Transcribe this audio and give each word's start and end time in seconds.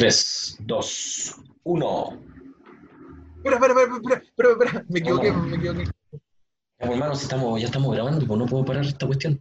3, 0.00 0.56
2, 0.60 1.36
1. 1.62 2.20
Espera, 3.36 3.56
espera, 3.56 3.72
espera, 3.72 3.84
espera, 3.84 4.22
espera, 4.24 4.50
espera, 4.50 4.84
me 4.88 4.98
equivoqué, 4.98 5.30
me 5.30 5.56
equivoqué. 5.56 5.84
Ya, 5.84 5.90
pues, 6.78 6.90
hermano, 6.92 7.14
si 7.14 7.24
estamos, 7.24 7.60
ya 7.60 7.66
estamos 7.66 7.94
grabando, 7.94 8.26
pues 8.26 8.38
no 8.38 8.46
puedo 8.46 8.64
parar 8.64 8.82
esta 8.82 9.06
cuestión. 9.06 9.38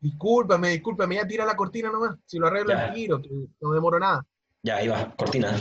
Discúlpame, 0.00 0.70
discúlpame, 0.70 1.14
ya 1.14 1.28
tira 1.28 1.44
la 1.44 1.54
cortina 1.54 1.92
nomás. 1.92 2.16
Si 2.26 2.36
lo 2.36 2.48
arreglo 2.48 2.76
al 2.76 2.94
tiro, 2.94 3.22
que 3.22 3.30
no 3.60 3.70
demoro 3.70 4.00
nada. 4.00 4.26
Ya, 4.64 4.78
ahí 4.78 4.88
va, 4.88 5.14
cortina. 5.14 5.56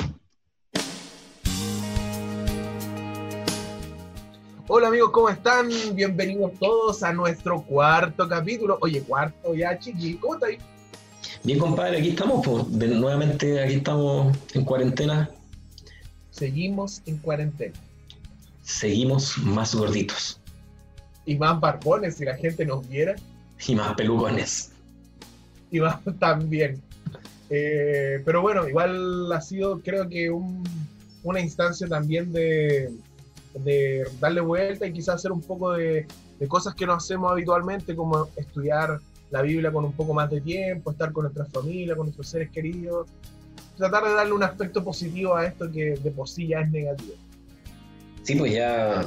Hola 4.67 4.87
amigos, 4.87 5.11
¿cómo 5.11 5.29
están? 5.29 5.69
Bienvenidos 5.93 6.53
todos 6.59 7.03
a 7.03 7.13
nuestro 7.13 7.61
cuarto 7.61 8.27
capítulo. 8.27 8.79
Oye, 8.81 9.03
cuarto 9.03 9.53
ya, 9.53 9.77
chiqui, 9.77 10.17
¿cómo 10.17 10.33
estáis? 10.33 10.57
Bien, 11.45 11.59
compadre, 11.59 11.99
aquí 11.99 12.09
estamos, 12.09 12.45
pues, 12.45 12.79
de, 12.79 12.87
nuevamente 12.87 13.61
aquí 13.63 13.75
estamos 13.75 14.35
en 14.53 14.65
cuarentena. 14.65 15.29
Seguimos 16.31 17.01
en 17.05 17.17
cuarentena. 17.19 17.73
Seguimos 18.63 19.37
más 19.37 19.75
gorditos 19.75 20.39
Y 21.25 21.35
más 21.37 21.59
barbones, 21.59 22.15
si 22.15 22.25
la 22.25 22.35
gente 22.35 22.65
nos 22.65 22.87
viera. 22.89 23.15
y 23.67 23.75
más 23.75 23.93
pelucones. 23.95 24.71
Y 25.71 25.79
más 25.79 25.99
también. 26.19 26.81
Eh, 27.51 28.21
pero 28.25 28.41
bueno, 28.41 28.67
igual 28.67 29.31
ha 29.31 29.39
sido, 29.41 29.79
creo 29.81 30.09
que, 30.09 30.31
un- 30.31 30.63
una 31.23 31.39
instancia 31.39 31.87
también 31.87 32.31
de, 32.33 32.91
de 33.59 34.03
darle 34.19 34.41
vuelta 34.41 34.87
y 34.87 34.93
quizás 34.93 35.15
hacer 35.15 35.31
un 35.31 35.41
poco 35.41 35.73
de, 35.73 36.07
de 36.39 36.47
cosas 36.47 36.73
que 36.73 36.85
no 36.87 36.93
hacemos 36.93 37.31
habitualmente, 37.31 37.95
como 37.95 38.27
estudiar 38.35 38.99
la 39.31 39.41
Biblia 39.41 39.71
con 39.71 39.85
un 39.85 39.93
poco 39.93 40.13
más 40.13 40.29
de 40.29 40.41
tiempo, 40.41 40.91
estar 40.91 41.11
con 41.11 41.23
nuestra 41.23 41.45
familia, 41.45 41.95
con 41.95 42.05
nuestros 42.07 42.27
seres 42.29 42.49
queridos, 42.51 43.07
tratar 43.77 44.03
de 44.05 44.13
darle 44.13 44.33
un 44.33 44.43
aspecto 44.43 44.83
positivo 44.83 45.35
a 45.35 45.45
esto 45.45 45.69
que 45.71 45.95
de 46.01 46.11
por 46.11 46.27
sí 46.29 46.47
ya 46.47 46.61
es 46.61 46.71
negativo. 46.71 47.13
Sí, 48.23 48.35
pues 48.35 48.53
ya 48.53 49.05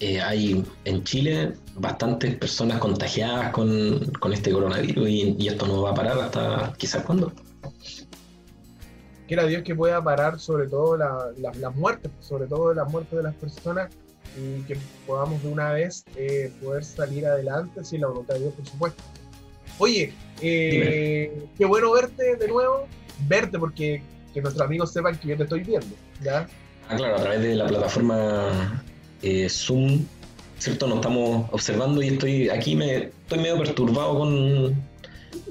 eh, 0.00 0.20
hay 0.20 0.64
en 0.84 1.04
Chile 1.04 1.52
bastantes 1.76 2.34
personas 2.36 2.78
contagiadas 2.78 3.50
con, 3.52 3.98
con 4.20 4.32
este 4.32 4.50
coronavirus 4.52 5.08
y, 5.08 5.36
y 5.38 5.48
esto 5.48 5.66
no 5.66 5.82
va 5.82 5.90
a 5.90 5.94
parar 5.94 6.18
hasta 6.18 6.72
quizás 6.76 7.02
cuándo. 7.04 7.32
Quiera 9.28 9.46
Dios 9.46 9.62
que 9.62 9.74
pueda 9.74 10.02
parar 10.02 10.38
sobre 10.38 10.66
todo 10.68 10.96
la- 10.96 11.30
la- 11.38 11.54
las 11.54 11.74
muertes, 11.76 12.10
sobre 12.20 12.46
todo 12.46 12.74
las 12.74 12.90
muertes 12.90 13.16
de 13.16 13.22
las 13.22 13.34
personas 13.34 13.90
y 14.36 14.62
que 14.62 14.76
podamos 15.06 15.42
de 15.42 15.48
una 15.48 15.72
vez 15.72 16.04
eh, 16.16 16.52
poder 16.62 16.84
salir 16.84 17.26
adelante 17.26 17.84
sin 17.84 18.00
la 18.02 18.08
voluntad 18.08 18.34
de 18.34 18.40
Dios, 18.40 18.54
por 18.54 18.66
supuesto. 18.66 19.02
Oye, 19.78 20.12
eh, 20.40 21.46
qué 21.56 21.64
bueno 21.64 21.92
verte 21.92 22.36
de 22.36 22.48
nuevo, 22.48 22.86
verte 23.28 23.58
porque 23.58 24.02
que 24.32 24.40
nuestros 24.40 24.66
amigos 24.66 24.92
sepan 24.92 25.16
que 25.18 25.28
yo 25.28 25.36
te 25.36 25.42
estoy 25.44 25.60
viendo, 25.60 25.94
¿ya? 26.22 26.46
Ah, 26.88 26.96
claro, 26.96 27.16
a 27.16 27.20
través 27.20 27.42
de 27.42 27.54
la 27.54 27.66
plataforma 27.66 28.82
eh, 29.22 29.48
Zoom, 29.48 30.04
¿cierto? 30.58 30.86
Nos 30.86 30.96
estamos 30.96 31.46
observando 31.52 32.02
y 32.02 32.08
estoy 32.08 32.48
aquí, 32.48 32.74
me 32.74 32.96
estoy 32.96 33.38
medio 33.38 33.58
perturbado 33.58 34.18
con, 34.18 34.74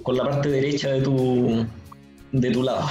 con 0.04 0.18
la 0.18 0.30
parte 0.30 0.50
derecha 0.50 0.92
de 0.92 1.02
tu, 1.02 1.66
de 2.32 2.52
tu 2.52 2.64
lado. 2.64 2.88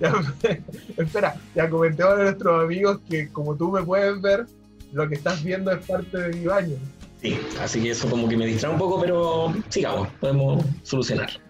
Ya, 0.00 0.12
espera, 0.96 1.34
ya 1.54 1.68
comentemos 1.68 2.14
a 2.14 2.22
nuestros 2.22 2.64
amigos 2.64 3.00
que 3.08 3.28
como 3.28 3.56
tú 3.56 3.70
me 3.70 3.82
puedes 3.82 4.20
ver, 4.20 4.46
lo 4.92 5.08
que 5.08 5.14
estás 5.16 5.42
viendo 5.42 5.72
es 5.72 5.84
parte 5.86 6.18
de 6.18 6.36
mi 6.36 6.46
baño. 6.46 6.76
Sí, 7.24 7.40
así 7.58 7.82
que 7.82 7.90
eso 7.92 8.06
como 8.10 8.28
que 8.28 8.36
me 8.36 8.44
distrae 8.44 8.70
un 8.70 8.78
poco, 8.78 9.00
pero 9.00 9.54
sigamos, 9.70 10.08
podemos 10.20 10.64
solucionar. 10.82 11.30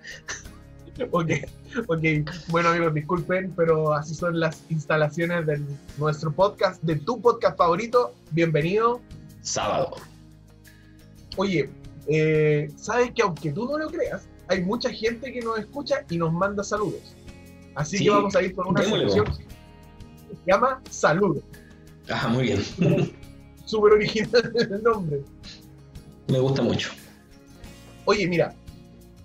Ok, 1.10 1.28
ok. 1.88 2.02
Bueno 2.50 2.68
amigos, 2.68 2.94
disculpen, 2.94 3.52
pero 3.56 3.92
así 3.92 4.14
son 4.14 4.38
las 4.38 4.62
instalaciones 4.70 5.44
de 5.44 5.60
nuestro 5.98 6.30
podcast, 6.30 6.80
de 6.84 6.94
tu 6.94 7.20
podcast 7.20 7.58
favorito. 7.58 8.14
Bienvenido. 8.30 9.00
Sábado. 9.42 9.96
Oye, 11.36 11.68
eh, 12.06 12.70
sabes 12.76 13.10
que 13.10 13.22
aunque 13.22 13.50
tú 13.50 13.66
no 13.66 13.76
lo 13.76 13.88
creas, 13.88 14.28
hay 14.46 14.62
mucha 14.62 14.88
gente 14.90 15.32
que 15.32 15.40
nos 15.40 15.58
escucha 15.58 16.04
y 16.08 16.16
nos 16.16 16.32
manda 16.32 16.62
saludos. 16.62 17.16
Así 17.74 17.98
Sí, 17.98 18.04
que 18.04 18.10
vamos 18.10 18.36
a 18.36 18.42
ir 18.42 18.54
por 18.54 18.68
una 18.68 18.84
sección 18.84 19.24
que 19.26 19.32
se 20.36 20.46
llama 20.46 20.80
Saludos. 20.90 21.42
Ah, 22.08 22.28
muy 22.28 22.44
bien. 22.44 22.62
Súper 23.64 23.94
original 23.94 24.52
el 24.54 24.80
nombre. 24.80 25.24
Me 26.28 26.38
gusta 26.38 26.62
mucho. 26.62 26.90
Oye, 28.06 28.26
mira, 28.26 28.54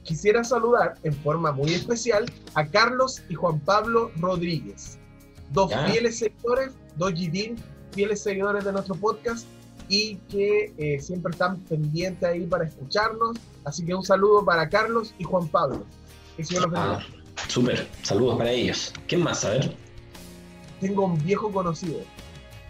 quisiera 0.04 0.44
saludar 0.44 0.96
en 1.04 1.14
forma 1.14 1.52
muy 1.52 1.74
especial 1.74 2.26
a 2.56 2.66
Carlos 2.66 3.22
y 3.30 3.36
Juan 3.36 3.60
Pablo 3.60 4.12
Rodríguez, 4.18 4.98
dos 5.52 5.70
Ya. 5.72 5.86
fieles 5.88 6.20
seguidores, 6.20 6.72
dos 6.96 7.12
GD, 7.14 7.56
fieles 7.94 8.22
seguidores 8.22 8.64
de 8.66 8.72
nuestro 8.72 8.96
podcast 8.96 9.46
y 9.88 10.16
que 10.30 10.74
eh, 10.78 11.00
siempre 11.02 11.32
están 11.32 11.58
pendientes 11.62 12.24
ahí 12.24 12.46
para 12.46 12.66
escucharnos. 12.66 13.38
Así 13.66 13.84
que 13.86 13.94
un 13.96 14.04
saludo 14.04 14.46
para 14.46 14.70
Carlos 14.70 15.14
y 15.18 15.24
Juan 15.24 15.48
Pablo. 15.48 15.84
Que. 16.38 16.44
Ah, 16.76 17.00
súper. 17.48 17.88
Saludos 18.04 18.38
para 18.38 18.52
ellos. 18.52 18.94
¿Quién 19.08 19.24
más? 19.24 19.44
A 19.44 19.50
ver. 19.50 19.76
Tengo 20.80 21.06
un 21.06 21.22
viejo 21.26 21.52
conocido. 21.52 22.00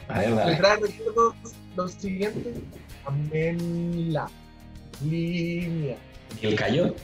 A 0.07 0.19
ver, 0.21 0.33
dale. 0.35 0.55
trae 0.55 0.77
recuerdos 0.79 1.35
los 1.75 1.97
Línea. 3.31 4.27
¿Y 6.41 6.47
el 6.47 6.55
callo? 6.55 6.95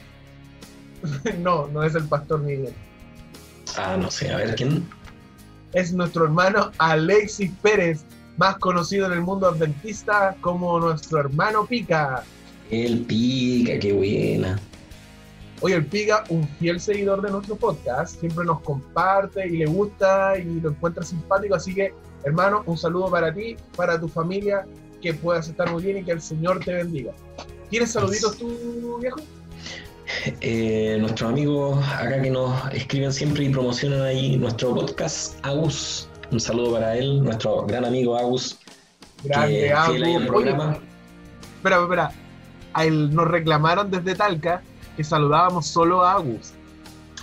No, 1.40 1.68
no 1.68 1.84
es 1.84 1.94
el 1.94 2.06
pastor 2.06 2.42
Miguel. 2.42 2.74
Ah, 3.78 3.96
no 3.96 4.10
sé. 4.10 4.32
A 4.32 4.38
ver, 4.38 4.56
¿quién? 4.56 4.88
es 5.76 5.92
nuestro 5.92 6.24
hermano 6.24 6.72
Alexis 6.78 7.52
Pérez, 7.62 8.06
más 8.38 8.58
conocido 8.58 9.08
en 9.08 9.12
el 9.12 9.22
mundo 9.22 9.48
adventista 9.48 10.36
como 10.40 10.80
nuestro 10.80 11.20
hermano 11.20 11.66
Pica. 11.66 12.24
El 12.72 13.02
pica, 13.02 13.78
qué 13.78 13.92
buena. 13.92 14.58
Oye, 15.62 15.76
el 15.76 15.86
Pica, 15.86 16.24
un 16.30 16.48
fiel 16.60 16.80
seguidor 16.80 17.22
de 17.22 17.32
nuestro 17.32 17.56
podcast, 17.56 18.20
siempre 18.20 18.46
nos 18.46 18.62
comparte 18.62 19.48
y 19.48 19.58
le 19.58 19.66
gusta 19.66 20.38
y 20.38 20.60
lo 20.60 20.70
encuentra 20.70 21.04
simpático, 21.04 21.56
así 21.56 21.74
que 21.74 21.94
hermano, 22.24 22.64
un 22.66 22.78
saludo 22.78 23.10
para 23.10 23.34
ti, 23.34 23.56
para 23.76 24.00
tu 24.00 24.08
familia, 24.08 24.66
que 25.06 25.14
puedas 25.14 25.48
estar 25.48 25.72
muy 25.72 25.84
bien 25.84 25.98
y 26.00 26.04
que 26.04 26.14
el 26.14 26.22
Señor 26.22 26.62
te 26.66 26.74
bendiga. 26.74 27.12
¿Tienes 27.70 27.92
saluditos 27.92 28.38
tú, 28.38 28.98
viejo? 29.00 29.20
Eh, 30.42 30.98
nuestros 31.00 31.30
amigos 31.30 31.78
acá 31.94 32.20
que 32.24 32.32
nos 32.32 32.74
escriben 32.74 33.14
siempre 33.14 33.44
y 33.44 33.50
promocionan 33.50 34.02
ahí 34.02 34.36
nuestro 34.38 34.74
podcast, 34.74 35.38
Agus. 35.46 36.10
Un 36.32 36.40
saludo 36.40 36.74
para 36.74 36.98
él, 36.98 37.24
nuestro 37.24 37.68
gran 37.68 37.86
amigo 37.86 38.18
Agus, 38.18 38.58
Grande, 39.24 39.72
Agus. 39.72 40.00
Oye, 40.00 40.52
espera, 41.56 41.82
espera. 41.84 42.12
A 42.74 42.86
él 42.86 43.14
nos 43.14 43.28
reclamaron 43.28 43.92
desde 43.92 44.16
Talca 44.16 44.64
que 44.98 45.04
saludábamos 45.04 45.68
solo 45.68 46.04
a 46.04 46.14
Agus. 46.14 46.54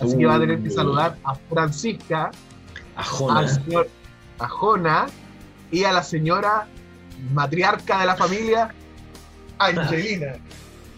Así 0.01 0.17
que 0.17 0.27
va 0.27 0.37
a 0.37 0.41
tener 0.41 0.63
que 0.63 0.69
Uh, 0.69 0.73
saludar 0.73 1.17
a 1.25 1.35
Francisca, 1.35 2.31
A 2.97 3.03
Jona. 3.03 3.49
señor 3.49 3.89
a 4.39 4.49
Jona 4.49 5.07
y 5.73 5.83
a 5.85 5.93
la 5.93 6.03
señora 6.03 6.67
matriarca 7.33 8.01
de 8.01 8.07
la 8.07 8.17
familia, 8.17 8.75
Angelina. 9.59 10.35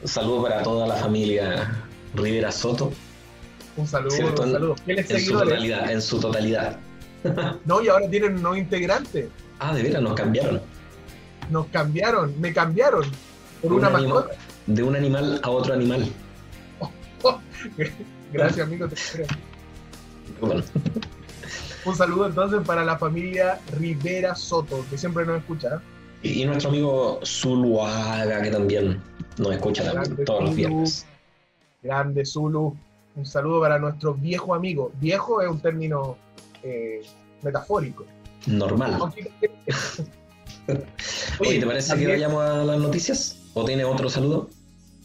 Un 0.02 0.08
saludo 0.08 0.42
para 0.44 0.62
toda 0.62 0.86
la 0.86 0.96
familia 0.96 1.82
Rivera 2.14 2.52
Soto 2.52 2.92
Un 3.76 3.86
saludo, 3.86 4.10
Cierto, 4.10 4.42
un 4.42 4.48
en- 4.48 4.54
saludo. 4.54 4.76
En 4.86 5.20
su 5.20 5.32
totalidad, 5.32 5.90
en 5.90 6.02
su 6.02 6.20
totalidad. 6.20 6.76
No, 7.64 7.80
y 7.82 7.88
ahora 7.88 8.06
tienen 8.10 8.34
un 8.34 8.42
nuevo 8.42 8.56
integrante. 8.56 9.30
Ah, 9.58 9.74
de 9.74 9.82
veras, 9.82 10.02
nos 10.02 10.12
cambiaron. 10.14 10.60
Nos 11.50 11.66
cambiaron, 11.68 12.38
me 12.38 12.52
cambiaron 12.52 13.04
por 13.62 13.72
Un 13.72 13.78
una 13.78 13.86
animal. 13.88 14.04
mascota. 14.14 14.34
De 14.66 14.82
un 14.82 14.94
animal 14.96 15.40
a 15.42 15.48
otro 15.50 15.72
animal. 15.72 16.06
Gracias, 18.32 18.66
amigo. 18.66 18.88
te. 18.88 18.96
Bueno, 20.40 20.62
Un 21.86 21.96
saludo 21.96 22.26
entonces 22.26 22.60
para 22.66 22.84
la 22.84 22.98
familia 22.98 23.58
Rivera 23.78 24.34
Soto, 24.34 24.84
que 24.90 24.98
siempre 24.98 25.24
nos 25.24 25.38
escucha. 25.38 25.80
Y, 26.24 26.44
nuestro 26.44 26.70
amigo 26.70 27.20
Zuluaga, 27.24 28.42
que 28.42 28.50
también 28.50 29.00
nos 29.38 29.52
escucha 29.52 29.84
también 29.84 30.24
todos 30.24 30.44
los 30.44 30.54
viernes. 30.54 31.06
Grande 31.82 32.24
Zulu. 32.24 32.76
Un 33.16 33.26
saludo 33.26 33.60
para 33.60 33.78
nuestro 33.78 34.14
viejo 34.14 34.54
amigo. 34.54 34.90
Viejo 35.00 35.40
es 35.40 35.48
un 35.48 35.60
término 35.60 36.16
eh, 36.62 37.00
metafórico. 37.42 38.04
Normal. 38.46 38.98
Oye, 41.40 41.60
¿te 41.60 41.66
parece 41.66 41.88
también- 41.90 42.10
que 42.10 42.16
vayamos 42.16 42.42
a 42.42 42.64
las 42.64 42.78
noticias? 42.80 43.38
¿O 43.54 43.64
tiene 43.64 43.84
otro 43.84 44.08
saludo? 44.08 44.48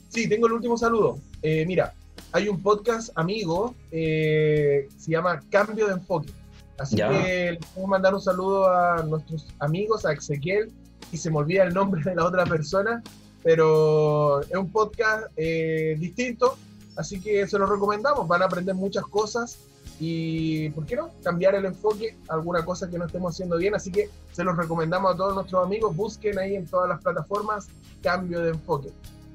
Sí, 0.07 0.27
tengo 0.27 0.48
el 0.48 0.54
último 0.54 0.77
saludo. 0.77 1.19
Eh, 1.42 1.66
mira, 1.68 1.94
hay 2.31 2.48
un 2.48 2.62
podcast 2.62 3.12
amigo, 3.16 3.75
eh, 3.92 4.88
se 4.98 5.12
llama 5.12 5.42
Cambio 5.51 5.88
de 5.88 5.94
Enfoque. 5.94 6.31
Así 6.77 6.95
Ya. 6.95 7.10
que 7.10 7.51
les 7.51 7.66
podemos 7.68 7.89
mandar 7.89 8.13
un 8.16 8.21
saludo 8.21 8.69
a 8.69 9.04
nuestros 9.04 9.48
amigos, 9.60 10.06
a 10.06 10.13
Ezequiel, 10.13 10.71
y 11.11 11.17
se 11.17 11.29
me 11.29 11.37
olvida 11.37 11.63
el 11.63 11.73
nombre 11.73 12.01
de 12.03 12.15
la 12.15 12.25
otra 12.25 12.45
persona, 12.45 13.01
pero 13.43 14.41
es 14.41 14.55
un 14.55 14.71
podcast 14.71 15.27
eh, 15.37 15.95
distinto, 15.99 16.57
así 16.95 17.19
que 17.19 17.47
se 17.47 17.57
lo 17.57 17.65
recomendamos. 17.65 18.27
Van 18.27 18.41
a 18.41 18.45
aprender 18.45 18.75
muchas 18.75 19.03
cosas 19.05 19.57
y, 19.99 20.69
¿por 20.69 20.85
qué 20.85 20.95
no?, 20.95 21.11
cambiar 21.23 21.55
el 21.55 21.65
enfoque 21.65 22.15
a 22.29 22.33
alguna 22.33 22.63
cosa 22.63 22.89
que 22.89 22.97
no 22.97 23.05
estemos 23.05 23.33
haciendo 23.33 23.57
bien. 23.57 23.75
Así 23.75 23.91
que 23.91 24.09
se 24.31 24.43
los 24.43 24.55
recomendamos 24.55 25.13
a 25.13 25.17
todos 25.17 25.35
nuestros 25.35 25.65
amigos, 25.65 25.95
busquen 25.95 26.39
ahí 26.39 26.55
en 26.55 26.65
todas 26.65 26.89
las 26.89 27.01
plataformas 27.01 27.67
cambio 28.01 28.41
de 28.41 28.51
enfoque. 28.51 28.89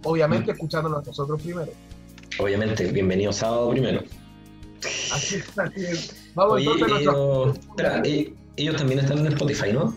Obviamente 0.05 0.53
mm. 0.53 0.55
escuchándonos 0.55 1.07
nosotros 1.07 1.43
primero. 1.43 1.73
Obviamente, 2.39 2.91
bienvenido 2.91 3.33
sábado 3.33 3.71
primero. 3.71 4.03
Así 5.13 5.37
es, 5.37 5.59
así 5.59 5.85
es. 5.85 6.31
Vamos 6.35 6.61
entonces 6.61 6.93
a 6.93 7.01
ellos, 7.01 7.59
espera, 7.59 8.03
eh, 8.05 8.35
ellos 8.57 8.77
también 8.77 9.01
están 9.01 9.19
en 9.19 9.27
Spotify, 9.29 9.73
¿no? 9.73 9.95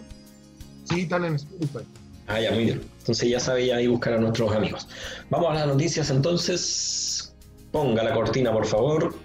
Sí, 0.89 1.01
están 1.01 1.25
en 1.25 1.35
Spotify. 1.35 1.85
Ah, 2.27 2.39
ya, 2.39 2.51
muy 2.51 2.65
bien. 2.65 2.81
Entonces 2.99 3.29
ya 3.29 3.39
sabe 3.39 3.73
ahí 3.73 3.87
buscar 3.87 4.13
a 4.13 4.17
nuestros 4.17 4.53
amigos. 4.53 4.87
Vamos 5.29 5.51
a 5.51 5.53
las 5.53 5.67
noticias 5.67 6.09
entonces. 6.09 7.33
Ponga 7.71 8.03
la 8.03 8.13
cortina, 8.13 8.51
por 8.51 8.65
favor. 8.65 9.15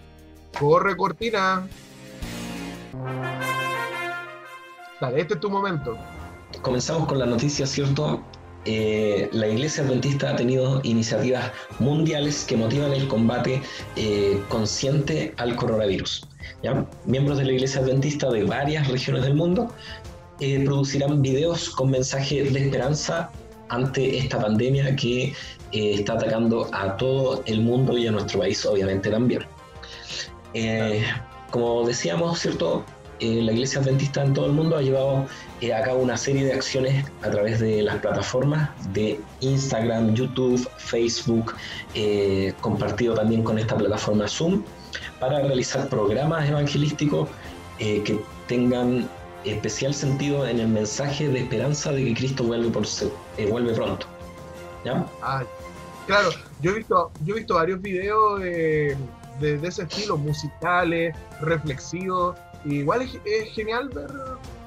Corre, 0.59 0.97
cortina. 0.97 1.67
Dale, 5.01 5.21
este 5.21 5.35
es 5.35 5.41
tu 5.41 5.51
momento. 5.51 5.97
Comenzamos 6.63 7.09
con 7.09 7.19
la 7.19 7.27
noticia, 7.27 7.67
¿cierto? 7.67 8.23
Eh, 8.65 9.29
la 9.33 9.49
Iglesia 9.49 9.83
Adventista 9.83 10.31
ha 10.31 10.37
tenido 10.37 10.81
iniciativas 10.85 11.51
mundiales 11.81 12.45
que 12.45 12.57
motivan 12.57 12.93
el 12.93 13.09
combate 13.09 13.61
eh, 13.97 14.41
consciente 14.49 15.35
al 15.39 15.57
coronavirus. 15.57 16.29
¿ya? 16.63 16.87
Miembros 17.05 17.39
de 17.39 17.45
la 17.47 17.53
Iglesia 17.53 17.81
Adventista 17.81 18.31
de 18.31 18.45
varias 18.45 18.87
regiones 18.87 19.25
del 19.25 19.35
mundo 19.35 19.73
eh, 20.41 20.63
producirán 20.65 21.23
videos 21.23 21.71
con 21.71 21.91
mensajes 21.91 22.53
de 22.53 22.61
esperanza 22.61 23.31
ante 23.69 24.19
esta 24.19 24.41
pandemia 24.41 24.95
que 24.97 25.35
está 25.73 26.15
atacando 26.15 26.69
a 26.73 26.97
todo 26.99 27.43
el 27.47 27.63
mundo 27.63 27.97
y 27.97 28.07
a 28.07 28.13
nuestro 28.13 28.41
país 28.41 28.65
obviamente 28.67 29.11
también. 29.11 29.47
como 31.51 31.87
decíamos, 31.87 32.41
¿cierto? 32.41 32.85
la 33.23 33.53
Iglesia 33.53 33.81
Adventista 33.81 34.23
en 34.23 34.35
todo 34.35 34.47
el 34.47 34.53
mundo 34.53 34.77
ha 34.77 34.83
llevado 34.83 35.27
eh, 35.61 35.73
a 35.73 35.83
cabo 35.83 36.01
una 36.01 36.17
serie 36.17 36.45
de 36.45 36.53
acciones 36.53 37.05
a 37.23 37.31
través 37.31 37.61
de 37.61 37.83
las 37.83 37.97
plataformas 37.97 38.71
de 38.93 39.21
Instagram, 39.41 40.15
YouTube, 40.15 40.69
Facebook, 40.79 41.55
eh, 41.95 42.53
compartido 42.61 43.15
también 43.15 43.45
con 43.45 43.59
esta 43.59 43.77
plataforma 43.77 44.27
Zoom, 44.27 44.63
para 45.21 45.41
realizar 45.41 45.89
programas 45.89 46.49
evangelísticos 46.49 47.29
eh, 47.79 48.03
que 48.05 48.21
tengan 48.49 49.09
especial 49.45 49.95
sentido 49.95 50.47
en 50.47 50.61
el 50.61 50.69
mensaje 50.69 51.29
de 51.29 51.41
esperanza 51.41 51.91
de 51.93 52.05
que 52.05 52.15
Cristo 52.15 52.45
vuelve, 52.45 52.71
por, 52.71 52.85
vuelve 53.51 53.75
pronto. 53.75 54.07
¿Ya? 54.85 55.07
Ah, 55.23 55.45
claro, 56.07 56.31
yo 56.61 56.73
he 56.73 56.75
visto, 56.75 57.11
yo 57.25 57.35
he 57.35 57.39
visto 57.39 57.55
varios 57.55 57.81
videos 57.81 58.41
de, 58.41 58.97
de 59.41 59.69
ese 59.69 59.83
estilo, 59.83 60.17
musicales, 60.17 61.15
reflexivos, 61.41 62.37
igual 62.65 63.03
es, 63.03 63.53
genial 63.53 63.89
ver, 63.89 64.11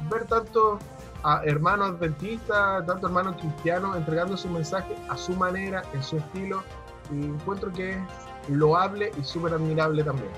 ver 0.10 0.26
tanto 0.26 0.80
a 1.24 1.42
hermanos 1.46 1.90
adventistas, 1.90 2.86
tanto 2.86 3.08
hermanos 3.08 3.36
cristianos 3.42 3.96
entregando 3.98 4.38
su 4.38 4.50
mensaje 4.50 4.96
a 5.10 5.18
su 5.18 5.34
manera, 5.34 5.84
en 5.94 6.04
su 6.04 6.18
estilo, 6.18 6.64
y 7.12 7.26
encuentro 7.26 7.72
que 7.72 7.92
es 7.92 8.00
loable 8.50 9.12
y 9.20 9.24
súper 9.24 9.54
admirable 9.54 10.04
también. 10.04 10.30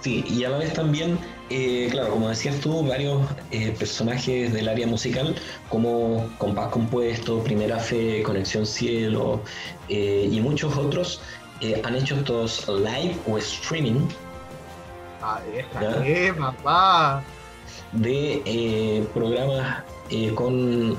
Sí, 0.00 0.24
y 0.28 0.44
a 0.44 0.50
la 0.50 0.58
vez 0.58 0.72
también, 0.74 1.18
eh, 1.50 1.88
claro, 1.90 2.10
como 2.10 2.28
decías 2.28 2.60
tú, 2.60 2.86
varios 2.86 3.22
eh, 3.50 3.74
personajes 3.78 4.52
del 4.52 4.68
área 4.68 4.86
musical, 4.86 5.34
como 5.68 6.30
Compás 6.38 6.68
Compuesto, 6.68 7.42
Primera 7.42 7.78
Fe, 7.78 8.22
Conexión 8.22 8.64
Cielo 8.64 9.40
eh, 9.88 10.28
y 10.30 10.40
muchos 10.40 10.76
otros, 10.76 11.20
han 11.82 11.96
hecho 11.96 12.14
estos 12.14 12.68
live 12.68 13.16
o 13.26 13.36
streaming 13.36 14.06
Ah, 15.20 15.40
papá. 16.38 17.24
De 17.92 19.04
programas 19.12 19.82
eh, 20.10 20.32
con 20.34 20.96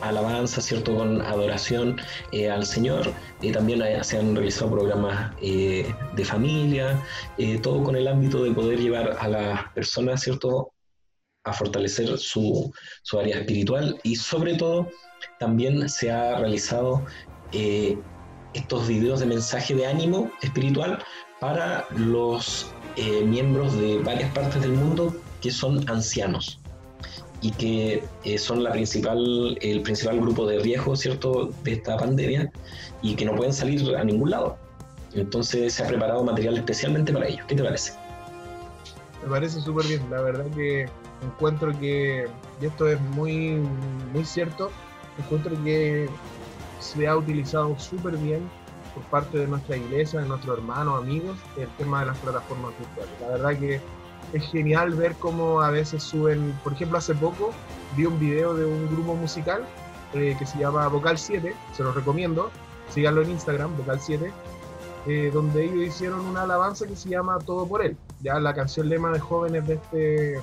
alabanza, 0.00 0.60
¿cierto? 0.60 0.96
Con 0.96 1.22
adoración 1.22 2.00
eh, 2.32 2.50
al 2.50 2.64
Señor. 2.66 3.12
también 3.52 3.82
se 4.04 4.18
han 4.18 4.34
realizado 4.34 4.70
programas 4.70 5.34
de 5.40 6.24
familia, 6.24 7.02
todo 7.62 7.82
con 7.82 7.96
el 7.96 8.08
ámbito 8.08 8.42
de 8.44 8.52
poder 8.52 8.78
llevar 8.80 9.16
a 9.18 9.28
las 9.28 9.72
personas, 9.72 10.22
¿cierto? 10.22 10.72
A 11.44 11.52
fortalecer 11.52 12.18
su, 12.18 12.72
su 13.02 13.18
área 13.18 13.38
espiritual 13.38 13.98
y 14.02 14.16
sobre 14.16 14.54
todo 14.54 14.88
también 15.38 15.88
se 15.88 16.10
ha 16.10 16.38
realizado 16.38 17.04
estos 18.54 18.88
videos 18.88 19.20
de 19.20 19.26
mensaje 19.26 19.74
de 19.74 19.86
ánimo 19.86 20.30
espiritual 20.42 20.98
para 21.40 21.86
los 21.96 22.70
eh, 22.96 23.22
miembros 23.24 23.78
de 23.78 23.98
varias 23.98 24.32
partes 24.32 24.60
del 24.60 24.72
mundo 24.72 25.14
que 25.40 25.50
son 25.50 25.88
ancianos 25.88 26.60
y 27.40 27.52
que 27.52 28.04
eh, 28.24 28.38
son 28.38 28.64
la 28.64 28.72
principal, 28.72 29.56
el 29.60 29.82
principal 29.82 30.20
grupo 30.20 30.46
de 30.46 30.58
riesgo, 30.58 30.96
¿cierto?, 30.96 31.50
de 31.62 31.72
esta 31.72 31.96
pandemia 31.96 32.50
y 33.02 33.14
que 33.14 33.24
no 33.24 33.34
pueden 33.36 33.52
salir 33.52 33.96
a 33.96 34.04
ningún 34.04 34.30
lado. 34.30 34.56
Entonces 35.14 35.74
se 35.74 35.84
ha 35.84 35.86
preparado 35.86 36.24
material 36.24 36.56
especialmente 36.56 37.12
para 37.12 37.28
ellos. 37.28 37.44
¿Qué 37.46 37.54
te 37.54 37.62
parece? 37.62 37.92
Me 39.22 39.30
parece 39.30 39.60
súper 39.60 39.86
bien. 39.86 40.02
La 40.10 40.20
verdad 40.20 40.46
que 40.54 40.88
encuentro 41.22 41.78
que, 41.78 42.26
y 42.60 42.66
esto 42.66 42.88
es 42.88 43.00
muy, 43.00 43.62
muy 44.12 44.24
cierto, 44.24 44.70
encuentro 45.18 45.52
que 45.64 46.08
se 46.80 47.06
ha 47.06 47.16
utilizado 47.16 47.78
súper 47.78 48.16
bien 48.16 48.48
por 48.94 49.02
parte 49.04 49.38
de 49.38 49.46
nuestra 49.46 49.76
iglesia, 49.76 50.20
de 50.20 50.28
nuestros 50.28 50.58
hermanos, 50.58 51.02
amigos, 51.02 51.36
el 51.56 51.68
tema 51.76 52.00
de 52.00 52.06
las 52.06 52.18
plataformas 52.18 52.72
virtuales. 52.78 53.12
La 53.20 53.28
verdad 53.28 53.58
que 53.58 53.80
es 54.32 54.44
genial 54.50 54.94
ver 54.94 55.14
cómo 55.14 55.60
a 55.60 55.70
veces 55.70 56.02
suben, 56.02 56.58
por 56.62 56.72
ejemplo, 56.72 56.98
hace 56.98 57.14
poco 57.14 57.50
vi 57.96 58.06
un 58.06 58.18
video 58.18 58.54
de 58.54 58.64
un 58.64 58.88
grupo 58.88 59.14
musical 59.14 59.64
eh, 60.14 60.36
que 60.38 60.46
se 60.46 60.58
llama 60.58 60.86
Vocal 60.88 61.18
7, 61.18 61.54
se 61.74 61.82
los 61.82 61.94
recomiendo, 61.94 62.50
síganlo 62.90 63.22
en 63.22 63.30
Instagram, 63.30 63.76
Vocal 63.76 64.00
7, 64.00 64.32
eh, 65.06 65.30
donde 65.32 65.64
ellos 65.64 65.86
hicieron 65.86 66.20
una 66.20 66.42
alabanza 66.42 66.86
que 66.86 66.96
se 66.96 67.08
llama 67.08 67.38
Todo 67.38 67.66
por 67.66 67.82
Él, 67.82 67.96
ya 68.20 68.38
la 68.38 68.54
canción 68.54 68.88
lema 68.88 69.10
de 69.10 69.20
jóvenes 69.20 69.66
de 69.66 69.74
este, 69.74 70.40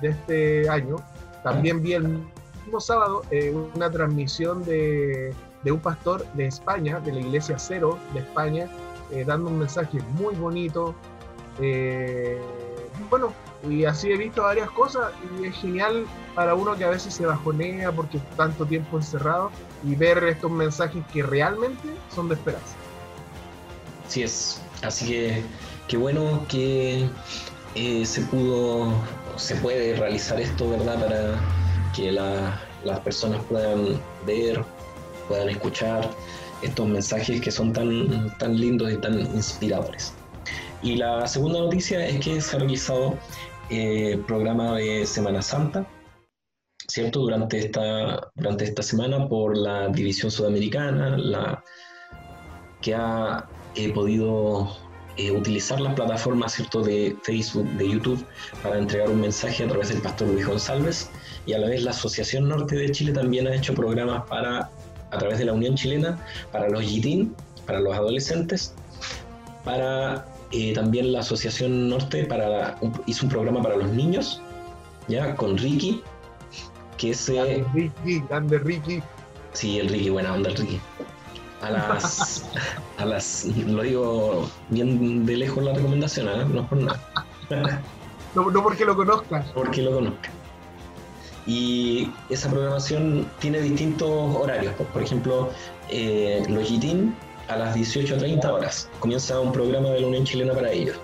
de 0.00 0.08
este 0.08 0.68
año. 0.68 0.96
También 1.42 1.82
vi 1.82 1.94
el 1.94 2.20
mismo 2.64 2.80
sábado 2.80 3.22
eh, 3.30 3.54
una 3.74 3.90
transmisión 3.90 4.64
de 4.64 5.34
de 5.62 5.72
un 5.72 5.80
pastor 5.80 6.24
de 6.34 6.46
España, 6.46 7.00
de 7.00 7.12
la 7.12 7.20
Iglesia 7.20 7.58
Cero 7.58 7.98
de 8.14 8.20
España, 8.20 8.68
eh, 9.10 9.24
dando 9.24 9.50
un 9.50 9.58
mensaje 9.58 9.98
muy 10.14 10.34
bonito. 10.34 10.94
Bueno, 13.10 13.32
y 13.68 13.84
así 13.84 14.10
he 14.10 14.16
visto 14.16 14.42
varias 14.42 14.70
cosas 14.70 15.12
y 15.38 15.46
es 15.46 15.56
genial 15.56 16.06
para 16.34 16.54
uno 16.54 16.76
que 16.76 16.84
a 16.84 16.90
veces 16.90 17.12
se 17.12 17.26
bajonea 17.26 17.92
porque 17.92 18.18
tanto 18.36 18.64
tiempo 18.64 18.96
encerrado 18.96 19.50
y 19.84 19.96
ver 19.96 20.22
estos 20.24 20.50
mensajes 20.50 21.04
que 21.12 21.22
realmente 21.22 21.88
son 22.14 22.28
de 22.28 22.36
esperanza. 22.36 22.74
Así 24.06 24.22
es, 24.22 24.62
así 24.82 25.06
que 25.08 25.42
qué 25.88 25.96
bueno 25.96 26.44
que 26.48 27.08
eh, 27.74 28.06
se 28.06 28.22
pudo, 28.22 28.92
se 29.36 29.56
puede 29.56 29.94
realizar 29.96 30.40
esto, 30.40 30.70
¿verdad? 30.70 31.00
Para 31.00 31.40
que 31.94 32.12
las 32.12 33.00
personas 33.00 33.42
puedan 33.44 34.00
ver, 34.24 34.64
puedan 35.28 35.48
escuchar 35.48 36.10
estos 36.62 36.88
mensajes 36.88 37.40
que 37.40 37.50
son 37.50 37.72
tan, 37.72 38.36
tan 38.38 38.58
lindos 38.58 38.92
y 38.92 38.96
tan 38.96 39.20
inspiradores. 39.20 40.14
Y 40.82 40.96
la 40.96 41.26
segunda 41.26 41.60
noticia 41.60 42.06
es 42.06 42.24
que 42.24 42.40
se 42.40 42.56
ha 42.56 42.58
realizado 42.60 43.18
el 43.68 44.14
eh, 44.14 44.24
programa 44.26 44.76
de 44.76 45.06
Semana 45.06 45.42
Santa, 45.42 45.86
¿cierto? 46.88 47.20
Durante 47.20 47.58
esta, 47.58 48.30
durante 48.34 48.64
esta 48.64 48.82
semana 48.82 49.28
por 49.28 49.56
la 49.56 49.88
División 49.88 50.30
Sudamericana, 50.30 51.16
la, 51.16 51.62
que 52.80 52.94
ha 52.94 53.46
eh, 53.76 53.92
podido 53.92 54.76
eh, 55.16 55.30
utilizar 55.30 55.80
las 55.80 55.94
plataformas 55.94 56.54
¿cierto? 56.54 56.82
de 56.82 57.16
Facebook, 57.22 57.68
de 57.72 57.90
YouTube, 57.90 58.24
para 58.62 58.78
entregar 58.78 59.10
un 59.10 59.20
mensaje 59.20 59.64
a 59.64 59.68
través 59.68 59.90
del 59.90 60.00
pastor 60.00 60.28
Luis 60.28 60.46
González. 60.46 61.10
Y 61.46 61.52
a 61.52 61.58
la 61.58 61.68
vez 61.68 61.82
la 61.82 61.90
Asociación 61.90 62.48
Norte 62.48 62.76
de 62.76 62.90
Chile 62.90 63.12
también 63.12 63.46
ha 63.46 63.54
hecho 63.54 63.74
programas 63.74 64.26
para 64.28 64.70
a 65.10 65.18
través 65.18 65.38
de 65.38 65.44
la 65.44 65.52
Unión 65.52 65.74
Chilena 65.74 66.18
para 66.52 66.68
los 66.68 66.88
YITIN, 66.88 67.34
para 67.66 67.80
los 67.80 67.94
adolescentes, 67.94 68.74
para 69.64 70.24
eh, 70.52 70.72
también 70.74 71.12
la 71.12 71.20
Asociación 71.20 71.88
Norte 71.88 72.24
para, 72.24 72.78
hizo 73.06 73.26
un 73.26 73.30
programa 73.30 73.62
para 73.62 73.76
los 73.76 73.88
niños, 73.88 74.42
ya 75.08 75.34
con 75.36 75.56
Ricky, 75.56 76.02
que 76.98 77.10
es... 77.10 77.30
Ricky, 77.72 78.20
grande 78.28 78.58
Ricky. 78.58 79.02
Sí, 79.52 79.78
el 79.78 79.88
Ricky, 79.88 80.10
buena 80.10 80.34
onda 80.34 80.50
el 80.50 80.56
Ricky. 80.56 80.80
A 81.62 81.70
las, 81.70 82.44
a 82.96 83.04
las, 83.04 83.44
lo 83.44 83.82
digo 83.82 84.50
bien 84.70 85.26
de 85.26 85.36
lejos 85.36 85.62
la 85.62 85.74
recomendación, 85.74 86.28
¿eh? 86.28 86.44
no 86.46 86.66
por 86.66 86.78
nada. 86.78 87.00
no, 88.34 88.50
no 88.50 88.62
porque 88.62 88.84
lo 88.86 88.96
conozcas. 88.96 89.44
Porque 89.52 89.82
lo 89.82 89.92
conozcas 89.92 90.40
y 91.46 92.10
esa 92.28 92.48
programación 92.50 93.28
tiene 93.40 93.60
distintos 93.60 94.08
horarios. 94.08 94.74
Por 94.92 95.02
ejemplo, 95.02 95.50
eh, 95.88 96.42
los 96.48 96.68
GITIN 96.68 97.14
a 97.50 97.56
las 97.56 97.76
18.30 97.76 98.44
horas 98.48 98.88
comienza 99.00 99.38
un 99.40 99.52
programa 99.52 99.90
de 99.90 100.00
la 100.00 100.06
Unión 100.06 100.24
Chilena 100.24 100.54
para 100.54 100.70
ellos. 100.70 100.96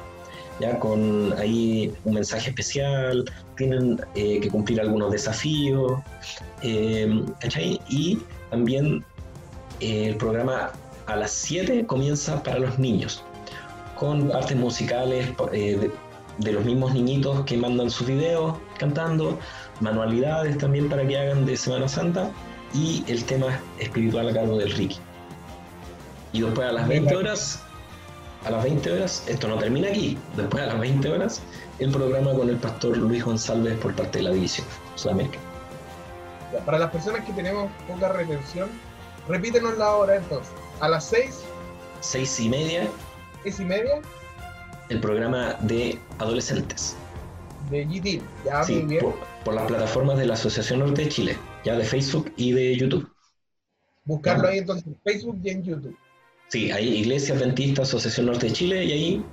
ya 0.60 0.78
con 0.78 1.34
ahí 1.38 1.92
un 2.04 2.14
mensaje 2.14 2.48
especial, 2.48 3.24
tienen 3.56 4.00
eh, 4.14 4.40
que 4.40 4.48
cumplir 4.48 4.80
algunos 4.80 5.10
desafíos, 5.12 6.00
eh, 6.62 7.24
¿cachai? 7.40 7.78
Y 7.88 8.18
también 8.50 9.04
eh, 9.80 10.08
el 10.10 10.16
programa 10.16 10.70
a 11.06 11.16
las 11.16 11.32
7 11.32 11.84
comienza 11.86 12.42
para 12.42 12.58
los 12.60 12.78
niños, 12.78 13.22
con 13.96 14.28
partes 14.28 14.56
musicales 14.56 15.28
de, 15.52 15.90
de, 16.38 16.52
los 16.52 16.64
mismos 16.64 16.94
niñitos 16.94 17.44
que 17.44 17.56
mandan 17.58 17.90
sus 17.90 18.06
videos 18.06 18.56
cantando, 18.78 19.38
manualidades 19.80 20.56
también 20.56 20.88
para 20.88 21.06
que 21.06 21.18
hagan 21.18 21.44
de 21.44 21.56
Semana 21.56 21.86
Santa 21.86 22.30
y 22.72 23.04
el 23.08 23.24
tema 23.24 23.60
espiritual 23.78 24.30
a 24.30 24.32
cargo 24.32 24.56
del 24.56 24.72
Ricky. 24.72 24.98
Y 26.36 26.42
después 26.42 26.68
a 26.68 26.72
las 26.72 26.86
20 26.86 27.16
horas 27.16 27.62
a 28.44 28.50
las 28.50 28.62
20 28.62 28.92
horas, 28.92 29.24
esto 29.26 29.48
no 29.48 29.58
termina 29.58 29.88
aquí, 29.88 30.16
después 30.36 30.62
a 30.62 30.66
las 30.66 30.78
20 30.78 31.08
horas, 31.08 31.42
el 31.78 31.90
programa 31.90 32.32
con 32.32 32.48
el 32.48 32.56
pastor 32.56 32.96
Luis 32.96 33.24
González 33.24 33.76
por 33.78 33.94
parte 33.94 34.18
de 34.18 34.24
la 34.24 34.30
División 34.30 34.66
Sudamérica. 34.94 35.38
Para 36.64 36.78
las 36.78 36.90
personas 36.90 37.24
que 37.24 37.32
tenemos 37.32 37.72
poca 37.88 38.10
retención, 38.10 38.68
repítenos 39.26 39.76
la 39.78 39.96
hora 39.96 40.16
entonces. 40.16 40.52
A 40.78 40.88
las 40.88 41.06
6. 41.06 41.42
6 42.00 42.40
y 42.40 42.48
media. 42.50 42.88
6 43.42 43.60
y 43.60 43.64
media. 43.64 44.00
El 44.90 45.00
programa 45.00 45.54
de 45.62 45.98
adolescentes. 46.18 46.96
De 47.70 47.84
GT, 47.84 48.22
ya 48.44 48.62
sí, 48.62 48.82
bien. 48.82 49.02
Por, 49.02 49.16
por, 49.44 49.54
las 49.54 49.64
plataformas 49.64 50.18
de 50.18 50.26
la 50.26 50.34
Asociación 50.34 50.80
Norte 50.80 51.02
de 51.02 51.08
Chile, 51.08 51.38
ya 51.64 51.76
de 51.76 51.84
Facebook 51.84 52.32
y 52.36 52.52
de 52.52 52.76
YouTube. 52.76 53.10
Buscarlo 54.04 54.46
ahí 54.46 54.58
entonces 54.58 54.86
en 54.86 54.96
Facebook 55.02 55.40
y 55.42 55.48
en 55.48 55.64
YouTube. 55.64 55.96
Sí, 56.48 56.70
hay 56.70 56.88
Iglesia 56.88 57.34
Adventista 57.34 57.82
Asociación 57.82 58.26
Norte 58.26 58.46
de 58.46 58.52
Chile 58.52 58.84
y 58.84 58.92
ahí 58.92 59.24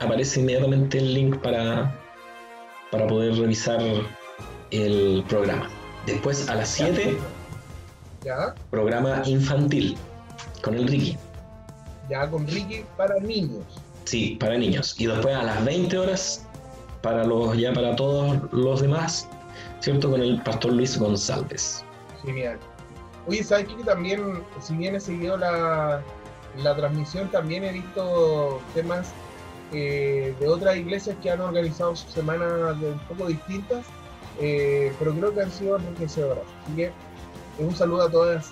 aparece 0.00 0.40
inmediatamente 0.40 0.98
el 0.98 1.14
link 1.14 1.38
para, 1.38 1.92
para 2.92 3.06
poder 3.08 3.34
revisar 3.36 3.80
el 4.70 5.24
programa. 5.28 5.68
Después 6.06 6.48
a 6.48 6.54
las 6.54 6.68
7, 6.68 7.16
programa 8.70 9.22
infantil 9.26 9.96
con 10.62 10.74
el 10.74 10.86
Ricky. 10.86 11.16
Ya 12.08 12.30
con 12.30 12.46
Ricky 12.46 12.84
para 12.96 13.18
niños. 13.18 13.64
Sí, 14.04 14.36
para 14.38 14.56
niños. 14.56 14.94
Y 14.98 15.06
después 15.06 15.34
a 15.34 15.42
las 15.42 15.64
20 15.64 15.98
horas 15.98 16.46
para 17.02 17.24
los 17.24 17.56
ya 17.56 17.72
para 17.72 17.96
todos 17.96 18.40
los 18.52 18.80
demás, 18.80 19.28
¿cierto? 19.80 20.10
Con 20.10 20.22
el 20.22 20.40
pastor 20.42 20.72
Luis 20.72 20.98
González. 20.98 21.84
Genial. 22.24 22.58
Oye, 23.26 23.42
¿sabes 23.42 23.66
qué? 23.66 23.84
También, 23.84 24.42
si 24.60 24.74
bien 24.76 24.94
he 24.94 25.00
seguido 25.00 25.36
la, 25.36 26.02
la 26.58 26.74
transmisión 26.74 27.30
también 27.30 27.64
he 27.64 27.72
visto 27.72 28.60
temas 28.74 29.12
eh, 29.72 30.34
de 30.40 30.48
otras 30.48 30.76
iglesias 30.76 31.16
que 31.22 31.30
han 31.30 31.40
organizado 31.40 31.94
sus 31.94 32.10
semanas 32.12 32.76
un 32.80 32.98
poco 33.08 33.28
distintas, 33.28 33.86
eh, 34.40 34.92
pero 34.98 35.14
creo 35.14 35.34
que 35.34 35.42
han 35.42 35.52
sido 35.52 35.76
enriquecedoras. 35.76 36.44
Así 36.64 36.76
que 36.76 36.92
un 37.58 37.74
saludo 37.74 38.02
a 38.02 38.10
todas 38.10 38.50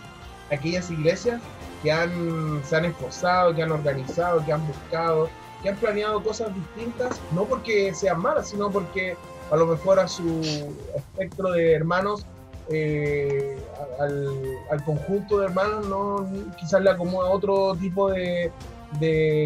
aquellas 0.51 0.91
iglesias 0.91 1.41
que 1.83 1.93
han, 1.93 2.63
se 2.65 2.77
han 2.77 2.85
esforzado, 2.85 3.55
que 3.55 3.63
han 3.63 3.73
organizado, 3.73 4.45
que 4.45 4.53
han 4.53 4.67
buscado, 4.67 5.29
que 5.63 5.71
han 5.71 5.77
planeado 5.77 6.23
cosas 6.23 6.55
distintas, 6.55 7.21
no 7.33 7.45
porque 7.45 7.93
sean 7.95 8.21
malas, 8.21 8.51
sino 8.51 8.71
porque 8.71 9.17
a 9.51 9.57
lo 9.57 9.67
mejor 9.67 9.99
a 9.99 10.07
su 10.07 10.75
espectro 10.95 11.53
de 11.53 11.75
hermanos 11.75 12.25
eh, 12.71 13.59
al, 13.99 14.85
conjunto 14.85 15.39
de 15.39 15.47
hermanos 15.47 15.87
no 15.87 16.31
quizás 16.59 16.83
le 16.83 16.91
acomoda 16.91 17.31
otro 17.31 17.75
tipo 17.81 18.11
de, 18.11 18.53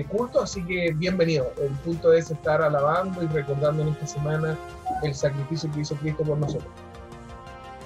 culto, 0.08 0.42
así 0.42 0.64
que 0.64 0.92
bienvenido. 0.92 1.52
El 1.60 1.72
punto 1.78 2.12
es 2.12 2.30
estar 2.30 2.62
alabando 2.62 3.22
y 3.22 3.26
recordando 3.28 3.82
en 3.82 3.88
esta 3.88 4.06
semana 4.06 4.58
el 5.02 5.14
sacrificio 5.14 5.70
que 5.72 5.80
hizo 5.80 5.94
Cristo 5.96 6.22
por 6.24 6.38
nosotros. 6.38 6.70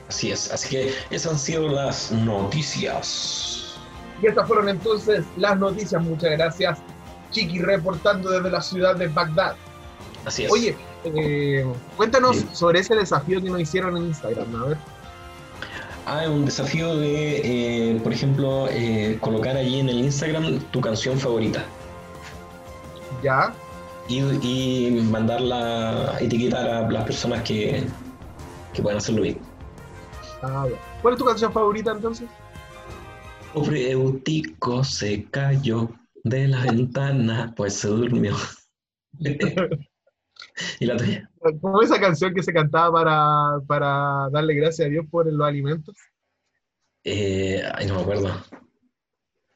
Así 0.08 0.30
es, 0.30 0.52
así 0.52 0.68
que 0.68 0.92
esas 1.10 1.32
han 1.32 1.38
sido 1.38 1.68
las 1.68 2.12
noticias. 2.12 3.78
Y 4.22 4.26
estas 4.26 4.46
fueron 4.46 4.68
entonces 4.68 5.24
las 5.36 5.58
noticias. 5.58 6.02
Muchas 6.02 6.30
gracias, 6.30 6.78
Chiqui, 7.30 7.58
reportando 7.58 8.30
desde 8.30 8.50
la 8.50 8.60
ciudad 8.60 8.96
de 8.96 9.08
Bagdad. 9.08 9.56
Así 10.24 10.44
es. 10.44 10.52
Oye, 10.52 10.76
eh, 11.04 11.66
cuéntanos 11.96 12.44
sobre 12.52 12.80
ese 12.80 12.94
desafío 12.94 13.42
que 13.42 13.50
nos 13.50 13.60
hicieron 13.60 13.96
en 13.96 14.06
Instagram, 14.06 14.62
a 14.62 14.66
ver. 14.66 14.78
Ah, 16.06 16.28
un 16.30 16.44
desafío 16.44 16.96
de, 16.96 17.40
eh, 17.42 18.00
por 18.00 18.12
ejemplo, 18.12 18.68
eh, 18.70 19.18
colocar 19.20 19.56
allí 19.56 19.80
en 19.80 19.88
el 19.88 19.98
Instagram 19.98 20.60
tu 20.70 20.80
canción 20.80 21.18
favorita. 21.18 21.64
Ya. 23.24 23.52
Y, 24.08 24.20
y 24.20 25.00
mandarla, 25.10 26.16
etiquetar 26.20 26.68
a 26.68 26.88
las 26.88 27.04
personas 27.04 27.42
que, 27.42 27.84
que 28.72 28.82
puedan 28.82 28.98
hacerlo 28.98 29.22
bien. 29.22 29.40
Ah, 30.42 30.66
¿Cuál 31.02 31.14
es 31.14 31.18
tu 31.18 31.24
canción 31.24 31.52
favorita 31.52 31.90
entonces? 31.90 32.28
Pobre 33.52 33.90
Eutico 33.90 34.84
se 34.84 35.24
cayó 35.24 35.90
de 36.22 36.46
la 36.46 36.62
ventana, 36.62 37.52
pues 37.56 37.74
se 37.74 37.88
durmió. 37.88 38.36
¿Y 40.80 40.86
la 40.86 40.96
tuya? 40.96 41.30
¿Cómo 41.60 41.82
esa 41.82 42.00
canción 42.00 42.34
que 42.34 42.42
se 42.42 42.52
cantaba 42.52 42.92
para, 42.92 43.66
para 43.66 44.28
darle 44.30 44.54
gracias 44.54 44.86
a 44.86 44.90
Dios 44.90 45.06
por 45.10 45.30
los 45.30 45.46
alimentos? 45.46 45.94
Eh, 47.04 47.62
ay, 47.74 47.86
no 47.86 47.96
me 47.96 48.00
acuerdo. 48.02 48.28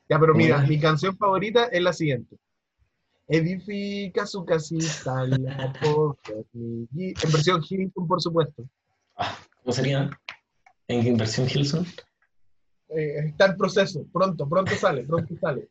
Ya, 0.09 0.19
pero 0.19 0.35
mira, 0.35 0.59
mi 0.62 0.78
canción 0.78 1.16
favorita 1.16 1.66
es 1.66 1.83
la 1.83 1.92
siguiente. 1.92 2.37
Edifica 3.28 4.26
su 4.26 4.45
casita 4.45 5.25
la 5.25 5.73
En 6.54 7.33
versión 7.33 7.62
Hilton, 7.69 8.09
por 8.09 8.21
supuesto. 8.21 8.64
Ah, 9.16 9.38
¿Cómo 9.62 9.73
sería? 9.73 10.11
¿En 10.88 11.16
versión 11.16 11.49
Hilton? 11.49 11.87
Eh, 12.88 13.28
está 13.28 13.47
en 13.47 13.57
proceso, 13.57 14.04
pronto, 14.12 14.49
pronto 14.49 14.75
sale, 14.75 15.04
pronto 15.04 15.33
sale. 15.40 15.69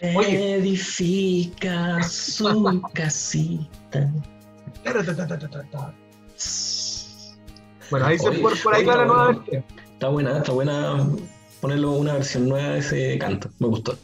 Edifica 0.00 2.02
su 2.02 2.82
casita. 2.92 4.12
Bueno, 7.90 8.06
ahí 8.06 8.18
se 8.18 8.32
fue 8.32 8.56
por 8.56 8.74
ahí 8.74 8.84
la 8.84 9.04
nueva 9.04 9.26
versión. 9.28 9.64
Está 9.92 10.08
buena, 10.08 10.38
está 10.38 10.52
buena 10.52 11.08
ponerlo 11.60 11.92
una 11.92 12.14
versión 12.14 12.48
nueva 12.48 12.70
de 12.70 12.78
ese 12.80 13.18
canto. 13.18 13.48
Me 13.60 13.68
gustó. 13.68 13.96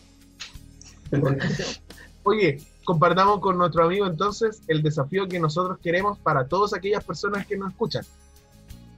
Oye, 2.22 2.58
compartamos 2.84 3.40
con 3.40 3.58
nuestro 3.58 3.84
amigo 3.84 4.06
entonces 4.06 4.62
el 4.68 4.82
desafío 4.82 5.26
que 5.26 5.40
nosotros 5.40 5.78
queremos 5.82 6.18
para 6.18 6.46
todas 6.46 6.74
aquellas 6.74 7.02
personas 7.02 7.44
que 7.46 7.56
nos 7.56 7.70
escuchan. 7.70 8.04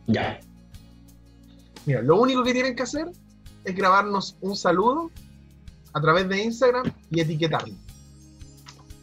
Ya. 0.06 0.38
Mira, 1.86 2.02
lo 2.02 2.20
único 2.20 2.42
que 2.42 2.52
tienen 2.52 2.76
que 2.76 2.82
hacer 2.82 3.08
es 3.64 3.74
grabarnos 3.74 4.36
un 4.42 4.54
saludo 4.54 5.10
a 5.92 6.00
través 6.00 6.28
de 6.28 6.42
Instagram 6.42 6.92
y 7.10 7.20
etiquetarlo. 7.20 7.74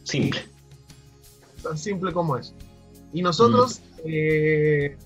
Simple. 0.04 0.40
Tan 1.62 1.76
simple 1.76 2.12
como 2.12 2.36
es. 2.36 2.54
Y 3.12 3.22
nosotros 3.22 3.80
mm. 3.80 4.00
eh, 4.06 4.96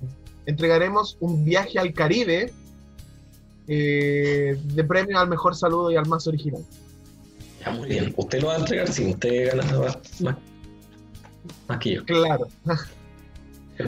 entregaremos 0.47 1.17
un 1.21 1.45
viaje 1.45 1.79
al 1.79 1.93
Caribe 1.93 2.53
eh, 3.69 4.59
de 4.63 4.85
premio 4.85 5.19
al 5.19 5.29
mejor 5.29 5.55
saludo 5.55 5.91
y 5.91 5.97
al 5.97 6.07
más 6.07 6.27
original. 6.27 6.65
Ya, 7.61 7.71
muy 7.73 7.89
bien. 7.89 8.13
Usted 8.17 8.41
lo 8.41 8.49
va 8.49 8.55
a 8.55 8.59
entregar 8.59 8.89
si 8.89 9.07
usted 9.07 9.49
gana 9.49 9.79
más, 9.79 10.39
más, 11.69 11.79
que 11.79 11.95
yo. 11.95 12.05
Claro. 12.05 12.49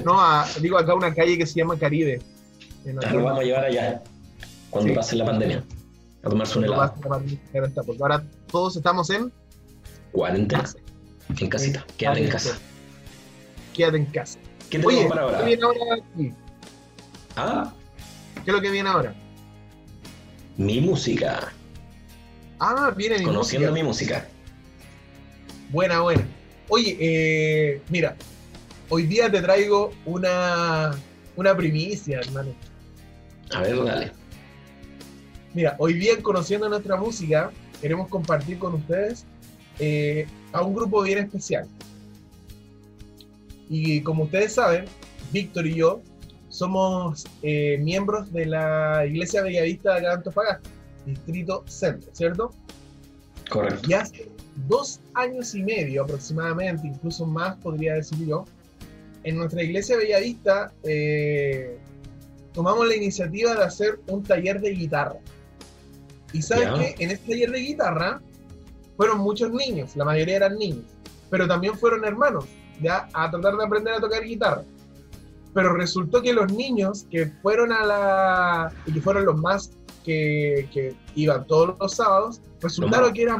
no, 0.04 0.44
digo 0.60 0.78
acá 0.78 0.94
una 0.94 1.12
calle 1.12 1.38
que 1.38 1.46
se 1.46 1.60
llama 1.60 1.78
Caribe. 1.78 2.20
Ya 2.84 3.12
lo 3.12 3.24
vamos 3.24 3.40
a 3.40 3.44
llevar 3.44 3.64
allá 3.64 4.02
cuando 4.70 4.94
pase 4.94 5.16
la 5.16 5.24
pandemia 5.24 5.64
a 6.24 6.28
tomarse 6.28 6.58
un 6.58 6.64
helado. 6.64 6.94
Porque 7.02 8.02
ahora 8.02 8.24
todos 8.50 8.76
estamos 8.76 9.10
en 9.10 9.32
cuarentena. 10.12 10.64
En 11.38 11.48
casita. 11.48 11.84
Quédate 11.96 12.24
en 12.24 12.30
casa. 12.30 12.58
Quédate 13.74 13.96
en 13.98 14.06
casa. 14.06 14.38
¿Qué 14.70 14.78
tenemos 14.78 15.06
para 15.06 15.22
ahora? 15.22 15.38
¿Qué 15.38 15.44
viene 15.44 15.62
ahora 15.62 15.78
aquí? 15.94 16.32
¿Ah? 17.36 17.72
¿Qué 18.44 18.50
es 18.50 18.56
lo 18.56 18.60
que 18.60 18.70
viene 18.70 18.88
ahora? 18.88 19.14
Mi 20.56 20.80
música. 20.80 21.52
Ah, 22.58 22.92
viene 22.96 23.18
mi 23.18 23.24
Conociendo 23.24 23.72
mi 23.72 23.82
música. 23.82 24.26
Buena, 25.70 26.00
buena. 26.00 26.26
Oye, 26.68 26.96
eh, 27.00 27.82
mira, 27.90 28.16
hoy 28.88 29.06
día 29.06 29.30
te 29.30 29.42
traigo 29.42 29.92
una, 30.06 30.92
una 31.36 31.56
primicia, 31.56 32.20
hermano. 32.20 32.54
A 33.52 33.60
ver, 33.60 33.84
dale. 33.84 34.23
Mira, 35.54 35.76
hoy 35.78 35.94
día 35.94 36.20
conociendo 36.20 36.68
nuestra 36.68 36.96
música, 36.96 37.52
queremos 37.80 38.08
compartir 38.08 38.58
con 38.58 38.74
ustedes 38.74 39.24
eh, 39.78 40.26
a 40.52 40.62
un 40.62 40.74
grupo 40.74 41.02
bien 41.02 41.18
especial. 41.18 41.68
Y 43.68 44.00
como 44.02 44.24
ustedes 44.24 44.54
saben, 44.54 44.86
Víctor 45.32 45.66
y 45.68 45.76
yo 45.76 46.02
somos 46.48 47.24
eh, 47.42 47.78
miembros 47.80 48.32
de 48.32 48.46
la 48.46 49.06
Iglesia 49.06 49.42
Bellavista 49.42 50.00
de 50.00 50.08
Antofagasta, 50.08 50.68
Distrito 51.06 51.64
Centro, 51.66 52.10
¿cierto? 52.12 52.50
Correcto. 53.48 53.88
Y 53.88 53.92
hace 53.92 54.28
dos 54.68 55.00
años 55.14 55.54
y 55.54 55.62
medio 55.62 56.02
aproximadamente, 56.02 56.88
incluso 56.88 57.26
más 57.26 57.56
podría 57.56 57.94
decir 57.94 58.26
yo, 58.26 58.44
en 59.22 59.36
nuestra 59.36 59.62
iglesia 59.62 59.96
Bellavista 59.96 60.72
eh, 60.82 61.78
tomamos 62.52 62.86
la 62.86 62.96
iniciativa 62.96 63.54
de 63.54 63.64
hacer 63.64 64.00
un 64.08 64.22
taller 64.22 64.60
de 64.60 64.70
guitarra. 64.70 65.18
Y 66.34 66.42
sabes 66.42 66.68
que 66.96 67.04
en 67.04 67.12
este 67.12 67.30
taller 67.30 67.52
de 67.52 67.60
guitarra 67.60 68.20
fueron 68.96 69.20
muchos 69.20 69.52
niños, 69.52 69.94
la 69.94 70.04
mayoría 70.04 70.36
eran 70.36 70.58
niños, 70.58 70.84
pero 71.30 71.46
también 71.46 71.78
fueron 71.78 72.04
hermanos, 72.04 72.46
ya 72.82 73.08
a 73.12 73.30
tratar 73.30 73.56
de 73.56 73.64
aprender 73.64 73.94
a 73.94 74.00
tocar 74.00 74.24
guitarra. 74.24 74.64
Pero 75.54 75.74
resultó 75.74 76.20
que 76.20 76.32
los 76.32 76.52
niños 76.52 77.06
que 77.08 77.26
fueron 77.40 77.72
a 77.72 77.86
la. 77.86 78.72
y 78.84 78.92
que 78.92 79.00
fueron 79.00 79.24
los 79.26 79.36
más 79.36 79.70
que, 80.04 80.68
que 80.72 80.96
iban 81.14 81.46
todos 81.46 81.76
los 81.78 81.94
sábados, 81.94 82.40
resultaron 82.60 83.12
que 83.12 83.22
eran 83.22 83.38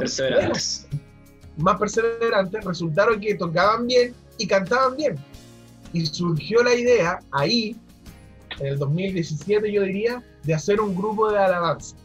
más 1.57 1.77
perseverantes, 1.77 2.63
resultaron 2.63 3.19
que 3.19 3.35
tocaban 3.35 3.87
bien 3.87 4.13
y 4.37 4.47
cantaban 4.47 4.95
bien. 4.95 5.17
Y 5.91 6.05
surgió 6.05 6.63
la 6.63 6.73
idea 6.73 7.19
ahí, 7.31 7.75
en 8.59 8.67
el 8.67 8.79
2017 8.79 9.69
yo 9.69 9.81
diría, 9.81 10.23
de 10.43 10.53
hacer 10.53 10.79
un 10.79 10.95
grupo 10.95 11.29
de 11.29 11.39
alabanza. 11.39 11.97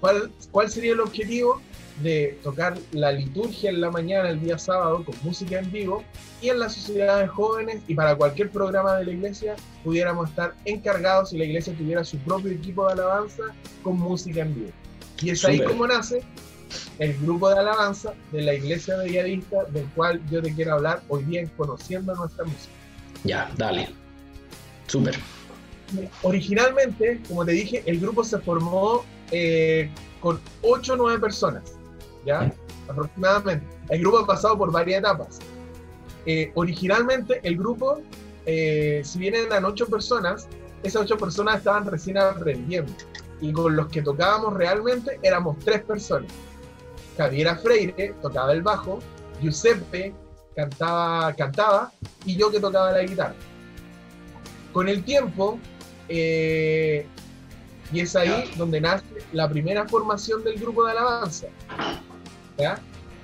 ¿Cuál, 0.00 0.30
cuál 0.50 0.70
sería 0.70 0.92
el 0.92 1.00
objetivo? 1.00 1.60
de 2.02 2.38
tocar 2.42 2.78
la 2.92 3.12
liturgia 3.12 3.70
en 3.70 3.80
la 3.80 3.90
mañana 3.90 4.30
el 4.30 4.40
día 4.40 4.58
sábado 4.58 5.04
con 5.04 5.14
música 5.22 5.58
en 5.58 5.70
vivo 5.70 6.04
y 6.40 6.48
en 6.48 6.60
las 6.60 6.74
sociedades 6.74 7.30
jóvenes 7.30 7.82
y 7.88 7.94
para 7.94 8.14
cualquier 8.14 8.50
programa 8.50 8.96
de 8.96 9.06
la 9.06 9.10
iglesia 9.12 9.56
pudiéramos 9.82 10.30
estar 10.30 10.54
encargados 10.64 11.32
y 11.32 11.38
la 11.38 11.44
iglesia 11.44 11.74
tuviera 11.76 12.04
su 12.04 12.16
propio 12.18 12.52
equipo 12.52 12.86
de 12.86 12.92
alabanza 12.92 13.42
con 13.82 13.98
música 13.98 14.42
en 14.42 14.54
vivo. 14.54 14.70
Y 15.20 15.30
es 15.30 15.44
ahí 15.44 15.60
como 15.60 15.86
nace 15.86 16.22
el 16.98 17.16
grupo 17.18 17.48
de 17.48 17.58
alabanza 17.58 18.14
de 18.30 18.42
la 18.42 18.54
iglesia 18.54 18.96
mediadista 18.98 19.64
del 19.64 19.86
cual 19.90 20.20
yo 20.30 20.42
te 20.42 20.54
quiero 20.54 20.74
hablar 20.74 21.02
hoy 21.08 21.24
día 21.24 21.48
conociendo 21.56 22.14
nuestra 22.14 22.44
música. 22.44 22.72
Ya, 23.24 23.50
dale. 23.56 23.88
Súper. 24.86 25.18
Originalmente, 26.22 27.20
como 27.26 27.44
te 27.44 27.52
dije, 27.52 27.82
el 27.86 27.98
grupo 27.98 28.22
se 28.22 28.38
formó 28.38 29.04
eh, 29.30 29.90
con 30.20 30.40
8 30.62 30.94
o 30.94 30.96
9 30.96 31.18
personas, 31.20 31.76
¿ya? 32.24 32.52
Aproximadamente. 32.88 33.66
El 33.88 34.00
grupo 34.00 34.18
ha 34.18 34.26
pasado 34.26 34.58
por 34.58 34.72
varias 34.72 35.00
etapas. 35.00 35.38
Eh, 36.26 36.50
originalmente, 36.54 37.40
el 37.42 37.56
grupo, 37.56 38.00
eh, 38.46 39.02
si 39.04 39.18
bien 39.18 39.34
eran 39.34 39.64
8 39.64 39.86
personas, 39.86 40.48
esas 40.82 41.02
8 41.02 41.16
personas 41.16 41.58
estaban 41.58 41.86
recién 41.86 42.18
aprendiendo. 42.18 42.92
Y 43.40 43.52
con 43.52 43.76
los 43.76 43.88
que 43.88 44.02
tocábamos 44.02 44.54
realmente 44.54 45.18
éramos 45.22 45.58
3 45.64 45.82
personas. 45.82 46.30
Javiera 47.16 47.56
Freire 47.56 48.14
tocaba 48.20 48.52
el 48.52 48.62
bajo, 48.62 49.00
Giuseppe 49.40 50.14
cantaba, 50.54 51.92
y 52.24 52.36
yo 52.36 52.50
que 52.50 52.58
tocaba 52.58 52.90
la 52.90 53.02
guitarra. 53.02 53.34
Con 54.72 54.88
el 54.88 55.04
tiempo, 55.04 55.58
y 57.92 58.00
es 58.00 58.14
ahí 58.16 58.50
donde 58.56 58.80
nace 58.80 59.04
la 59.32 59.48
primera 59.48 59.86
formación 59.88 60.44
del 60.44 60.58
grupo 60.58 60.84
de 60.84 60.92
alabanza. 60.92 61.46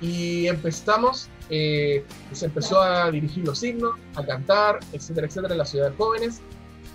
Y 0.01 0.47
empezamos, 0.47 1.29
eh, 1.49 2.03
se 2.31 2.45
empezó 2.45 2.81
a 2.81 3.09
dirigir 3.11 3.45
los 3.45 3.59
signos, 3.59 3.93
a 4.15 4.25
cantar, 4.25 4.79
etcétera, 4.91 5.27
etcétera, 5.27 5.53
en 5.53 5.57
la 5.59 5.65
ciudad 5.65 5.91
de 5.91 5.95
jóvenes. 5.95 6.41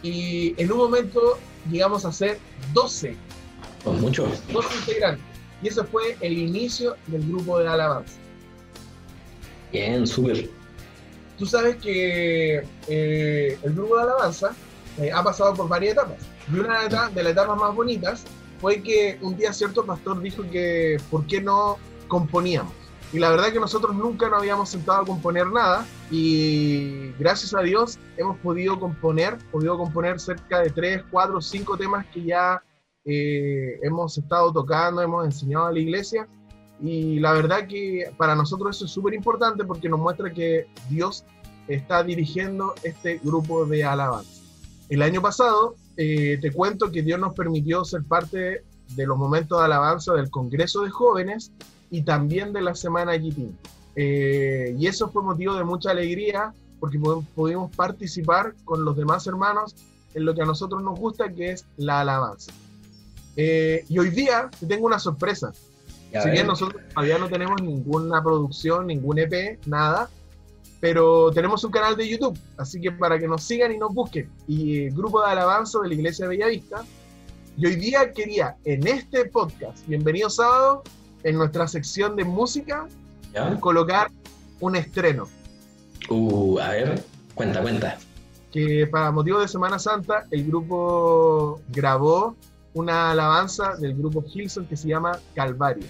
Y 0.03 0.55
en 0.61 0.71
un 0.73 0.79
momento 0.79 1.39
llegamos 1.71 2.05
a 2.05 2.13
ser 2.13 2.39
12. 2.73 3.17
Con 3.85 4.01
muchos. 4.01 4.29
12 4.53 4.77
integrantes. 4.77 5.25
Y 5.63 5.69
eso 5.69 5.85
fue 5.85 6.17
el 6.21 6.39
inicio 6.39 6.97
del 7.07 7.27
grupo 7.27 7.59
de 7.59 7.69
alabanza. 7.69 8.15
Bien, 9.73 10.07
súper. 10.07 10.49
Tú 11.39 11.47
sabes 11.47 11.77
que 11.77 12.63
eh, 12.89 13.59
el 13.63 13.75
grupo 13.75 13.97
de 13.97 14.03
alabanza 14.03 14.55
eh, 14.99 15.11
ha 15.13 15.23
pasado 15.23 15.55
por 15.55 15.69
varias 15.69 15.93
etapas. 15.93 16.19
Y 16.53 16.59
una 16.59 16.83
de, 16.83 17.23
las 17.23 17.33
etapas 17.33 17.59
más 17.59 17.75
bonitas 17.75 18.25
fue 18.61 18.83
que 18.83 19.19
un 19.23 19.37
día 19.37 19.53
cierto 19.53 19.85
pastor 19.85 20.21
dijo 20.21 20.43
que 20.51 20.99
por 21.11 21.27
qué 21.27 21.41
no 21.41 21.79
componíamos. 22.09 22.73
Y 23.13 23.19
la 23.19 23.31
verdad 23.31 23.53
que 23.53 23.59
nosotros 23.59 23.97
nunca 23.97 24.29
nos 24.29 24.41
habíamos 24.41 24.69
sentado 24.69 25.03
a 25.03 25.05
componer 25.05 25.49
nada 25.49 25.85
y 26.13 27.11
gracias 27.19 27.55
a 27.55 27.61
Dios 27.61 27.99
hemos 28.17 28.39
podido 28.39 28.79
componer, 28.79 29.37
podido 29.51 29.77
componer 29.77 30.21
cerca 30.21 30.61
de 30.61 30.71
3, 30.71 31.05
4, 31.11 31.41
5 31.41 31.77
temas 31.77 32.07
que 32.07 32.23
ya 32.23 32.63
eh, 33.05 33.81
hemos 33.83 34.17
estado 34.17 34.53
tocando, 34.53 35.03
hemos 35.03 35.25
enseñado 35.25 35.67
a 35.67 35.73
la 35.73 35.81
iglesia 35.81 36.29
y 36.81 37.19
la 37.19 37.33
verdad 37.33 37.67
que 37.67 38.13
para 38.17 38.37
nosotros 38.37 38.77
eso 38.77 38.85
es 38.85 38.93
súper 38.93 39.15
importante 39.15 39.65
porque 39.65 39.89
nos 39.89 39.99
muestra 39.99 40.33
que 40.33 40.67
Dios 40.89 41.25
está 41.67 42.03
dirigiendo 42.03 42.75
este 42.83 43.19
grupo 43.19 43.65
de 43.67 43.85
alabanza. 43.85 44.40
El 44.91 45.03
año 45.03 45.23
pasado 45.23 45.77
eh, 45.97 46.39
te 46.41 46.53
cuento 46.53 46.91
que 46.91 47.03
Dios 47.03 47.19
nos 47.19 47.33
permitió 47.35 47.85
ser 47.85 48.03
parte 48.03 48.65
de 48.89 49.07
los 49.07 49.17
momentos 49.17 49.59
de 49.59 49.65
alabanza 49.65 50.15
del 50.15 50.31
Congreso 50.31 50.83
de 50.83 50.91
Jóvenes 50.91 51.53
y 51.91 52.03
también 52.03 52.53
de 52.53 52.61
la 52.61 52.75
Semana 52.75 53.15
Yitín. 53.17 53.57
Eh, 53.95 54.75
y 54.77 54.89
eso 54.89 55.09
fue 55.09 55.23
motivo 55.23 55.55
de 55.55 55.63
mucha 55.63 55.93
alegría 55.93 56.53
porque 56.81 56.99
pudimos 57.35 57.75
participar 57.77 58.55
con 58.65 58.85
los 58.85 58.97
demás 58.97 59.27
hermanos 59.29 59.77
en 60.15 60.25
lo 60.25 60.35
que 60.35 60.43
a 60.43 60.47
nosotros 60.47 60.83
nos 60.83 60.99
gusta, 60.99 61.29
que 61.33 61.53
es 61.53 61.65
la 61.77 62.01
alabanza. 62.01 62.51
Eh, 63.37 63.85
y 63.89 63.99
hoy 63.99 64.11
día 64.11 64.51
tengo 64.67 64.87
una 64.87 64.99
sorpresa. 64.99 65.53
si 66.11 66.31
bien 66.31 66.49
nosotros 66.49 66.83
todavía 66.93 67.19
no 67.19 67.29
tenemos 67.29 67.63
ninguna 67.63 68.21
producción, 68.25 68.89
ningún 68.89 69.21
EP, 69.21 69.61
nada, 69.67 70.11
pero 70.81 71.31
tenemos 71.31 71.63
un 71.63 71.71
canal 71.71 71.97
de 71.97 72.09
YouTube, 72.09 72.39
así 72.57 72.81
que 72.81 72.91
para 72.91 73.19
que 73.19 73.29
nos 73.29 73.43
sigan 73.43 73.73
y 73.73 73.79
nos 73.79 73.93
busquen. 73.93 74.31
Y 74.49 74.89
Grupo 74.91 75.21
de 75.21 75.31
Alabanza 75.31 75.79
de 75.81 75.89
la 75.89 75.95
Iglesia 75.95 76.25
de 76.25 76.31
Bellavista. 76.31 76.83
Y 77.57 77.67
hoy 77.67 77.77
día 77.77 78.13
quería, 78.13 78.57
en 78.65 78.87
este 78.87 79.27
podcast, 79.27 79.87
bienvenido 79.87 80.31
sábado, 80.31 80.83
en 81.23 81.37
nuestra 81.37 81.69
sección 81.69 82.17
de 82.17 82.25
música, 82.25 82.89
colocar 83.61 84.11
un 84.61 84.77
estreno. 84.77 85.29
Uh, 86.09 86.59
a 86.59 86.71
ver, 86.71 87.05
cuenta, 87.35 87.61
cuenta. 87.61 87.99
Que 88.51 88.87
para 88.87 89.11
motivo 89.11 89.39
de 89.41 89.49
Semana 89.49 89.79
Santa, 89.79 90.27
el 90.31 90.47
grupo 90.47 91.61
grabó 91.69 92.35
una 92.73 93.11
alabanza 93.11 93.77
del 93.77 93.95
grupo 93.95 94.25
Hilson 94.33 94.65
que 94.65 94.77
se 94.77 94.89
llama 94.89 95.19
Calvario. 95.35 95.85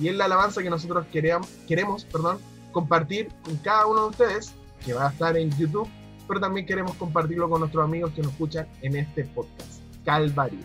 Y 0.00 0.08
es 0.08 0.14
la 0.14 0.26
alabanza 0.26 0.62
que 0.62 0.70
nosotros 0.70 1.06
queremos, 1.12 1.48
queremos 1.66 2.04
perdón, 2.04 2.38
compartir 2.72 3.28
con 3.42 3.56
cada 3.58 3.86
uno 3.86 4.02
de 4.02 4.08
ustedes, 4.08 4.54
que 4.84 4.92
va 4.92 5.08
a 5.08 5.10
estar 5.10 5.36
en 5.36 5.50
YouTube, 5.56 5.88
pero 6.26 6.40
también 6.40 6.66
queremos 6.66 6.94
compartirlo 6.96 7.48
con 7.48 7.60
nuestros 7.60 7.84
amigos 7.84 8.12
que 8.12 8.22
nos 8.22 8.32
escuchan 8.32 8.66
en 8.82 8.96
este 8.96 9.24
podcast, 9.24 9.80
Calvario. 10.04 10.60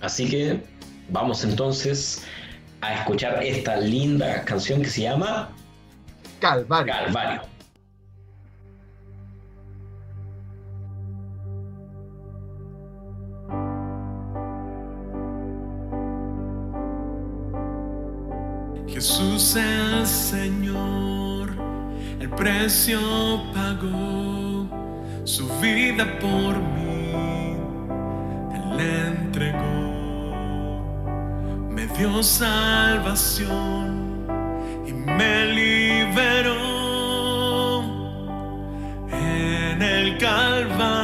Así 0.00 0.28
que 0.28 0.62
vamos 1.10 1.44
entonces 1.44 2.24
a 2.80 2.94
escuchar 2.94 3.42
esta 3.42 3.76
linda 3.76 4.44
canción 4.44 4.82
que 4.82 4.88
se 4.88 5.02
llama 5.02 5.50
Calvario. 6.40 6.92
Calvario. 6.92 7.58
Jesús 18.98 19.54
el 19.54 20.04
Señor, 20.04 21.07
el 22.20 22.28
precio 22.30 23.00
pagó 23.54 24.68
su 25.24 25.48
vida 25.60 26.04
por 26.18 26.56
mí, 26.58 27.12
Él 28.54 28.76
le 28.76 29.08
entregó, 29.08 29.58
me 31.70 31.86
dio 31.98 32.22
salvación 32.22 33.46
y 34.86 34.92
me 34.92 35.46
liberó. 35.46 36.78
En 39.10 39.82
el 39.82 40.18
Calvario 40.18 40.97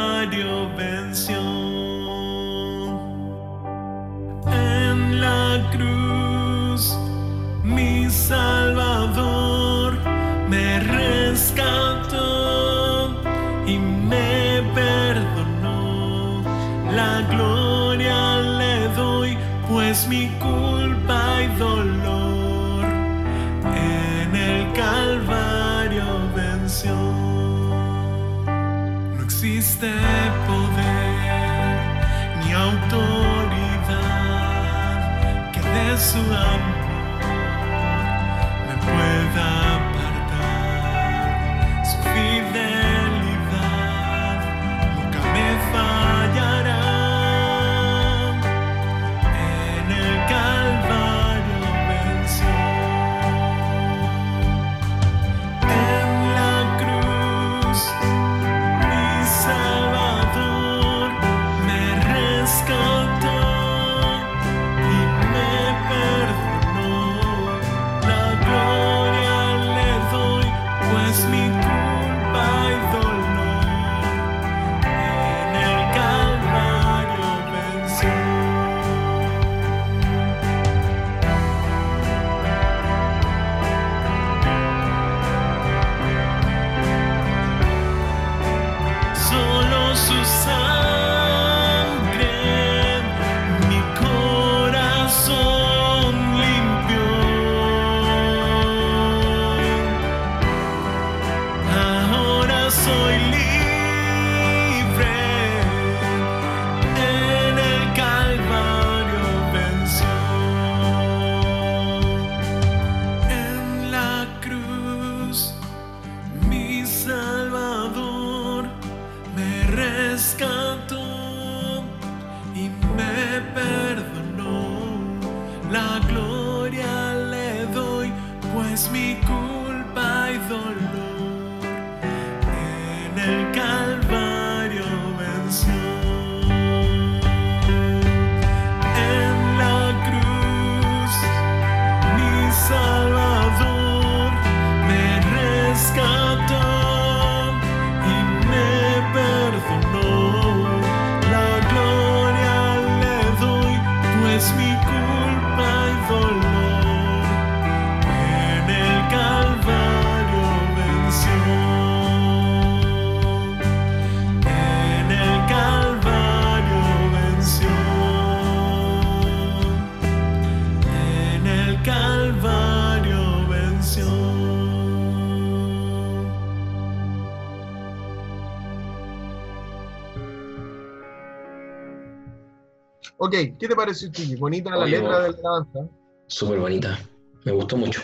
Ok, 183.25 183.33
¿qué 183.59 183.69
te 183.69 183.75
pareció, 183.75 184.11
Chiqui? 184.11 184.37
Bonita 184.37 184.69
la 184.71 184.81
Oye, 184.85 184.99
letra 184.99 185.21
de 185.21 185.31
la 185.33 185.39
alabanza. 185.39 185.89
Súper 186.27 186.59
bonita. 186.59 186.99
Me 187.45 187.53
gustó 187.53 187.77
mucho. 187.79 188.03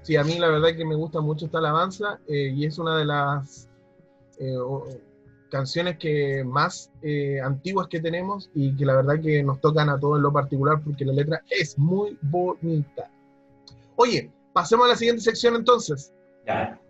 Sí, 0.00 0.16
a 0.16 0.24
mí 0.24 0.38
la 0.38 0.48
verdad 0.48 0.74
que 0.74 0.84
me 0.86 0.94
gusta 0.94 1.20
mucho 1.20 1.44
esta 1.44 1.58
alabanza 1.58 2.18
eh, 2.26 2.50
y 2.54 2.64
es 2.64 2.78
una 2.78 2.96
de 2.96 3.04
las 3.04 3.68
eh, 4.38 4.56
o- 4.56 4.88
canciones 5.50 5.98
que 5.98 6.42
más 6.42 6.90
eh, 7.02 7.38
antiguas 7.44 7.86
que 7.88 8.00
tenemos 8.00 8.48
y 8.54 8.74
que 8.76 8.86
la 8.86 8.96
verdad 8.96 9.20
que 9.20 9.42
nos 9.42 9.60
tocan 9.60 9.90
a 9.90 10.00
todos 10.00 10.16
en 10.16 10.22
lo 10.22 10.32
particular 10.32 10.80
porque 10.82 11.04
la 11.04 11.12
letra 11.12 11.42
es 11.50 11.76
muy 11.78 12.16
bonita. 12.22 13.10
Oye, 13.96 14.30
pasemos 14.54 14.86
a 14.86 14.90
la 14.90 14.96
siguiente 14.96 15.20
sección 15.22 15.54
entonces. 15.54 16.14
Ya. 16.46 16.80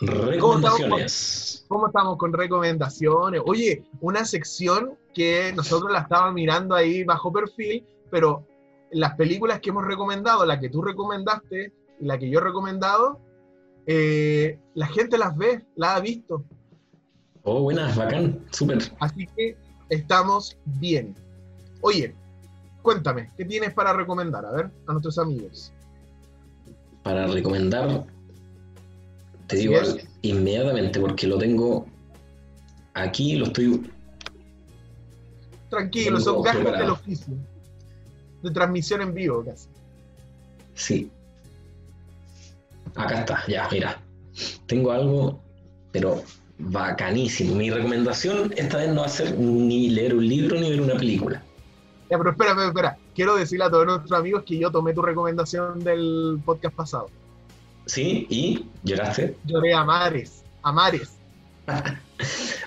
Recomendaciones. 0.00 1.64
¿Cómo 1.68 1.86
estamos 1.86 2.18
con 2.18 2.32
recomendaciones? 2.34 3.40
Oye, 3.46 3.82
una 4.00 4.26
sección 4.26 4.98
que 5.12 5.52
nosotros 5.54 5.92
la 5.92 6.00
estábamos 6.00 6.34
mirando 6.34 6.74
ahí 6.74 7.04
bajo 7.04 7.32
perfil, 7.32 7.84
pero 8.10 8.46
las 8.90 9.14
películas 9.14 9.60
que 9.60 9.70
hemos 9.70 9.86
recomendado, 9.86 10.44
la 10.44 10.60
que 10.60 10.68
tú 10.68 10.82
recomendaste 10.82 11.72
y 12.00 12.04
la 12.04 12.18
que 12.18 12.28
yo 12.28 12.38
he 12.38 12.42
recomendado, 12.42 13.20
eh, 13.86 14.58
la 14.74 14.86
gente 14.86 15.18
las 15.18 15.36
ve, 15.36 15.64
las 15.76 15.96
ha 15.96 16.00
visto. 16.00 16.44
Oh, 17.42 17.62
buenas, 17.62 17.96
bacán. 17.96 18.44
Súper. 18.50 18.78
Así 19.00 19.26
que 19.36 19.56
estamos 19.88 20.56
bien. 20.64 21.14
Oye, 21.80 22.14
cuéntame, 22.82 23.30
¿qué 23.36 23.44
tienes 23.44 23.74
para 23.74 23.92
recomendar? 23.92 24.44
A 24.46 24.52
ver, 24.52 24.70
a 24.86 24.92
nuestros 24.92 25.18
amigos. 25.18 25.72
Para 27.02 27.26
recomendar, 27.26 28.04
te 29.48 29.56
digo 29.56 29.74
es. 29.74 30.06
inmediatamente 30.22 31.00
porque 31.00 31.26
lo 31.26 31.38
tengo 31.38 31.86
aquí, 32.94 33.36
lo 33.36 33.46
estoy 33.46 33.90
Tranquilo, 35.72 36.20
son 36.20 36.42
gajes 36.42 36.58
del 36.60 36.68
preparado. 36.68 36.92
oficio. 36.94 37.34
De 38.42 38.50
transmisión 38.50 39.00
en 39.02 39.14
vivo 39.14 39.42
casi. 39.44 39.68
Sí. 40.74 41.10
Acá 42.94 43.20
está, 43.20 43.42
ya, 43.48 43.68
mira. 43.72 43.98
Tengo 44.66 44.92
algo, 44.92 45.40
pero 45.92 46.22
bacanísimo. 46.58 47.54
Mi 47.54 47.70
recomendación 47.70 48.52
esta 48.56 48.76
vez 48.78 48.88
no 48.90 49.00
va 49.00 49.06
a 49.06 49.10
ser 49.10 49.38
ni 49.38 49.88
leer 49.90 50.14
un 50.14 50.28
libro 50.28 50.60
ni 50.60 50.68
ver 50.70 50.80
una 50.82 50.94
película. 50.94 51.42
Ya, 52.10 52.18
pero 52.18 52.30
espera, 52.30 52.50
espera, 52.50 52.68
espera. 52.68 52.98
Quiero 53.14 53.36
decirle 53.36 53.64
a 53.64 53.70
todos 53.70 53.86
nuestros 53.86 54.12
amigos 54.12 54.42
que 54.46 54.58
yo 54.58 54.70
tomé 54.70 54.92
tu 54.92 55.00
recomendación 55.00 55.82
del 55.82 56.38
podcast 56.44 56.74
pasado. 56.74 57.08
¿Sí? 57.86 58.26
¿Y? 58.28 58.66
¿Lloraste? 58.82 59.36
Lloré 59.44 59.72
a 59.72 59.84
mares, 59.84 60.42
a 60.62 60.70
mares. 60.72 61.12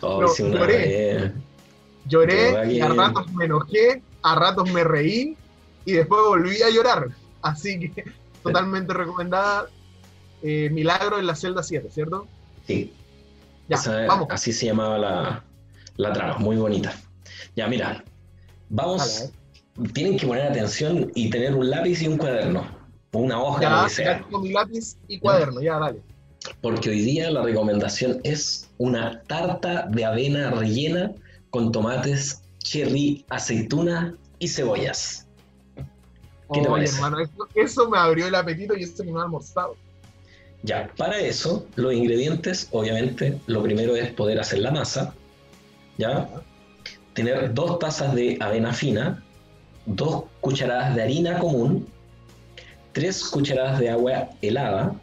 Oh, 0.01 0.21
No, 0.21 0.27
sí, 0.27 0.43
una 0.43 0.59
lloré. 0.59 0.77
vez. 0.77 1.31
Lloré 2.07 2.71
y 2.73 2.79
a 2.81 2.89
ratos 2.89 3.31
me 3.33 3.45
enojé, 3.45 4.01
a 4.21 4.35
ratos 4.35 4.71
me 4.71 4.83
reí 4.83 5.35
y 5.85 5.93
después 5.93 6.21
volví 6.27 6.61
a 6.61 6.69
llorar. 6.69 7.07
Así 7.41 7.79
que 7.91 8.03
totalmente 8.43 8.93
recomendada. 8.93 9.67
eh, 10.43 10.69
Milagro 10.71 11.17
en 11.19 11.25
la 11.27 11.35
celda 11.35 11.63
7, 11.63 11.89
¿cierto? 11.91 12.27
Sí. 12.67 12.93
Ya, 13.67 13.77
Esa- 13.77 14.05
vamos. 14.05 14.27
Así 14.29 14.53
se 14.53 14.67
llamaba 14.67 14.97
la, 14.97 15.43
la 15.97 16.13
trama, 16.13 16.37
muy 16.37 16.55
bonita. 16.57 16.93
Ya, 17.55 17.67
mira, 17.67 18.03
vamos. 18.69 19.19
Dale, 19.19 19.31
eh. 19.31 19.89
Tienen 19.93 20.17
que 20.17 20.25
poner 20.27 20.43
atención 20.47 21.11
y 21.15 21.29
tener 21.29 21.53
un 21.55 21.69
lápiz 21.69 22.01
y 22.01 22.07
un 22.07 22.17
cuaderno. 22.17 22.65
O 23.11 23.19
una 23.19 23.41
hoja, 23.41 23.61
lo 23.63 23.69
Ya, 23.77 23.83
que 23.85 23.89
sea. 23.89 24.19
ya 24.31 24.51
lápiz 24.53 24.97
y 25.07 25.19
cuaderno, 25.19 25.61
ya, 25.61 25.79
dale. 25.79 25.99
Porque 26.61 26.91
hoy 26.91 26.99
día 27.01 27.31
la 27.31 27.41
recomendación 27.41 28.19
es 28.23 28.69
una 28.77 29.21
tarta 29.23 29.87
de 29.89 30.05
avena 30.05 30.51
rellena 30.51 31.11
con 31.55 31.71
tomates, 31.71 32.41
cherry, 32.57 33.23
aceituna 33.29 34.13
y 34.39 34.47
cebollas. 34.49 35.25
¿Qué 36.53 36.61
te 36.61 36.67
parece? 36.67 36.95
hermano, 36.95 37.19
eso, 37.19 37.47
eso 37.55 37.89
me 37.89 37.97
abrió 37.97 38.27
el 38.27 38.35
apetito 38.35 38.75
y 38.75 38.83
eso 38.83 39.01
que 39.01 39.09
no 39.09 39.21
he 39.21 39.23
almorzado. 39.23 39.77
Ya, 40.63 40.91
para 40.97 41.17
eso, 41.17 41.65
los 41.77 41.93
ingredientes, 41.93 42.67
obviamente, 42.71 43.39
lo 43.47 43.63
primero 43.63 43.95
es 43.95 44.11
poder 44.11 44.37
hacer 44.37 44.59
la 44.59 44.71
masa. 44.71 45.13
¿Ya? 45.97 46.29
Tener 47.13 47.53
dos 47.53 47.79
tazas 47.79 48.13
de 48.13 48.37
avena 48.41 48.73
fina, 48.73 49.23
dos 49.85 50.25
cucharadas 50.41 50.93
de 50.93 51.03
harina 51.03 51.39
común, 51.39 51.87
tres 52.91 53.23
cucharadas 53.29 53.79
de 53.79 53.91
agua 53.91 54.29
helada, 54.41 54.93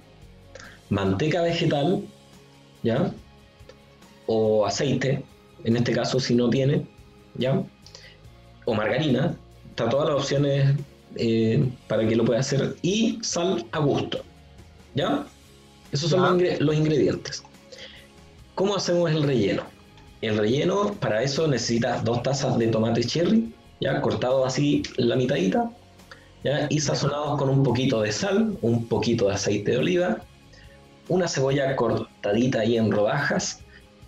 manteca 0.91 1.41
vegetal, 1.41 2.05
¿ya? 2.83 3.11
O 4.27 4.67
aceite, 4.67 5.25
en 5.65 5.77
este 5.77 5.93
caso 5.93 6.19
si 6.21 6.35
no 6.35 6.51
tiene, 6.51 6.87
¿ya? 7.37 7.63
O 8.65 8.75
margarina, 8.75 9.35
está 9.71 9.89
todas 9.89 10.09
las 10.09 10.19
opciones 10.23 10.75
eh, 11.17 11.69
para 11.89 12.07
que 12.07 12.17
lo 12.17 12.25
pueda 12.25 12.41
hacer, 12.41 12.77
y 12.83 13.19
sal 13.23 13.67
a 13.73 13.79
gusto, 13.81 14.23
¿ya? 14.95 15.25
Esos 15.93 16.11
son 16.11 16.23
los, 16.23 16.33
ingre- 16.33 16.59
los 16.59 16.75
ingredientes. 16.75 17.43
¿Cómo 18.55 18.77
hacemos 18.77 19.11
el 19.11 19.23
relleno? 19.23 19.63
El 20.21 20.39
relleno, 20.39 20.95
para 21.01 21.23
eso 21.23 21.49
necesitas 21.49 22.05
dos 22.05 22.23
tazas 22.23 22.59
de 22.59 22.69
tomate 22.69 23.03
cherry, 23.03 23.53
ya 23.81 24.01
cortados 24.01 24.47
así 24.47 24.83
la 24.97 25.17
mitadita, 25.17 25.71
ya, 26.45 26.67
y 26.71 26.81
sazonados 26.81 27.39
con 27.39 27.49
un 27.49 27.63
poquito 27.63 28.03
de 28.03 28.13
sal, 28.13 28.57
un 28.63 28.87
poquito 28.87 29.29
de 29.29 29.35
aceite 29.35 29.73
de 29.73 29.79
oliva, 29.79 30.19
una 31.09 31.27
cebolla 31.29 31.75
cortadita 31.77 32.61
ahí 32.61 32.77
en 32.77 32.91
rodajas, 32.93 33.61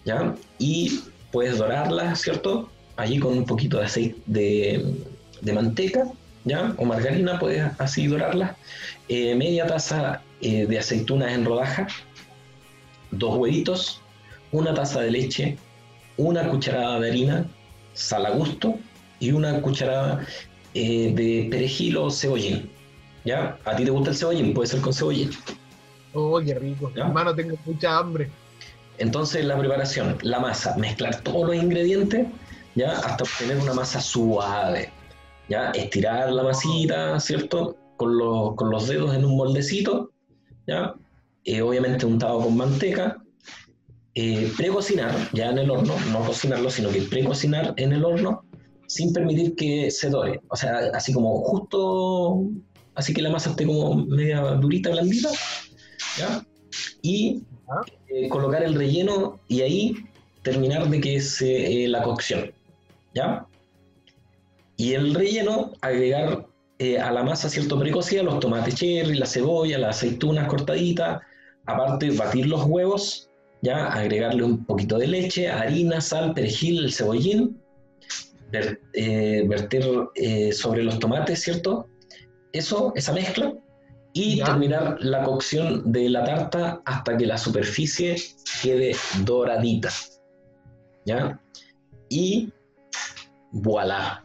ya, 0.04 0.34
y 0.58 1.00
puedes 1.34 1.58
dorarla, 1.58 2.14
¿cierto? 2.14 2.70
Allí 2.96 3.18
con 3.18 3.36
un 3.36 3.44
poquito 3.44 3.78
de 3.78 3.86
aceite 3.86 4.22
de, 4.26 4.94
de 5.40 5.52
manteca, 5.52 6.04
ya, 6.44 6.74
o 6.78 6.84
margarina, 6.84 7.40
puedes 7.40 7.72
así 7.80 8.06
dorarla. 8.06 8.56
Eh, 9.08 9.34
media 9.34 9.66
taza 9.66 10.22
eh, 10.40 10.64
de 10.66 10.78
aceitunas 10.78 11.32
en 11.32 11.44
rodajas, 11.44 11.92
dos 13.10 13.36
huevitos, 13.36 14.00
una 14.52 14.72
taza 14.74 15.00
de 15.00 15.10
leche, 15.10 15.58
una 16.16 16.48
cucharada 16.48 17.00
de 17.00 17.08
harina, 17.08 17.46
sal 17.94 18.26
a 18.26 18.30
gusto 18.30 18.78
y 19.18 19.32
una 19.32 19.60
cucharada 19.60 20.24
eh, 20.74 21.12
de 21.16 21.48
perejil 21.50 21.96
o 21.96 22.12
cebollín. 22.12 22.70
¿Ya? 23.24 23.58
¿A 23.64 23.74
ti 23.74 23.84
te 23.84 23.90
gusta 23.90 24.10
el 24.10 24.16
cebollín? 24.16 24.54
Puede 24.54 24.68
ser 24.68 24.80
con 24.80 24.94
cebollín. 24.94 25.30
Oh, 26.12 26.40
qué 26.40 26.54
rico. 26.54 26.92
Ya. 26.94 27.06
Hermano, 27.06 27.34
tengo 27.34 27.56
mucha 27.64 27.98
hambre. 27.98 28.30
Entonces 28.98 29.44
la 29.44 29.58
preparación, 29.58 30.18
la 30.22 30.40
masa, 30.40 30.76
mezclar 30.76 31.20
todos 31.22 31.48
los 31.48 31.56
ingredientes, 31.56 32.26
¿ya? 32.74 32.92
Hasta 32.92 33.24
obtener 33.24 33.58
una 33.58 33.74
masa 33.74 34.00
suave, 34.00 34.92
¿ya? 35.48 35.70
Estirar 35.70 36.30
la 36.32 36.44
masita, 36.44 37.18
¿cierto? 37.20 37.76
Con 37.96 38.18
los, 38.18 38.54
con 38.54 38.70
los 38.70 38.88
dedos 38.88 39.14
en 39.14 39.24
un 39.24 39.36
moldecito, 39.36 40.10
¿ya? 40.66 40.94
Eh, 41.44 41.60
obviamente 41.62 42.06
untado 42.06 42.40
con 42.40 42.56
manteca. 42.56 43.20
Eh, 44.16 44.52
precocinar 44.56 45.12
ya 45.32 45.50
en 45.50 45.58
el 45.58 45.70
horno, 45.70 45.96
no 46.12 46.24
cocinarlo, 46.24 46.70
sino 46.70 46.90
que 46.90 47.02
precocinar 47.02 47.74
en 47.76 47.92
el 47.92 48.04
horno 48.04 48.44
sin 48.86 49.12
permitir 49.12 49.56
que 49.56 49.90
se 49.90 50.08
dore. 50.08 50.40
O 50.48 50.56
sea, 50.56 50.90
así 50.94 51.12
como 51.12 51.42
justo, 51.42 52.44
así 52.94 53.12
que 53.12 53.22
la 53.22 53.30
masa 53.30 53.50
esté 53.50 53.66
como 53.66 53.96
media 54.06 54.40
durita, 54.52 54.90
blandita, 54.90 55.30
¿ya? 56.18 56.46
Y 57.02 57.42
eh, 58.14 58.28
colocar 58.28 58.62
el 58.62 58.74
relleno 58.74 59.40
y 59.48 59.62
ahí 59.62 59.94
terminar 60.42 60.88
de 60.88 61.00
que 61.00 61.20
se 61.20 61.84
eh, 61.84 61.88
la 61.88 62.02
cocción, 62.02 62.52
¿ya? 63.14 63.46
Y 64.76 64.92
el 64.92 65.14
relleno, 65.14 65.72
agregar 65.80 66.46
eh, 66.78 66.98
a 66.98 67.10
la 67.12 67.22
masa, 67.22 67.48
¿cierto? 67.48 67.78
Precocida, 67.78 68.22
los 68.22 68.40
tomates 68.40 68.74
cherry, 68.74 69.14
la 69.16 69.26
cebolla, 69.26 69.78
las 69.78 69.96
aceitunas 69.98 70.48
cortaditas, 70.48 71.22
aparte 71.66 72.10
batir 72.10 72.46
los 72.46 72.64
huevos, 72.64 73.30
ya 73.62 73.86
agregarle 73.86 74.42
un 74.42 74.64
poquito 74.64 74.98
de 74.98 75.06
leche, 75.06 75.48
harina, 75.48 76.00
sal, 76.00 76.34
perejil, 76.34 76.84
el 76.84 76.92
cebollín, 76.92 77.58
ver- 78.50 78.80
eh, 78.92 79.44
verter 79.48 79.84
eh, 80.16 80.52
sobre 80.52 80.82
los 80.82 80.98
tomates, 80.98 81.40
¿cierto? 81.40 81.88
Eso, 82.52 82.92
esa 82.94 83.12
mezcla, 83.12 83.54
y 84.14 84.38
Ya. 84.38 84.44
terminar 84.46 84.96
la 85.00 85.22
cocción 85.24 85.92
de 85.92 86.08
la 86.08 86.24
tarta 86.24 86.80
hasta 86.86 87.16
que 87.16 87.26
la 87.26 87.36
superficie 87.36 88.16
quede 88.62 88.94
doradita, 89.24 89.90
¿ya? 91.04 91.38
Y 92.08 92.52
voilà, 93.52 94.24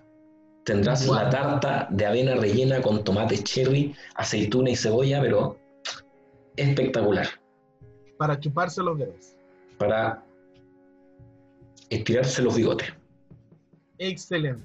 tendrás 0.64 1.08
la 1.08 1.30
tarta 1.30 1.88
de 1.90 2.06
avena 2.06 2.36
rellena 2.36 2.82
con 2.82 3.04
tomate 3.04 3.44
cherry, 3.44 3.94
aceituna 4.16 4.70
y 4.70 4.76
cebolla, 4.76 5.20
pero 5.22 5.58
espectacular 6.56 7.28
Para 8.18 8.40
chuparse 8.40 8.84
los 8.84 8.98
dedos. 9.00 9.36
para 9.80 10.24
estirarse 11.90 12.42
los 12.44 12.56
bigotes. 12.56 12.94
Excelente. 13.98 14.64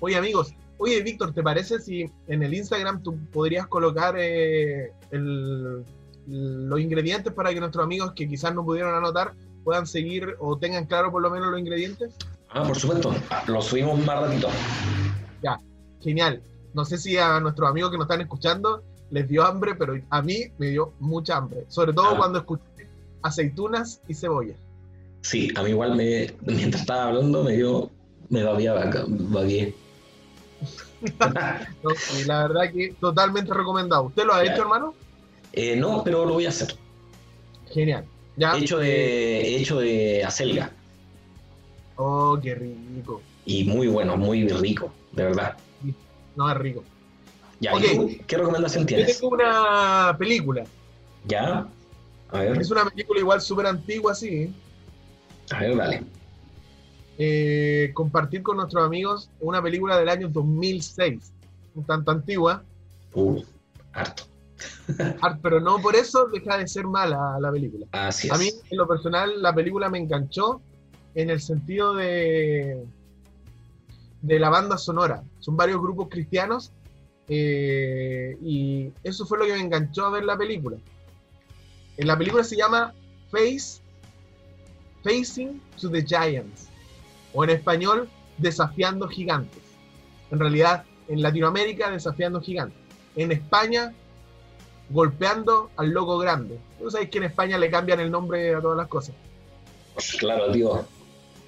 Oye, 0.00 0.16
amigos. 0.16 0.52
Oye, 0.84 1.00
Víctor, 1.00 1.32
¿te 1.32 1.44
parece 1.44 1.78
si 1.78 2.10
en 2.26 2.42
el 2.42 2.52
Instagram 2.52 3.04
tú 3.04 3.16
podrías 3.32 3.68
colocar 3.68 4.16
eh, 4.18 4.90
el- 5.12 5.84
los 6.26 6.80
ingredientes 6.80 7.32
para 7.32 7.54
que 7.54 7.60
nuestros 7.60 7.84
amigos 7.84 8.12
que 8.16 8.28
quizás 8.28 8.52
no 8.52 8.64
pudieron 8.64 8.92
anotar 8.92 9.32
puedan 9.62 9.86
seguir 9.86 10.34
o 10.40 10.58
tengan 10.58 10.86
claro 10.86 11.12
por 11.12 11.22
lo 11.22 11.30
menos 11.30 11.52
los 11.52 11.60
ingredientes? 11.60 12.14
Ah, 12.50 12.64
por 12.64 12.76
supuesto, 12.76 13.14
lo 13.46 13.62
subimos 13.62 14.04
más 14.04 14.22
ratito. 14.22 14.48
Genial. 16.02 16.42
No 16.74 16.84
sé 16.84 16.98
si 16.98 17.16
a 17.16 17.38
nuestros 17.38 17.70
amigos 17.70 17.92
que 17.92 17.96
nos 17.96 18.06
están 18.06 18.20
escuchando 18.20 18.82
les 19.12 19.28
dio 19.28 19.44
hambre, 19.44 19.76
pero 19.76 19.94
a 20.10 20.20
mí 20.20 20.46
me 20.58 20.66
dio 20.66 20.94
mucha 20.98 21.36
hambre. 21.36 21.64
Sobre 21.68 21.92
todo 21.92 22.08
Ah. 22.08 22.16
cuando 22.18 22.40
escuché 22.40 22.64
aceitunas 23.22 24.00
y 24.08 24.14
cebolla. 24.14 24.54
Sí, 25.20 25.48
a 25.54 25.62
mí 25.62 25.70
igual 25.70 25.94
me, 25.94 26.34
mientras 26.40 26.80
estaba 26.82 27.04
hablando 27.04 27.44
me 27.44 27.52
dio, 27.52 27.88
me 28.30 28.42
acá, 28.42 29.04
babié. 29.06 29.72
¿no? 31.82 31.90
Y 32.20 32.24
la 32.24 32.46
verdad 32.48 32.72
que 32.72 32.94
totalmente 33.00 33.52
recomendado. 33.52 34.04
¿Usted 34.04 34.24
lo 34.24 34.34
ha 34.34 34.44
hecho, 34.44 34.62
hermano? 34.62 34.94
Eh, 35.52 35.76
no, 35.76 36.02
pero 36.04 36.24
lo 36.24 36.34
voy 36.34 36.46
a 36.46 36.50
hacer. 36.50 36.74
Genial. 37.72 38.04
Ya. 38.36 38.56
Hecho 38.56 38.78
de, 38.78 39.56
hecho 39.56 39.78
de 39.80 40.24
acelga. 40.24 40.70
Oh, 41.96 42.38
qué 42.42 42.54
rico. 42.54 43.20
Y 43.44 43.64
muy 43.64 43.86
bueno, 43.88 44.16
muy 44.16 44.48
rico, 44.48 44.92
de 45.12 45.24
verdad. 45.24 45.56
No, 46.36 46.50
es 46.50 46.56
rico. 46.56 46.82
Ya, 47.60 47.74
Ok. 47.74 47.82
¿y 47.84 47.96
tú 47.96 48.10
qué 48.26 48.38
recomendación 48.38 48.84
Yo 48.84 48.86
tienes? 48.96 49.18
tengo 49.20 49.34
una 49.34 50.16
película. 50.18 50.64
¿Ya? 51.26 51.66
A 52.30 52.38
ver, 52.40 52.60
Es 52.60 52.70
una 52.70 52.84
película 52.88 53.20
igual 53.20 53.40
súper 53.40 53.66
antigua, 53.66 54.14
sí. 54.14 54.52
a 55.50 55.60
ver, 55.60 55.76
dale. 55.76 56.02
Eh, 57.24 57.92
compartir 57.94 58.42
con 58.42 58.56
nuestros 58.56 58.84
amigos 58.84 59.30
una 59.38 59.62
película 59.62 59.96
del 59.96 60.08
año 60.08 60.28
2006. 60.28 61.32
Un 61.76 61.84
tanto 61.84 62.10
antigua, 62.10 62.64
Uh, 63.14 63.40
harto. 63.92 64.24
ah, 65.20 65.38
pero 65.42 65.60
no 65.60 65.78
por 65.78 65.94
eso 65.94 66.26
deja 66.32 66.56
de 66.58 66.66
ser 66.66 66.84
mala 66.86 67.36
la 67.38 67.52
película. 67.52 67.86
Así 67.92 68.26
es. 68.26 68.32
A 68.32 68.38
mí, 68.38 68.48
en 68.70 68.76
lo 68.78 68.88
personal, 68.88 69.40
la 69.40 69.54
película 69.54 69.88
me 69.88 69.98
enganchó 69.98 70.60
en 71.14 71.30
el 71.30 71.40
sentido 71.40 71.94
de, 71.94 72.82
de 74.22 74.38
la 74.40 74.48
banda 74.48 74.78
sonora. 74.78 75.22
Son 75.38 75.56
varios 75.56 75.80
grupos 75.80 76.08
cristianos 76.10 76.72
eh, 77.28 78.36
y 78.42 78.90
eso 79.04 79.26
fue 79.26 79.38
lo 79.38 79.44
que 79.44 79.52
me 79.52 79.60
enganchó 79.60 80.06
a 80.06 80.10
ver 80.10 80.24
la 80.24 80.36
película. 80.36 80.78
En 81.98 82.06
la 82.08 82.16
película 82.18 82.42
se 82.42 82.56
llama 82.56 82.94
Face, 83.30 83.80
Facing 85.04 85.60
to 85.80 85.90
the 85.90 86.02
Giants, 86.04 86.68
o 87.32 87.44
en 87.44 87.50
español, 87.50 88.08
Desafiando 88.38 89.08
Gigantes. 89.08 89.62
En 90.30 90.38
realidad, 90.38 90.84
en 91.08 91.22
Latinoamérica, 91.22 91.90
Desafiando 91.90 92.40
Gigantes. 92.40 92.78
En 93.16 93.32
España, 93.32 93.92
Golpeando 94.90 95.70
al 95.76 95.90
Loco 95.90 96.18
Grande. 96.18 96.58
Tú 96.78 96.90
sabes 96.90 97.08
que 97.08 97.18
en 97.18 97.24
España 97.24 97.56
le 97.58 97.70
cambian 97.70 98.00
el 98.00 98.10
nombre 98.10 98.54
a 98.54 98.60
todas 98.60 98.76
las 98.76 98.88
cosas. 98.88 99.14
Pues 99.94 100.16
claro, 100.18 100.50
tío. 100.52 100.84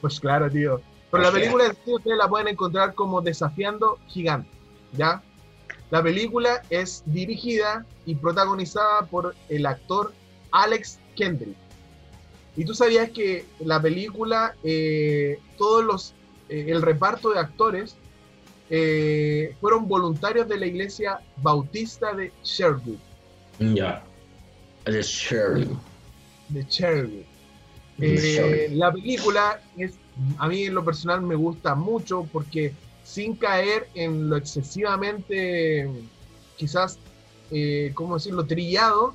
Pues 0.00 0.20
claro, 0.20 0.50
tío. 0.50 0.80
Pero 1.10 1.22
la 1.22 1.32
película 1.32 1.66
en 1.66 1.72
sí 1.84 1.94
ustedes 1.94 2.18
la 2.18 2.28
pueden 2.28 2.48
encontrar 2.48 2.94
como 2.94 3.20
Desafiando 3.20 3.98
Gigantes, 4.08 4.52
¿ya? 4.92 5.22
La 5.90 6.02
película 6.02 6.62
es 6.70 7.02
dirigida 7.06 7.86
y 8.04 8.16
protagonizada 8.16 9.02
por 9.06 9.34
el 9.48 9.66
actor 9.66 10.12
Alex 10.50 10.98
Kendrick. 11.14 11.56
Y 12.56 12.64
tú 12.64 12.74
sabías 12.74 13.10
que 13.10 13.46
la 13.60 13.80
película, 13.82 14.54
eh, 14.62 15.38
todos 15.58 15.84
los, 15.84 16.14
eh, 16.48 16.66
el 16.68 16.82
reparto 16.82 17.30
de 17.32 17.40
actores 17.40 17.96
eh, 18.70 19.54
fueron 19.60 19.86
voluntarios 19.88 20.48
de 20.48 20.58
la 20.58 20.66
iglesia 20.66 21.20
bautista 21.42 22.14
de 22.14 22.32
Sherwood, 22.42 22.98
Ya. 23.58 24.02
De 26.48 26.62
Sherwood. 26.68 27.24
El 27.98 28.14
Eh, 28.14 28.16
Sherry. 28.18 28.74
la 28.76 28.92
película 28.92 29.60
es, 29.76 29.94
a 30.38 30.48
mí 30.48 30.64
en 30.64 30.74
lo 30.74 30.84
personal 30.84 31.22
me 31.22 31.34
gusta 31.36 31.74
mucho 31.74 32.26
porque 32.32 32.72
sin 33.04 33.36
caer 33.36 33.88
en 33.94 34.28
lo 34.28 34.36
excesivamente, 34.36 35.88
quizás, 36.56 36.98
eh, 37.50 37.92
¿cómo 37.94 38.14
decirlo?, 38.14 38.46
trillado, 38.46 39.14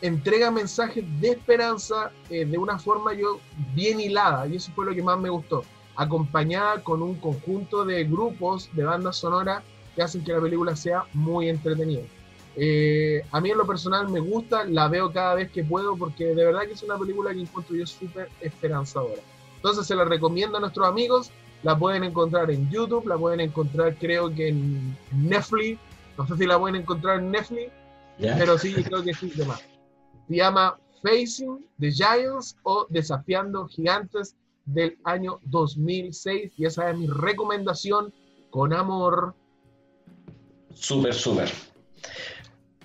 entrega 0.00 0.50
mensajes 0.50 1.04
de 1.20 1.30
esperanza 1.30 2.10
eh, 2.30 2.44
de 2.44 2.58
una 2.58 2.78
forma 2.78 3.14
yo 3.14 3.40
bien 3.74 4.00
hilada 4.00 4.46
y 4.46 4.56
eso 4.56 4.70
fue 4.74 4.86
lo 4.86 4.94
que 4.94 5.02
más 5.02 5.18
me 5.18 5.30
gustó, 5.30 5.64
acompañada 5.96 6.82
con 6.82 7.02
un 7.02 7.14
conjunto 7.14 7.84
de 7.84 8.04
grupos 8.04 8.68
de 8.74 8.84
bandas 8.84 9.16
sonoras 9.16 9.62
que 9.94 10.02
hacen 10.02 10.22
que 10.22 10.32
la 10.32 10.40
película 10.40 10.76
sea 10.76 11.04
muy 11.14 11.48
entretenida. 11.48 12.02
Eh, 12.58 13.22
a 13.32 13.40
mí 13.40 13.50
en 13.50 13.58
lo 13.58 13.66
personal 13.66 14.08
me 14.08 14.20
gusta, 14.20 14.64
la 14.64 14.88
veo 14.88 15.12
cada 15.12 15.34
vez 15.34 15.50
que 15.50 15.64
puedo 15.64 15.96
porque 15.96 16.26
de 16.26 16.44
verdad 16.44 16.62
que 16.62 16.72
es 16.72 16.82
una 16.82 16.98
película 16.98 17.32
que 17.32 17.40
encuentro 17.40 17.76
yo 17.76 17.86
súper 17.86 18.28
esperanzadora. 18.40 19.20
Entonces 19.56 19.86
se 19.86 19.94
la 19.94 20.04
recomiendo 20.04 20.58
a 20.58 20.60
nuestros 20.60 20.86
amigos, 20.86 21.30
la 21.62 21.76
pueden 21.76 22.04
encontrar 22.04 22.50
en 22.50 22.70
YouTube, 22.70 23.06
la 23.06 23.16
pueden 23.16 23.40
encontrar 23.40 23.96
creo 23.96 24.34
que 24.34 24.48
en 24.48 24.96
Netflix, 25.12 25.78
no 26.16 26.26
sé 26.26 26.36
si 26.36 26.46
la 26.46 26.58
pueden 26.58 26.76
encontrar 26.76 27.18
en 27.18 27.30
Netflix, 27.30 27.72
¿Ya? 28.18 28.36
pero 28.38 28.56
sí, 28.58 28.72
creo 28.74 29.02
que 29.02 29.12
sí, 29.12 29.32
demás. 29.34 29.62
Se 30.28 30.36
llama 30.36 30.78
Facing 31.02 31.64
the 31.78 31.90
Giants 31.90 32.56
o 32.62 32.86
Desafiando 32.90 33.66
Gigantes 33.68 34.36
del 34.64 34.98
año 35.04 35.40
2006 35.44 36.52
y 36.56 36.66
esa 36.66 36.90
es 36.90 36.98
mi 36.98 37.06
recomendación 37.06 38.12
con 38.50 38.72
amor. 38.72 39.34
Súper, 40.74 41.14
súper. 41.14 41.50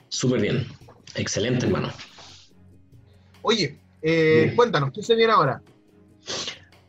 Súper 0.10 0.42
bien. 0.42 0.68
Excelente, 1.16 1.66
hermano. 1.66 1.90
Oye, 3.42 3.80
eh, 4.02 4.54
cuéntanos, 4.56 4.92
¿qué 4.94 5.02
se 5.02 5.16
viene 5.16 5.34
ahora? 5.34 5.62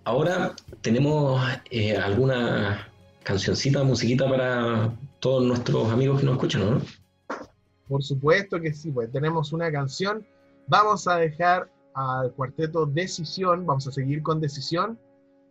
Ahora 0.04 0.54
tenemos 0.80 1.40
eh, 1.70 1.96
alguna 1.96 2.88
cancioncita, 3.22 3.84
musiquita 3.84 4.28
para 4.28 4.92
todos 5.20 5.44
nuestros 5.44 5.90
amigos 5.90 6.20
que 6.20 6.26
nos 6.26 6.34
escuchan, 6.34 6.70
¿no? 6.70 6.82
Por 7.88 8.02
supuesto 8.02 8.60
que 8.60 8.72
sí, 8.72 8.90
pues 8.90 9.10
tenemos 9.12 9.52
una 9.52 9.70
canción. 9.70 10.26
Vamos 10.66 11.07
a 11.09 11.16
dejar 11.16 11.70
al 11.94 12.33
cuarteto 12.33 12.87
Decisión, 12.87 13.66
vamos 13.66 13.87
a 13.87 13.92
seguir 13.92 14.22
con 14.22 14.40
Decisión, 14.40 14.98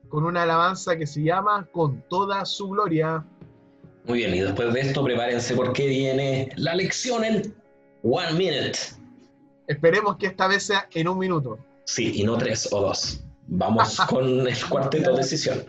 con 0.10 0.26
una 0.26 0.44
alabanza 0.44 0.98
que 0.98 1.06
se 1.06 1.24
llama 1.24 1.68
Con 1.72 2.02
toda 2.10 2.44
su 2.46 2.70
gloria. 2.70 3.26
Muy 4.06 4.20
bien, 4.20 4.34
y 4.34 4.40
después 4.40 4.74
de 4.74 4.82
esto 4.82 5.04
prepárense 5.04 5.56
porque 5.56 5.88
viene 5.88 6.50
la 6.56 6.76
lección 6.76 7.24
en 7.24 7.56
One 8.04 8.34
Minute. 8.34 8.80
Esperemos 9.68 10.18
que 10.18 10.28
esta 10.28 10.48
vez 10.48 10.64
sea 10.64 10.88
en 10.92 11.08
un 11.08 11.20
minuto. 11.20 11.60
Sí, 11.86 12.12
y 12.16 12.24
no 12.24 12.38
tres 12.38 12.68
o 12.72 12.82
dos. 12.82 13.24
Vamos 13.48 14.00
con 14.10 14.48
el 14.48 14.66
cuarteto 14.68 15.16
decisión. 15.16 15.64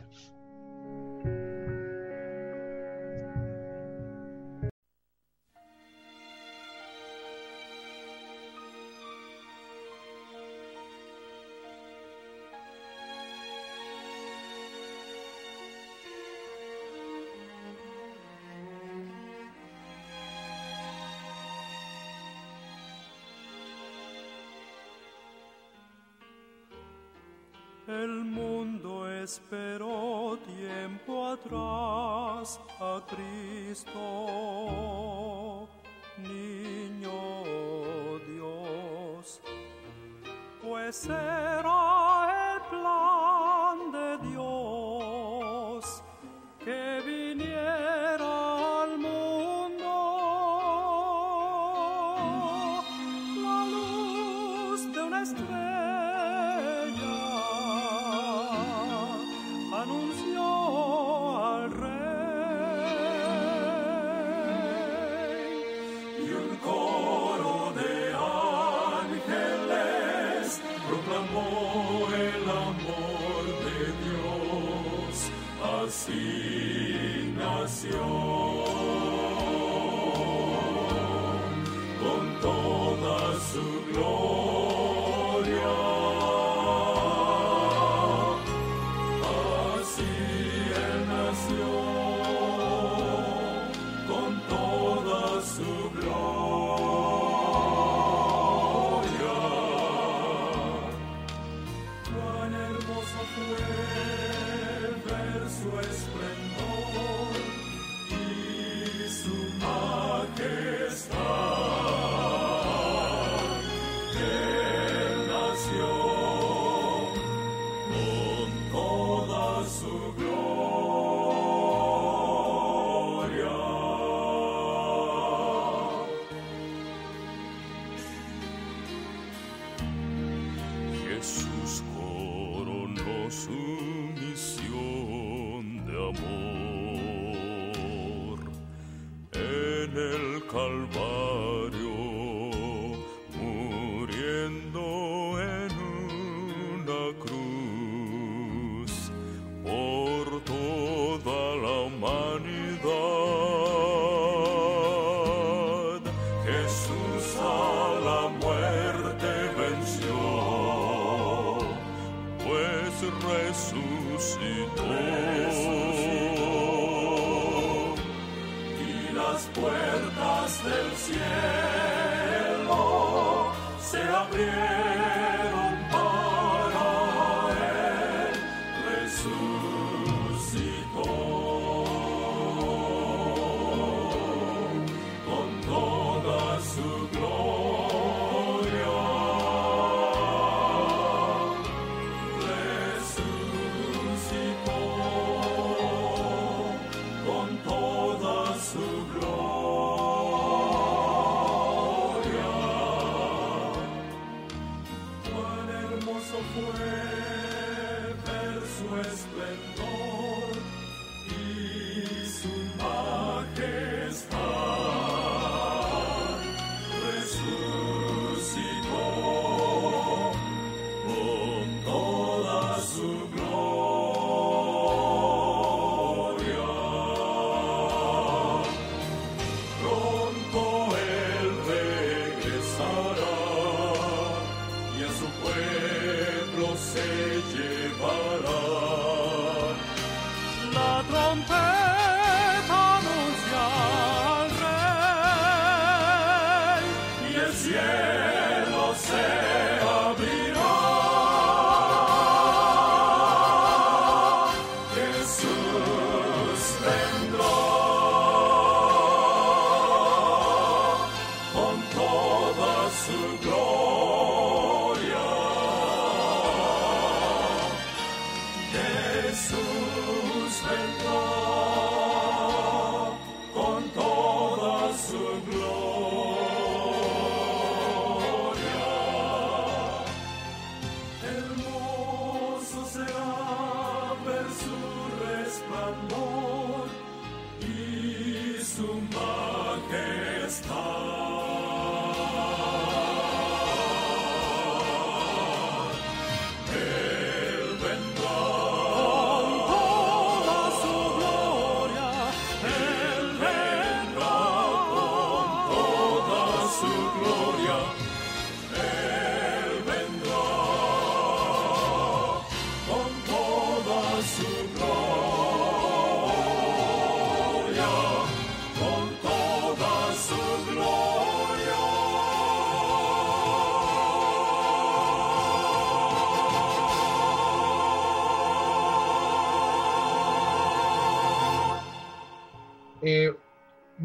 Con 197.58 197.91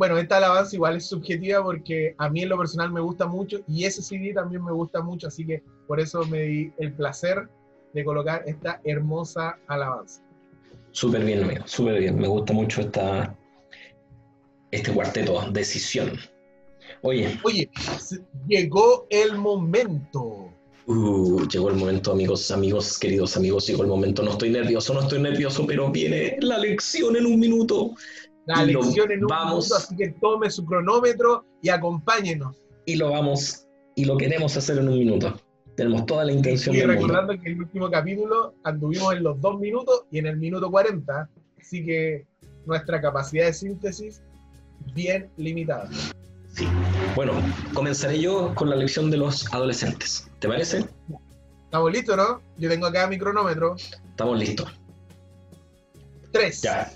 bueno, 0.08 0.22
esta 0.22 0.38
alabanza 0.38 0.74
igual 0.76 0.95
es 0.95 1.05
subjetiva 1.05 1.62
porque 1.62 2.16
a 2.18 2.30
mí 2.30 2.41
en 2.41 2.49
lo 2.49 2.58
personal 2.58 2.91
me 2.93 3.01
gusta 3.01 3.28
mucho 3.28 3.60
y 3.68 3.84
ese 3.84 4.01
CD 4.01 4.34
también 4.34 4.64
me 4.64 4.72
gusta 4.72 5.01
mucho, 5.01 5.28
así 5.28 5.45
que 5.45 5.62
por 5.86 5.99
eso 5.99 6.26
me 6.28 6.43
di 6.43 6.72
el 6.78 6.93
placer 6.93 7.49
de 7.93 8.05
colocar 8.05 8.41
esta 8.45 8.80
hermosa 8.86 9.58
alabanza. 9.68 10.22
Súper 10.91 11.26
bien, 11.26 11.43
amigo, 11.43 11.64
súper 11.66 11.99
bien. 11.99 12.18
Me 12.18 12.28
gusta 12.28 12.53
mucho 12.53 12.80
esta, 12.80 13.36
este 14.72 14.93
cuarteto, 14.93 15.51
Decisión. 15.51 16.14
Oye, 17.01 17.38
Oye, 17.43 17.70
llegó 18.47 19.08
el 19.10 19.38
momento. 19.38 20.53
uh, 20.86 21.47
llegó 21.49 21.70
el 21.70 21.76
momento, 21.76 22.14
amigos, 22.14 22.49
amigos, 22.49 22.97
queridos 22.97 23.36
amigos, 23.36 23.68
llegó 23.68 23.84
el 23.84 23.89
momento. 23.89 24.24
No 24.24 24.32
estoy 24.32 24.51
nervioso, 24.51 24.93
no 24.93 25.01
estoy 25.01 25.20
nervioso, 25.20 25.66
pero 25.68 25.91
viene 25.91 26.38
la 26.39 26.58
lección 26.58 27.18
en 27.18 27.26
un 27.26 27.38
minuto. 27.39 27.93
La 28.48 28.64
Y 28.64 28.74
lección 28.74 29.12
en 29.12 29.22
un 29.24 29.28
vamos. 29.28 29.66
minuto, 29.66 29.76
así 29.76 29.95
que 29.95 30.10
tome 30.22 30.50
su 30.50 30.66
cronómetro 30.66 31.45
y 31.62 31.70
acompáñenos. 31.70 32.56
Y 32.86 32.95
lo 32.95 33.12
vamos, 33.12 33.68
y 33.95 34.06
lo 34.06 34.18
queremos 34.18 34.56
hacer 34.58 34.78
en 34.80 34.88
un 34.89 34.98
minuto. 34.98 35.39
Tenemos 35.76 36.06
toda 36.08 36.26
la 36.26 36.32
intención 36.32 36.74
Y 36.74 36.80
del 36.80 36.88
mundo. 36.88 37.02
recordando 37.08 37.34
que 37.43 37.50
en 37.50 37.56
el 37.58 37.62
último 37.64 37.91
capítulo 37.91 38.54
anduvimos 38.64 39.14
en 39.14 39.24
los 39.24 39.39
dos 39.41 39.60
minutos 39.60 40.06
y 40.12 40.18
en 40.20 40.26
el 40.28 40.38
minuto 40.38 40.72
40, 40.72 41.30
así 41.60 41.86
que 41.86 42.26
nuestra 42.66 43.00
capacidad 43.02 43.45
de 43.45 43.54
síntesis 43.54 44.22
bien 44.93 45.30
limitada. 45.38 45.89
Sí. 46.54 46.68
Bueno, 47.16 47.34
comenzaré 47.74 48.20
yo 48.20 48.56
con 48.56 48.70
la 48.70 48.76
lección 48.78 49.12
de 49.12 49.18
los 49.18 49.54
adolescentes. 49.54 50.28
¿Te 50.39 50.48
parece? 50.48 50.86
¿Estamos 51.66 51.91
listos, 51.91 52.16
no? 52.18 52.41
Yo 52.58 52.70
tengo 52.70 52.88
acá 52.88 53.06
mi 53.08 53.18
cronómetro. 53.18 53.76
Estamos 53.76 54.39
listos. 54.39 54.72
3, 56.32 56.62
Ya. 56.62 56.91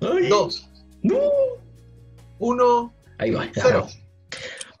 Ay, 0.00 0.28
2, 0.28 0.70
no. 1.02 1.20
1, 2.38 2.94
Ahí 3.18 3.30
va. 3.32 3.48
0. 3.52 3.86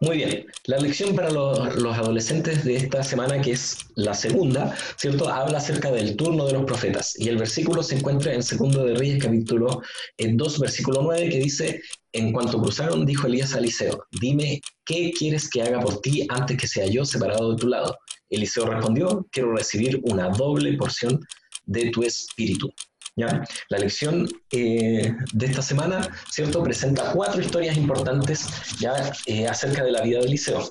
Muy 0.00 0.18
bien. 0.18 0.46
La 0.66 0.78
lección 0.78 1.16
para 1.16 1.28
los, 1.30 1.74
los 1.74 1.96
adolescentes 1.96 2.64
de 2.64 2.76
esta 2.76 3.02
semana, 3.02 3.40
que 3.40 3.50
es 3.52 3.78
la 3.96 4.14
segunda, 4.14 4.76
¿cierto? 4.96 5.28
Habla 5.28 5.58
acerca 5.58 5.90
del 5.90 6.14
turno 6.14 6.46
de 6.46 6.52
los 6.52 6.64
profetas. 6.66 7.18
Y 7.18 7.28
el 7.28 7.36
versículo 7.36 7.82
se 7.82 7.96
encuentra 7.96 8.32
en 8.32 8.44
Segundo 8.44 8.84
de 8.84 8.94
Reyes, 8.94 9.20
capítulo 9.20 9.82
eh, 10.18 10.30
2, 10.32 10.60
versículo 10.60 11.02
9, 11.02 11.28
que 11.30 11.38
dice, 11.38 11.82
en 12.12 12.32
cuanto 12.32 12.62
cruzaron, 12.62 13.04
dijo 13.04 13.26
Elías 13.26 13.54
a 13.54 13.58
Eliseo, 13.58 14.04
dime, 14.20 14.60
¿qué 14.84 15.10
quieres 15.10 15.50
que 15.50 15.62
haga 15.62 15.80
por 15.80 16.00
ti 16.00 16.24
antes 16.28 16.56
que 16.56 16.68
sea 16.68 16.86
yo 16.86 17.04
separado 17.04 17.50
de 17.50 17.56
tu 17.56 17.66
lado? 17.66 17.98
Eliseo 18.30 18.66
respondió, 18.66 19.26
quiero 19.32 19.52
recibir 19.52 20.00
una 20.04 20.28
doble 20.28 20.76
porción 20.76 21.18
de 21.66 21.90
tu 21.90 22.04
espíritu. 22.04 22.72
La 23.68 23.78
lección 23.78 24.28
eh, 24.52 25.12
de 25.32 25.46
esta 25.46 25.62
semana, 25.62 26.08
¿cierto? 26.30 26.62
Presenta 26.62 27.12
cuatro 27.12 27.40
historias 27.40 27.76
importantes 27.76 28.46
ya 28.78 29.12
eh, 29.26 29.46
acerca 29.48 29.82
de 29.82 29.92
la 29.92 30.02
vida 30.02 30.20
de 30.20 30.26
Eliseo. 30.26 30.68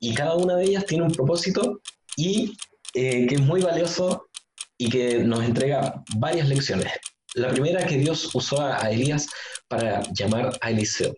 Y 0.00 0.14
cada 0.14 0.36
una 0.36 0.56
de 0.56 0.64
ellas 0.64 0.84
tiene 0.84 1.04
un 1.04 1.12
propósito 1.12 1.80
y 2.16 2.56
eh, 2.94 3.26
que 3.26 3.36
es 3.36 3.40
muy 3.40 3.62
valioso 3.62 4.28
y 4.76 4.90
que 4.90 5.18
nos 5.20 5.42
entrega 5.44 6.04
varias 6.16 6.48
lecciones. 6.48 6.92
La 7.34 7.48
primera, 7.48 7.86
que 7.86 7.96
Dios 7.96 8.34
usó 8.34 8.60
a 8.60 8.90
Elías 8.90 9.26
para 9.66 10.02
llamar 10.12 10.58
a 10.60 10.70
Eliseo. 10.70 11.14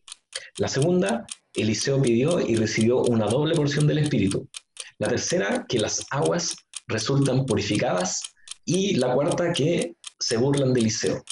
La 0.56 0.68
segunda, 0.68 1.26
Eliseo 1.54 2.00
pidió 2.00 2.40
y 2.40 2.56
recibió 2.56 3.02
una 3.02 3.26
doble 3.26 3.54
porción 3.54 3.86
del 3.86 3.98
Espíritu. 3.98 4.48
La 4.98 5.08
tercera, 5.08 5.64
que 5.68 5.78
las 5.78 6.04
aguas 6.10 6.56
resultan 6.86 7.46
purificadas. 7.46 8.22
Y 8.64 8.96
la 8.96 9.14
cuarta, 9.14 9.52
que 9.52 9.94
se 10.20 10.36
burlan 10.36 10.72
de 10.72 10.80
Eliseo. 10.80 11.24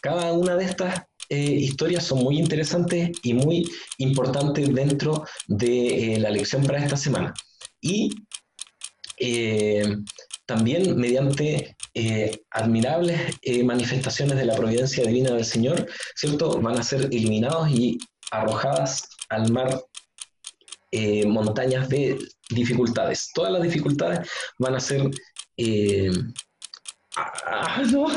Cada 0.00 0.32
una 0.32 0.54
de 0.54 0.64
estas 0.64 1.02
eh, 1.28 1.40
historias 1.40 2.04
son 2.04 2.22
muy 2.22 2.38
interesantes 2.38 3.10
y 3.22 3.34
muy 3.34 3.68
importantes 3.98 4.72
dentro 4.72 5.24
de 5.48 6.14
eh, 6.14 6.20
la 6.20 6.30
lección 6.30 6.64
para 6.64 6.78
esta 6.78 6.96
semana. 6.96 7.34
Y 7.80 8.10
eh, 9.18 9.96
también 10.44 10.96
mediante 10.96 11.74
admirables 12.50 13.18
manifestaciones 13.64 14.36
de 14.36 14.44
la 14.44 14.54
providencia 14.54 15.02
divina 15.02 15.32
del 15.32 15.46
Señor, 15.46 15.88
¿cierto? 16.14 16.60
Van 16.60 16.78
a 16.78 16.82
ser 16.82 17.06
eliminados 17.06 17.70
y 17.70 17.96
arrojadas 18.30 19.08
al 19.30 19.50
mar 19.50 19.80
montañas 21.26 21.88
de 21.88 22.18
dificultades. 22.50 23.30
Todas 23.32 23.50
las 23.50 23.62
dificultades 23.62 24.28
van 24.58 24.74
a 24.74 24.80
ser... 24.80 25.10
ah, 27.16 27.82
no. 27.90 28.08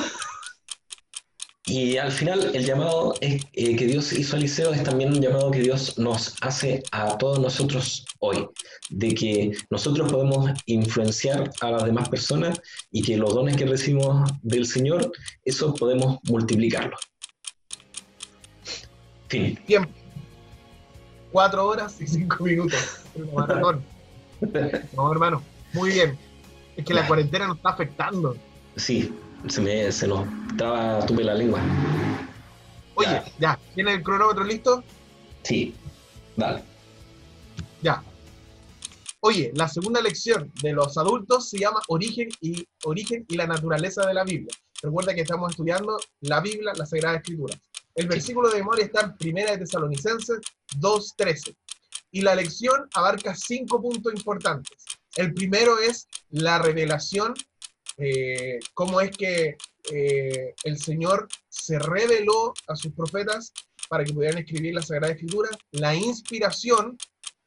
Y 1.70 1.98
al 1.98 2.12
final 2.12 2.50
el 2.56 2.66
llamado 2.66 3.14
es, 3.22 3.46
eh, 3.54 3.76
que 3.76 3.86
Dios 3.86 4.12
hizo 4.14 4.36
a 4.36 4.40
Eliseo 4.40 4.74
es 4.74 4.84
también 4.84 5.12
un 5.14 5.22
llamado 5.22 5.52
que 5.52 5.60
Dios 5.60 6.00
nos 6.00 6.36
hace 6.42 6.82
a 6.92 7.16
todos 7.20 7.38
nosotros 7.40 8.06
hoy, 8.20 8.48
de 8.90 9.14
que 9.14 9.52
nosotros 9.70 10.12
podemos 10.12 10.50
influenciar 10.66 11.52
a 11.62 11.72
las 11.72 11.86
demás 11.86 12.10
personas 12.10 12.60
y 12.92 13.04
que 13.04 13.18
los 13.18 13.36
dones 13.36 13.56
que 13.56 13.68
recibimos 13.68 14.32
del 14.42 14.66
Señor, 14.66 15.12
eso 15.46 15.76
podemos 15.76 16.18
multiplicarlos. 16.24 17.00
Fin. 19.28 19.56
Tiempo. 19.68 19.92
4 21.32 21.68
horas 21.68 22.02
y 22.02 22.08
5 22.08 22.44
minutos. 22.44 22.80
No, 24.94 25.12
hermano. 25.12 25.44
Muy 25.74 25.92
bien. 25.92 26.18
Es 26.78 26.86
que 26.86 26.94
la 26.94 27.06
cuarentena 27.06 27.48
nos 27.48 27.58
está 27.58 27.70
afectando. 27.70 28.38
Sí, 28.76 29.14
se, 29.48 29.62
me, 29.62 29.92
se 29.92 30.08
nos 30.08 30.28
traba 30.58 31.06
tupe 31.06 31.24
la 31.24 31.34
lengua. 31.36 31.60
Oye, 32.96 33.08
Ya. 33.10 33.26
ya, 33.40 33.60
¿tiene 33.76 33.94
el 33.94 34.04
cronómetro 34.04 34.44
listo? 34.44 34.84
Sí, 35.44 35.74
dale. 36.36 36.64
Ya. 37.82 38.04
Oye, 39.22 39.52
la 39.56 39.68
segunda 39.68 40.02
lección 40.02 40.52
de 40.62 40.74
los 40.74 40.98
adultos 40.98 41.50
se 41.50 41.60
llama 41.60 41.82
Origen 41.90 42.30
y, 42.42 42.66
origen 42.86 43.26
y 43.28 43.36
la 43.36 43.48
naturaleza 43.48 44.06
de 44.06 44.14
la 44.14 44.24
Biblia. 44.24 44.54
Recuerda 44.82 45.14
que 45.14 45.22
estamos 45.22 45.52
estudiando 45.52 45.98
la 46.22 46.40
Biblia, 46.40 46.72
la 46.76 46.86
Sagrada 46.86 47.18
Escritura. 47.18 47.58
El 47.96 48.08
versículo 48.08 48.50
de 48.50 48.60
memoria 48.60 48.86
está 48.86 49.02
en 49.02 49.18
Primera 49.18 49.52
de 49.52 49.58
Tesalonicenses 49.60 50.40
2.13. 50.78 51.54
Y 52.12 52.22
la 52.22 52.34
lección 52.36 52.88
abarca 52.94 53.36
cinco 53.36 53.82
puntos 53.82 54.14
importantes. 54.14 54.78
El 55.16 55.34
primero 55.34 55.80
es 55.80 56.08
la 56.30 56.60
revelación, 56.60 57.34
eh, 58.00 58.60
cómo 58.74 59.02
es 59.02 59.12
que 59.12 59.58
eh, 59.92 60.54
el 60.64 60.78
Señor 60.80 61.28
se 61.50 61.78
reveló 61.80 62.54
a 62.68 62.76
sus 62.76 62.94
profetas 62.94 63.52
para 63.90 64.04
que 64.04 64.14
pudieran 64.14 64.40
escribir 64.40 64.74
la 64.76 64.82
Sagrada 64.82 65.14
Escritura. 65.14 65.50
La 65.72 65.96
inspiración, 65.96 66.98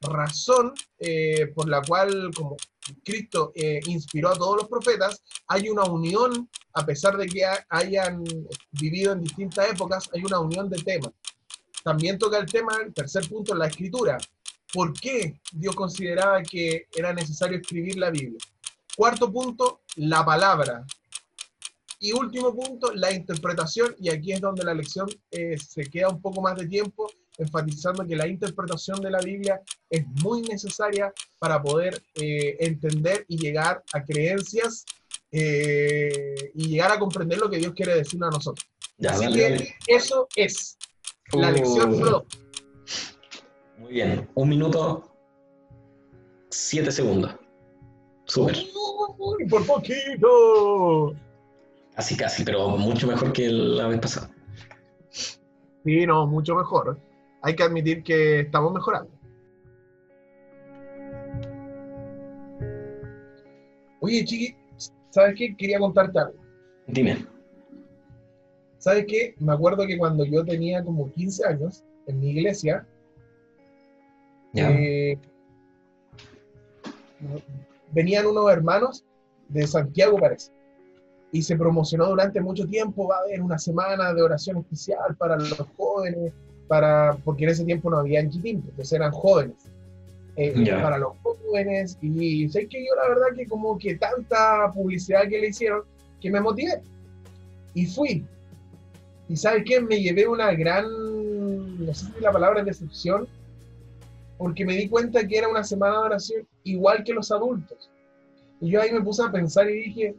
razón 0.00 0.72
eh, 0.98 1.46
por 1.54 1.68
la 1.68 1.80
cual, 1.82 2.30
como 2.34 2.56
Cristo 3.04 3.52
eh, 3.54 3.80
inspiró 3.86 4.30
a 4.30 4.34
todos 4.36 4.56
los 4.56 4.68
profetas, 4.68 5.22
hay 5.46 5.68
una 5.68 5.84
unión, 5.84 6.48
a 6.74 6.84
pesar 6.84 7.16
de 7.16 7.26
que 7.26 7.44
ha- 7.44 7.64
hayan 7.68 8.24
vivido 8.72 9.12
en 9.12 9.22
distintas 9.22 9.70
épocas, 9.70 10.10
hay 10.12 10.24
una 10.24 10.40
unión 10.40 10.68
de 10.68 10.82
temas. 10.82 11.12
También 11.84 12.18
toca 12.18 12.38
el 12.38 12.46
tema, 12.46 12.76
el 12.84 12.92
tercer 12.92 13.28
punto, 13.28 13.54
la 13.54 13.66
escritura. 13.68 14.18
¿Por 14.72 14.92
qué 14.94 15.40
Dios 15.52 15.74
consideraba 15.76 16.42
que 16.42 16.86
era 16.96 17.12
necesario 17.12 17.58
escribir 17.58 17.98
la 17.98 18.10
Biblia? 18.10 18.38
Cuarto 18.96 19.30
punto, 19.30 19.81
la 19.96 20.24
palabra. 20.24 20.84
Y 21.98 22.12
último 22.12 22.54
punto, 22.54 22.92
la 22.94 23.12
interpretación, 23.12 23.94
y 24.00 24.10
aquí 24.10 24.32
es 24.32 24.40
donde 24.40 24.64
la 24.64 24.74
lección 24.74 25.06
eh, 25.30 25.56
se 25.56 25.84
queda 25.84 26.08
un 26.08 26.20
poco 26.20 26.40
más 26.40 26.56
de 26.58 26.66
tiempo, 26.66 27.08
enfatizando 27.38 28.04
que 28.06 28.16
la 28.16 28.26
interpretación 28.26 29.00
de 29.00 29.10
la 29.10 29.20
Biblia 29.20 29.62
es 29.88 30.04
muy 30.22 30.42
necesaria 30.42 31.12
para 31.38 31.62
poder 31.62 32.02
eh, 32.16 32.56
entender 32.58 33.24
y 33.28 33.38
llegar 33.38 33.82
a 33.92 34.04
creencias 34.04 34.84
eh, 35.30 36.50
y 36.54 36.68
llegar 36.68 36.90
a 36.92 36.98
comprender 36.98 37.38
lo 37.38 37.48
que 37.48 37.58
Dios 37.58 37.72
quiere 37.74 37.94
decirnos 37.94 38.28
a 38.28 38.36
nosotros. 38.36 38.68
Ya, 38.98 39.10
Así 39.12 39.24
dale, 39.24 39.36
que 39.36 39.42
dale. 39.50 39.74
eso 39.86 40.26
es 40.36 40.76
la 41.32 41.48
Uh, 41.48 41.52
lección 41.52 42.00
dos. 42.00 42.24
Muy 43.78 43.92
bien, 43.92 44.28
un 44.34 44.48
minuto, 44.48 45.16
siete 46.50 46.90
segundos. 46.92 47.34
Súper. 48.32 48.56
Uy, 49.18 49.46
por 49.46 49.66
poquito. 49.66 51.14
Casi, 51.94 52.16
casi, 52.16 52.44
pero 52.44 52.78
mucho 52.78 53.06
mejor 53.06 53.30
que 53.30 53.46
la 53.50 53.88
vez 53.88 54.00
pasada. 54.00 54.30
Sí, 55.10 56.06
no, 56.06 56.26
mucho 56.26 56.54
mejor. 56.54 56.98
Hay 57.42 57.54
que 57.54 57.62
admitir 57.62 58.02
que 58.02 58.40
estamos 58.40 58.72
mejorando. 58.72 59.10
Oye, 64.00 64.24
Chiqui, 64.24 64.56
¿sabes 65.10 65.34
qué? 65.36 65.54
Quería 65.54 65.78
contarte 65.78 66.18
algo. 66.18 66.38
Dime. 66.86 67.26
¿Sabes 68.78 69.04
qué? 69.06 69.34
Me 69.40 69.52
acuerdo 69.52 69.86
que 69.86 69.98
cuando 69.98 70.24
yo 70.24 70.42
tenía 70.42 70.82
como 70.82 71.12
15 71.12 71.46
años, 71.46 71.84
en 72.06 72.18
mi 72.18 72.30
iglesia, 72.30 72.86
¿Ya? 74.54 74.70
eh, 74.70 75.18
venían 77.92 78.26
unos 78.26 78.50
hermanos 78.50 79.04
de 79.48 79.66
Santiago, 79.66 80.18
parece. 80.18 80.50
Y 81.30 81.42
se 81.42 81.56
promocionó 81.56 82.06
durante 82.08 82.40
mucho 82.40 82.66
tiempo, 82.66 83.08
va 83.08 83.16
a 83.16 83.20
haber 83.20 83.40
una 83.42 83.58
semana 83.58 84.12
de 84.12 84.22
oración 84.22 84.58
especial 84.58 85.16
para 85.16 85.36
los 85.36 85.54
jóvenes, 85.76 86.32
para, 86.68 87.16
porque 87.24 87.44
en 87.44 87.50
ese 87.50 87.64
tiempo 87.64 87.90
no 87.90 87.98
había 87.98 88.22
Gitín, 88.28 88.62
entonces 88.68 88.92
eran 88.92 89.12
jóvenes. 89.12 89.56
eh, 90.36 90.54
Ya. 90.64 90.82
para 90.82 90.96
los 90.96 91.12
jóvenes, 91.22 91.98
y 92.00 92.48
sé 92.48 92.66
que 92.66 92.82
yo 92.86 92.94
la 92.96 93.08
verdad 93.08 93.36
que 93.36 93.46
como 93.46 93.76
que 93.76 93.96
tanta 93.96 94.70
publicidad 94.72 95.28
que 95.28 95.38
le 95.38 95.48
hicieron, 95.48 95.82
que 96.22 96.30
me 96.30 96.40
motivé. 96.40 96.80
Y 97.74 97.84
fui. 97.86 98.24
Y 99.28 99.36
¿sabes 99.36 99.62
qué? 99.66 99.80
Me 99.82 100.00
llevé 100.00 100.26
una 100.26 100.52
gran, 100.54 100.84
no 101.84 101.92
sé 101.94 102.06
si 102.06 102.20
la 102.20 102.32
palabra 102.32 102.60
es 102.60 102.66
decepción, 102.66 103.26
porque 104.42 104.64
me 104.64 104.74
di 104.74 104.88
cuenta 104.88 105.24
que 105.24 105.38
era 105.38 105.48
una 105.48 105.62
semana 105.62 106.00
de 106.00 106.06
oración 106.06 106.48
igual 106.64 107.04
que 107.04 107.14
los 107.14 107.30
adultos. 107.30 107.88
Y 108.60 108.70
yo 108.70 108.82
ahí 108.82 108.90
me 108.90 109.00
puse 109.00 109.22
a 109.22 109.30
pensar 109.30 109.70
y 109.70 109.84
dije, 109.84 110.16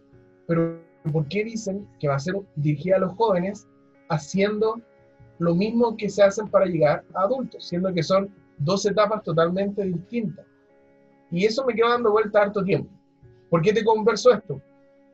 pero 0.48 0.80
¿por 1.12 1.28
qué 1.28 1.44
dicen 1.44 1.86
que 2.00 2.08
va 2.08 2.16
a 2.16 2.20
ser 2.20 2.36
dirigida 2.56 2.96
a 2.96 3.00
los 3.00 3.12
jóvenes 3.18 3.68
haciendo 4.08 4.80
lo 5.40 5.54
mismo 5.56 5.98
que 5.98 6.08
se 6.08 6.24
hacen 6.24 6.48
para 6.48 6.68
llegar 6.68 7.04
a 7.14 7.24
adultos, 7.24 7.68
siendo 7.68 7.94
que 7.94 8.02
son 8.02 8.34
dos 8.60 8.86
etapas 8.86 9.24
totalmente 9.24 9.84
distintas? 9.84 10.46
Y 11.30 11.44
eso 11.44 11.66
me 11.66 11.74
quedó 11.74 11.90
dando 11.90 12.12
vuelta 12.12 12.44
harto 12.44 12.64
tiempo. 12.64 12.90
¿Por 13.50 13.62
qué 13.62 13.74
te 13.74 13.84
converso 13.84 14.32
esto? 14.32 14.62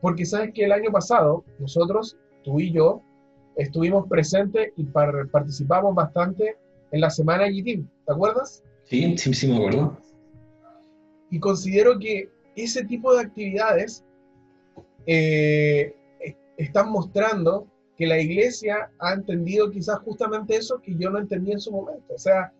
Porque 0.01 0.23
sabes 0.23 0.53
que 0.53 0.65
el 0.65 0.71
año 0.71 0.91
pasado 0.91 1.43
nosotros, 1.57 2.15
tú 2.43 2.59
y 2.59 2.71
yo, 2.71 3.01
estuvimos 3.55 4.07
presentes 4.07 4.71
y 4.77 4.83
par- 4.83 5.27
participamos 5.29 5.95
bastante 5.95 6.57
en 6.91 7.01
la 7.01 7.09
semana 7.09 7.47
GTIM, 7.47 7.87
¿te 8.05 8.13
acuerdas? 8.13 8.63
Sí, 8.89 9.15
sí, 9.17 9.33
sí 9.33 9.47
me 9.47 9.55
acuerdo. 9.55 9.97
y 11.29 11.39
considero 11.39 11.99
que 11.99 12.27
ese 12.55 12.83
tipo 12.85 13.13
de 13.13 13.21
actividades 13.21 14.03
eh, 15.05 15.95
están 16.57 16.91
mostrando 16.91 17.67
que 17.95 18.07
la 18.07 18.19
iglesia 18.19 18.89
ha 18.97 19.13
entendido 19.13 19.69
quizás 19.69 19.99
justamente 19.99 20.55
eso 20.55 20.81
que 20.81 20.95
yo 20.95 21.09
no 21.11 21.19
entendí 21.19 21.51
en 21.51 21.59
su 21.59 21.71
momento. 21.71 22.13
O 22.15 22.17
sea, 22.17 22.51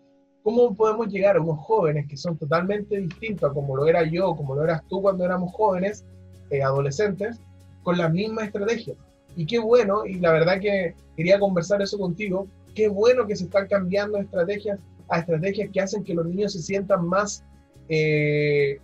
¿cómo 0.43 0.75
podemos 0.75 1.07
llegar 1.07 1.35
a 1.35 1.41
unos 1.41 1.59
jóvenes 1.59 2.05
que 2.07 2.15
son 2.15 2.37
totalmente 2.37 2.99
distintos 2.99 3.49
a 3.49 3.53
como 3.53 3.75
lo 3.75 3.87
era 3.87 4.03
yo, 4.03 4.35
como 4.35 4.53
lo 4.53 4.63
eras 4.63 4.83
tú 4.87 5.01
cuando 5.01 5.25
éramos 5.25 5.51
jóvenes, 5.53 6.05
eh, 6.51 6.61
adolescentes, 6.61 7.39
con 7.83 7.97
la 7.97 8.07
misma 8.07 8.43
estrategia? 8.43 8.93
Y 9.35 9.45
qué 9.45 9.57
bueno, 9.57 10.05
y 10.05 10.15
la 10.15 10.31
verdad 10.31 10.59
que 10.59 10.93
quería 11.15 11.39
conversar 11.39 11.81
eso 11.81 11.97
contigo, 11.97 12.47
qué 12.79 12.87
bueno 12.87 13.27
que 13.27 13.35
se 13.35 13.43
están 13.43 13.67
cambiando 13.67 14.17
estrategias 14.17 14.79
a 15.09 15.19
estrategias 15.19 15.69
que 15.73 15.81
hacen 15.81 16.01
que 16.01 16.13
los 16.13 16.25
niños 16.25 16.53
se 16.53 16.61
sientan 16.61 17.05
más 17.05 17.43
eh, 17.89 18.79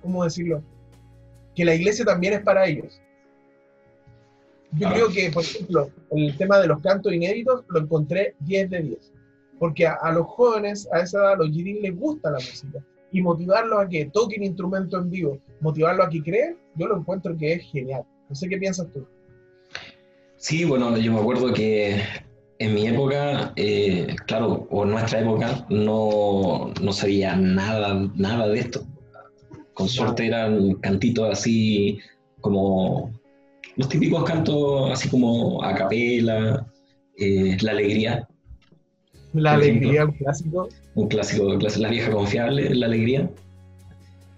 ¿cómo 0.00 0.24
decirlo? 0.24 0.62
Que 1.54 1.66
la 1.66 1.74
iglesia 1.74 2.06
también 2.06 2.32
es 2.32 2.40
para 2.40 2.66
ellos. 2.66 2.98
Yo 4.72 4.88
creo 4.88 5.08
que, 5.10 5.30
por 5.30 5.42
ejemplo, 5.42 5.90
el 6.10 6.36
tema 6.38 6.58
de 6.58 6.68
los 6.68 6.80
cantos 6.80 7.12
inéditos 7.12 7.64
lo 7.68 7.80
encontré 7.80 8.34
10 8.40 8.70
de 8.70 8.82
10. 8.82 9.12
Porque 9.58 9.86
a, 9.86 10.10
los 10.12 10.26
jóvenes, 10.26 10.88
a 10.90 11.00
esa 11.00 11.18
edad, 11.18 11.32
a 11.32 11.36
los 11.36 11.50
GD 11.50 11.82
les 11.82 11.96
gusta 11.96 12.30
la 12.30 12.38
música. 12.38 12.82
Y 13.12 13.20
motivarlos 13.20 13.78
a 13.78 13.88
que 13.88 14.06
toquen 14.06 14.42
instrumento 14.42 14.98
en 14.98 15.10
vivo, 15.10 15.38
motivarlos 15.60 16.06
a 16.06 16.10
que 16.10 16.22
creen, 16.22 16.56
yo 16.76 16.88
lo 16.88 16.96
encuentro 16.96 17.36
que 17.36 17.52
es 17.52 17.70
genial. 17.70 18.04
No 18.28 18.34
sé 18.34 18.48
qué 18.48 18.56
piensas 18.56 18.90
tú. 18.90 19.06
Sí, 20.36 20.64
bueno, 20.64 20.96
yo 20.96 21.12
me 21.12 21.20
acuerdo 21.20 21.52
que 21.52 22.02
en 22.58 22.74
mi 22.74 22.86
época, 22.86 23.52
eh, 23.56 24.14
claro, 24.26 24.66
o 24.70 24.84
en 24.84 24.90
nuestra 24.90 25.20
época, 25.20 25.66
no, 25.70 26.72
no 26.80 26.92
sabía 26.92 27.36
nada, 27.36 28.08
nada 28.14 28.48
de 28.48 28.60
esto. 28.60 28.86
Con 29.74 29.88
suerte 29.88 30.26
eran 30.26 30.74
cantitos 30.74 31.30
así 31.30 31.98
como 32.40 33.10
los 33.76 33.88
típicos 33.88 34.24
cantos 34.24 34.92
así 34.92 35.08
como 35.08 35.62
a 35.62 35.74
capela, 35.74 36.66
eh, 37.16 37.56
La 37.60 37.72
Alegría, 37.72 38.28
La 39.32 39.54
alegría, 39.54 40.04
un 40.04 40.12
clásico. 40.12 40.68
un 40.94 41.08
clásico, 41.08 41.58
clásico, 41.58 41.82
La 41.82 41.90
Vieja 41.90 42.10
Confiable, 42.10 42.74
La 42.74 42.86
Alegría, 42.86 43.30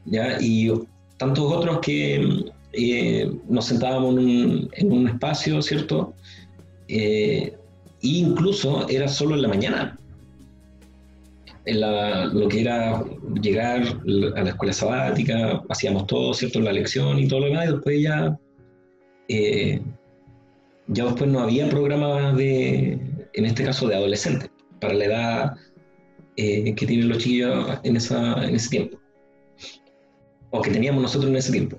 ¿ya? 0.06 0.38
y 0.40 0.72
tantos 1.18 1.52
otros 1.52 1.80
que 1.80 2.44
eh, 2.72 3.30
nos 3.48 3.66
sentábamos 3.66 4.16
en 4.16 4.18
un, 4.18 4.70
en 4.72 4.92
un 4.92 5.08
espacio, 5.08 5.60
¿cierto? 5.60 6.14
Eh, 6.88 7.56
incluso 8.08 8.88
era 8.88 9.08
solo 9.08 9.34
en 9.34 9.42
la 9.42 9.48
mañana. 9.48 9.98
En 11.64 11.80
la- 11.80 12.26
lo 12.26 12.48
que 12.48 12.60
era 12.60 13.02
llegar 13.42 13.82
a 14.36 14.42
la 14.42 14.50
escuela 14.50 14.72
sabática, 14.72 15.62
hacíamos 15.68 16.06
todo, 16.06 16.32
¿cierto? 16.32 16.60
La 16.60 16.72
lección 16.72 17.18
y 17.18 17.26
todo 17.26 17.40
lo 17.40 17.46
demás, 17.46 17.66
y 17.68 17.72
después 17.72 18.02
ya, 18.02 18.38
eh, 19.28 19.80
ya 20.86 21.04
después 21.04 21.28
no 21.28 21.40
había 21.40 21.68
programas 21.68 22.36
de, 22.36 22.92
en 23.32 23.44
este 23.44 23.64
caso, 23.64 23.88
de 23.88 23.96
adolescentes, 23.96 24.48
para 24.80 24.94
la 24.94 25.04
edad 25.04 25.54
eh, 26.36 26.74
que 26.74 26.86
tienen 26.86 27.08
los 27.08 27.18
chiquillos 27.18 27.80
en, 27.82 27.96
esa, 27.96 28.44
en 28.44 28.54
ese 28.54 28.68
tiempo, 28.68 29.00
o 30.50 30.60
que 30.62 30.70
teníamos 30.70 31.02
nosotros 31.02 31.30
en 31.30 31.36
ese 31.36 31.50
tiempo. 31.50 31.78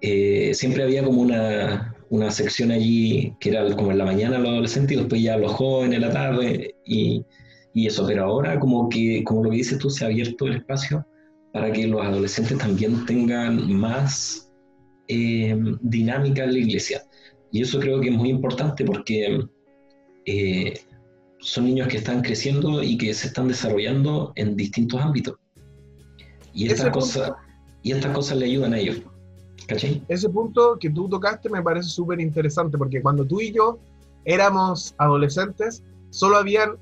Eh, 0.00 0.52
siempre 0.54 0.82
había 0.82 1.04
como 1.04 1.20
una, 1.20 1.89
una 2.10 2.30
sección 2.30 2.70
allí 2.72 3.34
que 3.40 3.50
era 3.50 3.74
como 3.74 3.92
en 3.92 3.98
la 3.98 4.04
mañana 4.04 4.38
los 4.38 4.48
adolescentes 4.48 4.96
y 4.96 5.00
después 5.00 5.22
ya 5.22 5.36
los 5.36 5.52
jóvenes 5.52 5.96
en 5.96 6.02
la 6.02 6.12
tarde 6.12 6.74
y, 6.84 7.24
y 7.72 7.86
eso, 7.86 8.06
pero 8.06 8.24
ahora 8.24 8.58
como 8.58 8.88
que, 8.88 9.22
como 9.24 9.44
lo 9.44 9.50
que 9.50 9.58
dices 9.58 9.78
tú, 9.78 9.90
se 9.90 10.04
ha 10.04 10.08
abierto 10.08 10.46
el 10.46 10.54
espacio 10.56 11.06
para 11.52 11.72
que 11.72 11.86
los 11.86 12.04
adolescentes 12.04 12.58
también 12.58 13.06
tengan 13.06 13.72
más 13.72 14.50
eh, 15.08 15.56
dinámica 15.80 16.44
en 16.44 16.52
la 16.52 16.58
iglesia. 16.58 17.02
Y 17.52 17.62
eso 17.62 17.80
creo 17.80 18.00
que 18.00 18.08
es 18.08 18.14
muy 18.14 18.30
importante 18.30 18.84
porque 18.84 19.40
eh, 20.26 20.74
son 21.40 21.64
niños 21.64 21.88
que 21.88 21.96
están 21.96 22.22
creciendo 22.22 22.82
y 22.82 22.96
que 22.96 23.12
se 23.14 23.28
están 23.28 23.48
desarrollando 23.48 24.32
en 24.36 24.56
distintos 24.56 25.00
ámbitos. 25.00 25.36
Y 26.52 26.68
estas 26.68 26.90
cosas, 26.90 27.32
y 27.82 27.92
estas 27.92 28.12
cosas 28.12 28.38
le 28.38 28.46
ayudan 28.46 28.74
a 28.74 28.78
ellos. 28.78 29.02
¿Cachai? 29.70 30.02
ese 30.08 30.28
punto 30.28 30.76
que 30.80 30.90
tú 30.90 31.08
tocaste 31.08 31.48
me 31.48 31.62
parece 31.62 31.88
súper 31.88 32.20
interesante 32.20 32.76
porque 32.76 33.00
cuando 33.00 33.24
tú 33.24 33.40
y 33.40 33.52
yo 33.52 33.78
éramos 34.24 34.94
adolescentes, 34.98 35.84
solo 36.10 36.38
habían, 36.38 36.76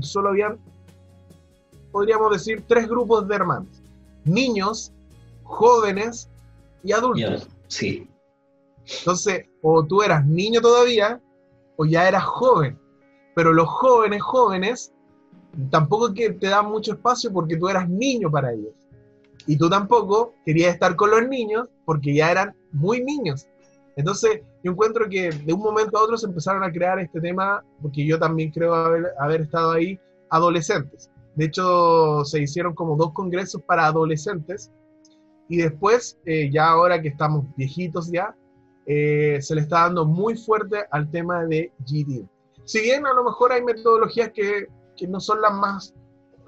solo 0.00 0.30
habían, 0.30 0.58
podríamos 1.92 2.32
decir, 2.32 2.64
tres 2.66 2.88
grupos 2.88 3.28
de 3.28 3.36
hermanos. 3.36 3.68
Niños, 4.24 4.92
jóvenes 5.44 6.28
y 6.82 6.90
adultos. 6.90 7.48
Sí, 7.68 8.08
Entonces, 8.98 9.46
o 9.62 9.84
tú 9.84 10.02
eras 10.02 10.26
niño 10.26 10.60
todavía, 10.60 11.20
o 11.76 11.84
ya 11.84 12.08
eras 12.08 12.24
joven. 12.24 12.76
Pero 13.36 13.52
los 13.52 13.68
jóvenes, 13.68 14.22
jóvenes, 14.22 14.92
tampoco 15.70 16.08
es 16.08 16.14
que 16.14 16.30
te 16.30 16.48
dan 16.48 16.68
mucho 16.68 16.94
espacio 16.94 17.32
porque 17.32 17.56
tú 17.56 17.68
eras 17.68 17.88
niño 17.88 18.28
para 18.28 18.52
ellos. 18.52 18.74
Y 19.46 19.56
tú 19.58 19.68
tampoco 19.68 20.34
querías 20.44 20.74
estar 20.74 20.96
con 20.96 21.10
los 21.10 21.28
niños 21.28 21.68
porque 21.84 22.14
ya 22.14 22.30
eran 22.30 22.54
muy 22.72 23.02
niños. 23.02 23.46
Entonces, 23.96 24.40
yo 24.62 24.72
encuentro 24.72 25.08
que 25.08 25.30
de 25.30 25.52
un 25.52 25.60
momento 25.60 25.98
a 25.98 26.02
otro 26.02 26.16
se 26.16 26.26
empezaron 26.26 26.64
a 26.64 26.72
crear 26.72 26.98
este 26.98 27.20
tema, 27.20 27.62
porque 27.80 28.04
yo 28.04 28.18
también 28.18 28.50
creo 28.50 28.74
haber, 28.74 29.12
haber 29.20 29.42
estado 29.42 29.72
ahí, 29.72 29.98
adolescentes. 30.30 31.10
De 31.36 31.46
hecho, 31.46 32.24
se 32.24 32.40
hicieron 32.40 32.74
como 32.74 32.96
dos 32.96 33.12
congresos 33.12 33.62
para 33.62 33.86
adolescentes. 33.86 34.70
Y 35.48 35.58
después, 35.58 36.18
eh, 36.24 36.50
ya 36.50 36.70
ahora 36.70 37.00
que 37.00 37.08
estamos 37.08 37.44
viejitos 37.56 38.10
ya, 38.10 38.34
eh, 38.86 39.38
se 39.40 39.54
le 39.54 39.62
está 39.62 39.80
dando 39.82 40.06
muy 40.06 40.36
fuerte 40.36 40.84
al 40.90 41.10
tema 41.10 41.44
de 41.44 41.72
GD. 41.86 42.26
Si 42.64 42.80
bien 42.80 43.06
a 43.06 43.12
lo 43.12 43.24
mejor 43.24 43.52
hay 43.52 43.62
metodologías 43.62 44.30
que, 44.32 44.66
que 44.96 45.06
no 45.06 45.20
son 45.20 45.40
las 45.40 45.52
más, 45.52 45.94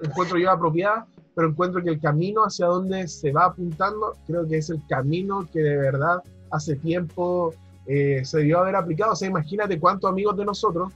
encuentro 0.01 0.37
yo, 0.37 0.49
apropiadas, 0.49 1.05
pero 1.37 1.49
encuentro 1.49 1.83
que 1.83 1.91
el 1.91 1.99
camino 1.99 2.41
hacia 2.41 2.65
donde 2.65 3.07
se 3.07 3.31
va 3.31 3.45
apuntando, 3.45 4.17
creo 4.25 4.47
que 4.47 4.57
es 4.57 4.71
el 4.71 4.81
camino 4.89 5.47
que 5.53 5.59
de 5.59 5.77
verdad 5.77 6.23
hace 6.49 6.77
tiempo 6.77 7.53
eh, 7.85 8.25
se 8.25 8.39
debió 8.39 8.57
haber 8.57 8.75
aplicado. 8.75 9.11
O 9.11 9.15
sea, 9.15 9.29
imagínate 9.29 9.79
cuántos 9.79 10.09
amigos 10.09 10.35
de 10.35 10.45
nosotros 10.45 10.91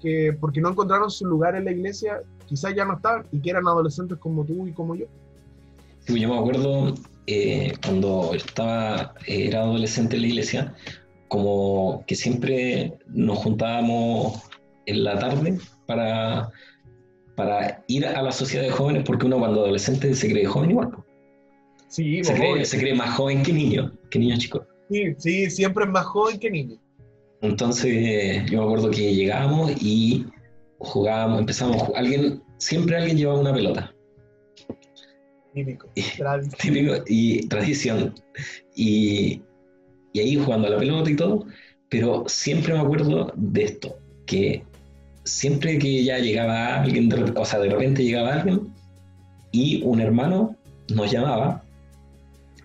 que 0.00 0.34
porque 0.40 0.62
no 0.62 0.70
encontraron 0.70 1.10
su 1.10 1.26
lugar 1.26 1.56
en 1.56 1.66
la 1.66 1.72
iglesia, 1.72 2.22
quizás 2.48 2.74
ya 2.74 2.86
no 2.86 2.94
estaban 2.94 3.26
y 3.32 3.40
que 3.40 3.50
eran 3.50 3.68
adolescentes 3.68 4.16
como 4.16 4.46
tú 4.46 4.66
y 4.66 4.72
como 4.72 4.94
yo. 4.94 5.04
Sí, 6.06 6.18
yo 6.18 6.30
me 6.30 6.38
acuerdo 6.38 6.94
eh, 7.26 7.74
cuando 7.84 8.32
estaba, 8.32 9.12
eh, 9.26 9.48
era 9.48 9.60
adolescente 9.60 10.16
en 10.16 10.22
la 10.22 10.28
iglesia, 10.28 10.74
como 11.28 12.02
que 12.06 12.14
siempre 12.14 12.94
nos 13.08 13.36
juntábamos 13.40 14.40
en 14.86 15.04
la 15.04 15.18
tarde 15.18 15.58
para, 15.84 16.50
para 17.36 17.82
ir 17.88 18.06
a 18.06 18.22
la 18.22 18.32
sociedad 18.32 18.64
de 18.64 18.70
jóvenes, 18.70 19.04
porque 19.06 19.26
uno 19.26 19.38
cuando 19.38 19.62
adolescente 19.62 20.14
se 20.14 20.30
cree 20.30 20.44
joven 20.46 20.70
igual. 20.70 20.90
Sí, 21.88 22.22
se 22.24 22.34
cree, 22.34 22.64
se 22.64 22.78
cree 22.78 22.94
más 22.94 23.14
joven 23.16 23.42
que 23.42 23.52
niño, 23.52 23.92
que 24.10 24.18
niño 24.18 24.36
chico. 24.38 24.66
sí, 24.90 25.14
sí, 25.18 25.50
siempre 25.50 25.84
es 25.84 25.90
más 25.90 26.06
joven 26.06 26.38
que 26.38 26.50
niño. 26.50 26.78
Entonces 27.42 28.48
yo 28.50 28.58
me 28.60 28.64
acuerdo 28.64 28.90
que 28.90 29.14
llegábamos 29.14 29.72
y 29.82 30.26
jugábamos, 30.78 31.40
empezamos 31.40 31.82
alguien, 31.94 32.42
siempre 32.58 32.96
alguien 32.96 33.16
llevaba 33.16 33.40
una 33.40 33.52
pelota. 33.52 33.94
Típico. 35.54 35.88
Y- 35.94 36.02
Tradición. 36.16 36.56
típico 36.60 36.94
y 37.06 37.48
tradición. 37.48 38.14
Y, 38.74 39.42
y 40.12 40.20
ahí 40.20 40.36
jugando 40.36 40.68
a 40.68 40.70
la 40.70 40.78
pelota 40.78 41.10
y 41.10 41.16
todo, 41.16 41.46
pero 41.88 42.24
siempre 42.26 42.72
me 42.72 42.80
acuerdo 42.80 43.32
de 43.36 43.64
esto, 43.64 43.98
que 44.24 44.64
siempre 45.24 45.78
que 45.78 46.04
ya 46.04 46.18
llegaba 46.18 46.82
alguien, 46.82 47.08
de 47.08 47.32
o 47.36 47.44
sea, 47.44 47.60
de 47.60 47.70
repente 47.70 48.04
llegaba 48.04 48.34
alguien 48.34 48.72
y 49.52 49.82
un 49.82 50.00
hermano 50.00 50.56
nos 50.94 51.10
llamaba, 51.10 51.62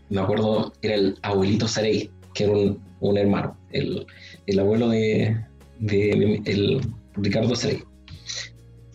me 0.09 0.21
acuerdo, 0.21 0.73
era 0.81 0.95
el 0.95 1.17
abuelito 1.21 1.67
Sarey, 1.67 2.09
que 2.33 2.45
era 2.45 2.53
un, 2.53 2.79
un 3.01 3.17
hermano, 3.17 3.57
el, 3.71 4.05
el 4.45 4.59
abuelo 4.59 4.89
de, 4.89 5.37
de 5.79 6.41
el 6.45 6.81
Ricardo 7.15 7.55
Sarey. 7.55 7.83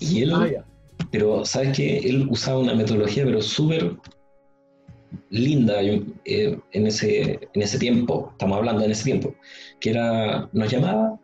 Y 0.01 0.23
él, 0.23 0.33
Ah, 0.35 0.49
pero 1.11 1.45
sabes 1.45 1.77
que 1.77 1.99
él 1.99 2.27
usaba 2.31 2.59
una 2.59 2.75
metodología, 2.75 3.25
pero 3.25 3.43
súper 3.43 3.97
linda 5.29 5.83
eh, 5.83 6.59
en, 6.73 6.87
ese, 6.87 7.39
en 7.53 7.63
ese 7.63 7.79
tiempo, 7.79 8.31
estamos 8.33 8.59
hablando 8.59 8.85
en 8.85 8.91
ese 8.91 9.05
tiempo, 9.05 9.35
que 9.81 9.91
era, 9.91 10.49
nos 10.53 10.71
llamaba 10.71 11.21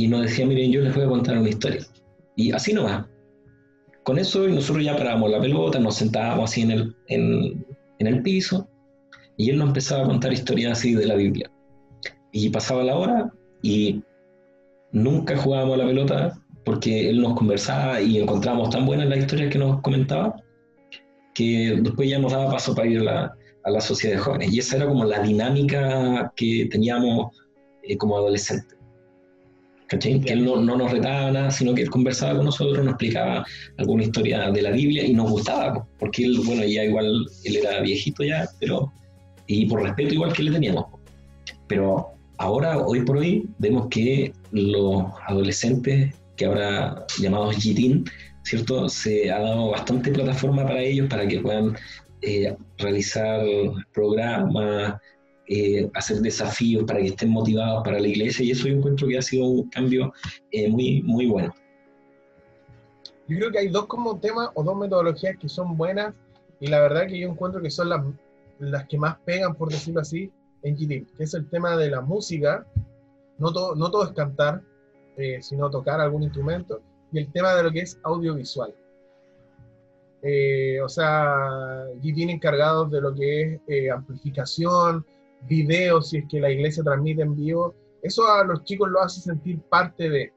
y 0.00 0.08
nos 0.08 0.22
decía, 0.22 0.46
miren, 0.46 0.72
yo 0.72 0.80
les 0.80 0.94
voy 0.94 1.04
a 1.04 1.08
contar 1.08 1.36
una 1.36 1.50
historia. 1.50 1.84
Y 2.34 2.52
así 2.52 2.72
nomás. 2.72 3.04
Con 4.02 4.18
eso 4.18 4.48
nosotros 4.48 4.82
ya 4.82 4.96
parábamos 4.96 5.30
la 5.30 5.40
pelota, 5.40 5.78
nos 5.78 5.96
sentábamos 5.96 6.50
así 6.50 6.62
en 6.62 6.70
el, 6.70 6.96
en, 7.08 7.66
en 7.98 8.06
el 8.06 8.22
piso 8.22 8.66
y 9.36 9.50
él 9.50 9.58
nos 9.58 9.68
empezaba 9.68 10.04
a 10.04 10.06
contar 10.06 10.32
historias 10.32 10.78
así 10.78 10.94
de 10.94 11.06
la 11.06 11.16
Biblia. 11.16 11.50
Y 12.32 12.48
pasaba 12.48 12.82
la 12.82 12.96
hora 12.96 13.30
y 13.60 14.02
nunca 14.92 15.36
jugábamos 15.36 15.76
la 15.76 15.86
pelota 15.86 16.40
porque 16.64 17.10
él 17.10 17.20
nos 17.20 17.36
conversaba 17.36 18.00
y 18.00 18.18
encontrábamos 18.18 18.70
tan 18.70 18.86
buenas 18.86 19.06
las 19.06 19.18
historias 19.18 19.52
que 19.52 19.58
nos 19.58 19.82
comentaba 19.82 20.34
que 21.34 21.78
después 21.82 22.08
ya 22.08 22.18
nos 22.18 22.32
daba 22.32 22.50
paso 22.50 22.74
para 22.74 22.88
ir 22.88 23.00
a 23.00 23.04
la, 23.04 23.34
a 23.64 23.70
la 23.70 23.80
sociedad 23.82 24.16
de 24.16 24.22
jóvenes. 24.22 24.52
Y 24.54 24.60
esa 24.60 24.76
era 24.76 24.86
como 24.86 25.04
la 25.04 25.20
dinámica 25.20 26.32
que 26.36 26.68
teníamos 26.70 27.36
eh, 27.82 27.98
como 27.98 28.16
adolescentes. 28.16 28.79
¿Cachai? 29.90 30.20
Que 30.20 30.32
él 30.34 30.44
no, 30.44 30.56
no 30.56 30.76
nos 30.76 30.92
retaba 30.92 31.32
nada, 31.32 31.50
sino 31.50 31.74
que 31.74 31.82
él 31.82 31.90
conversaba 31.90 32.36
con 32.36 32.44
nosotros, 32.44 32.78
nos 32.78 32.92
explicaba 32.92 33.44
alguna 33.76 34.04
historia 34.04 34.48
de 34.52 34.62
la 34.62 34.70
Biblia 34.70 35.04
y 35.04 35.12
nos 35.12 35.28
gustaba, 35.28 35.74
po, 35.74 35.88
porque 35.98 36.24
él, 36.24 36.38
bueno, 36.44 36.64
ya 36.64 36.84
igual, 36.84 37.26
él 37.42 37.56
era 37.56 37.80
viejito 37.80 38.22
ya, 38.22 38.48
pero, 38.60 38.92
y 39.48 39.66
por 39.66 39.82
respeto 39.82 40.14
igual 40.14 40.32
que 40.32 40.44
le 40.44 40.52
teníamos. 40.52 40.86
Pero 41.66 42.12
ahora, 42.38 42.78
hoy 42.78 43.02
por 43.02 43.16
hoy, 43.16 43.48
vemos 43.58 43.88
que 43.90 44.32
los 44.52 45.06
adolescentes, 45.26 46.14
que 46.36 46.44
ahora 46.44 47.04
llamados 47.18 47.56
GTIN, 47.56 48.04
¿cierto? 48.44 48.88
Se 48.88 49.28
ha 49.32 49.40
dado 49.40 49.70
bastante 49.70 50.12
plataforma 50.12 50.62
para 50.62 50.82
ellos 50.82 51.08
para 51.08 51.26
que 51.26 51.40
puedan 51.40 51.76
eh, 52.22 52.54
realizar 52.78 53.40
programas, 53.92 55.00
eh, 55.52 55.90
hacer 55.94 56.18
desafíos 56.18 56.84
para 56.84 57.00
que 57.00 57.08
estén 57.08 57.30
motivados 57.30 57.82
para 57.82 57.98
la 57.98 58.06
iglesia 58.06 58.44
y 58.44 58.52
eso 58.52 58.68
yo 58.68 58.76
encuentro 58.76 59.08
que 59.08 59.18
ha 59.18 59.22
sido 59.22 59.46
un 59.46 59.68
cambio 59.68 60.12
eh, 60.52 60.68
muy, 60.68 61.02
muy 61.02 61.26
bueno. 61.26 61.52
Yo 63.26 63.36
creo 63.36 63.50
que 63.50 63.58
hay 63.58 63.68
dos 63.68 63.86
como 63.86 64.20
temas 64.20 64.50
o 64.54 64.62
dos 64.62 64.76
metodologías 64.76 65.36
que 65.38 65.48
son 65.48 65.76
buenas 65.76 66.14
y 66.60 66.68
la 66.68 66.78
verdad 66.78 67.08
que 67.08 67.18
yo 67.18 67.28
encuentro 67.28 67.60
que 67.60 67.70
son 67.70 67.88
las, 67.88 68.00
las 68.60 68.86
que 68.86 68.96
más 68.96 69.18
pegan, 69.24 69.56
por 69.56 69.70
decirlo 69.70 70.02
así, 70.02 70.30
en 70.62 70.76
GTIM, 70.76 71.06
que 71.16 71.24
es 71.24 71.34
el 71.34 71.48
tema 71.48 71.76
de 71.76 71.90
la 71.90 72.00
música, 72.00 72.64
no 73.38 73.52
todo, 73.52 73.74
no 73.74 73.90
todo 73.90 74.04
es 74.04 74.12
cantar, 74.12 74.62
eh, 75.16 75.42
sino 75.42 75.68
tocar 75.68 76.00
algún 76.00 76.22
instrumento, 76.22 76.80
y 77.10 77.18
el 77.18 77.32
tema 77.32 77.54
de 77.54 77.64
lo 77.64 77.72
que 77.72 77.80
es 77.80 77.98
audiovisual. 78.04 78.72
Eh, 80.22 80.80
o 80.80 80.88
sea, 80.88 81.86
GTIM 81.96 82.30
encargados 82.30 82.88
de 82.92 83.00
lo 83.00 83.12
que 83.12 83.42
es 83.42 83.60
eh, 83.66 83.90
amplificación, 83.90 85.04
videos, 85.48 86.10
si 86.10 86.18
es 86.18 86.24
que 86.28 86.40
la 86.40 86.50
iglesia 86.50 86.82
transmite 86.82 87.22
en 87.22 87.36
vivo, 87.36 87.74
eso 88.02 88.26
a 88.26 88.44
los 88.44 88.64
chicos 88.64 88.88
lo 88.88 89.00
hace 89.00 89.20
sentir 89.20 89.60
parte 89.60 90.08
de, 90.08 90.32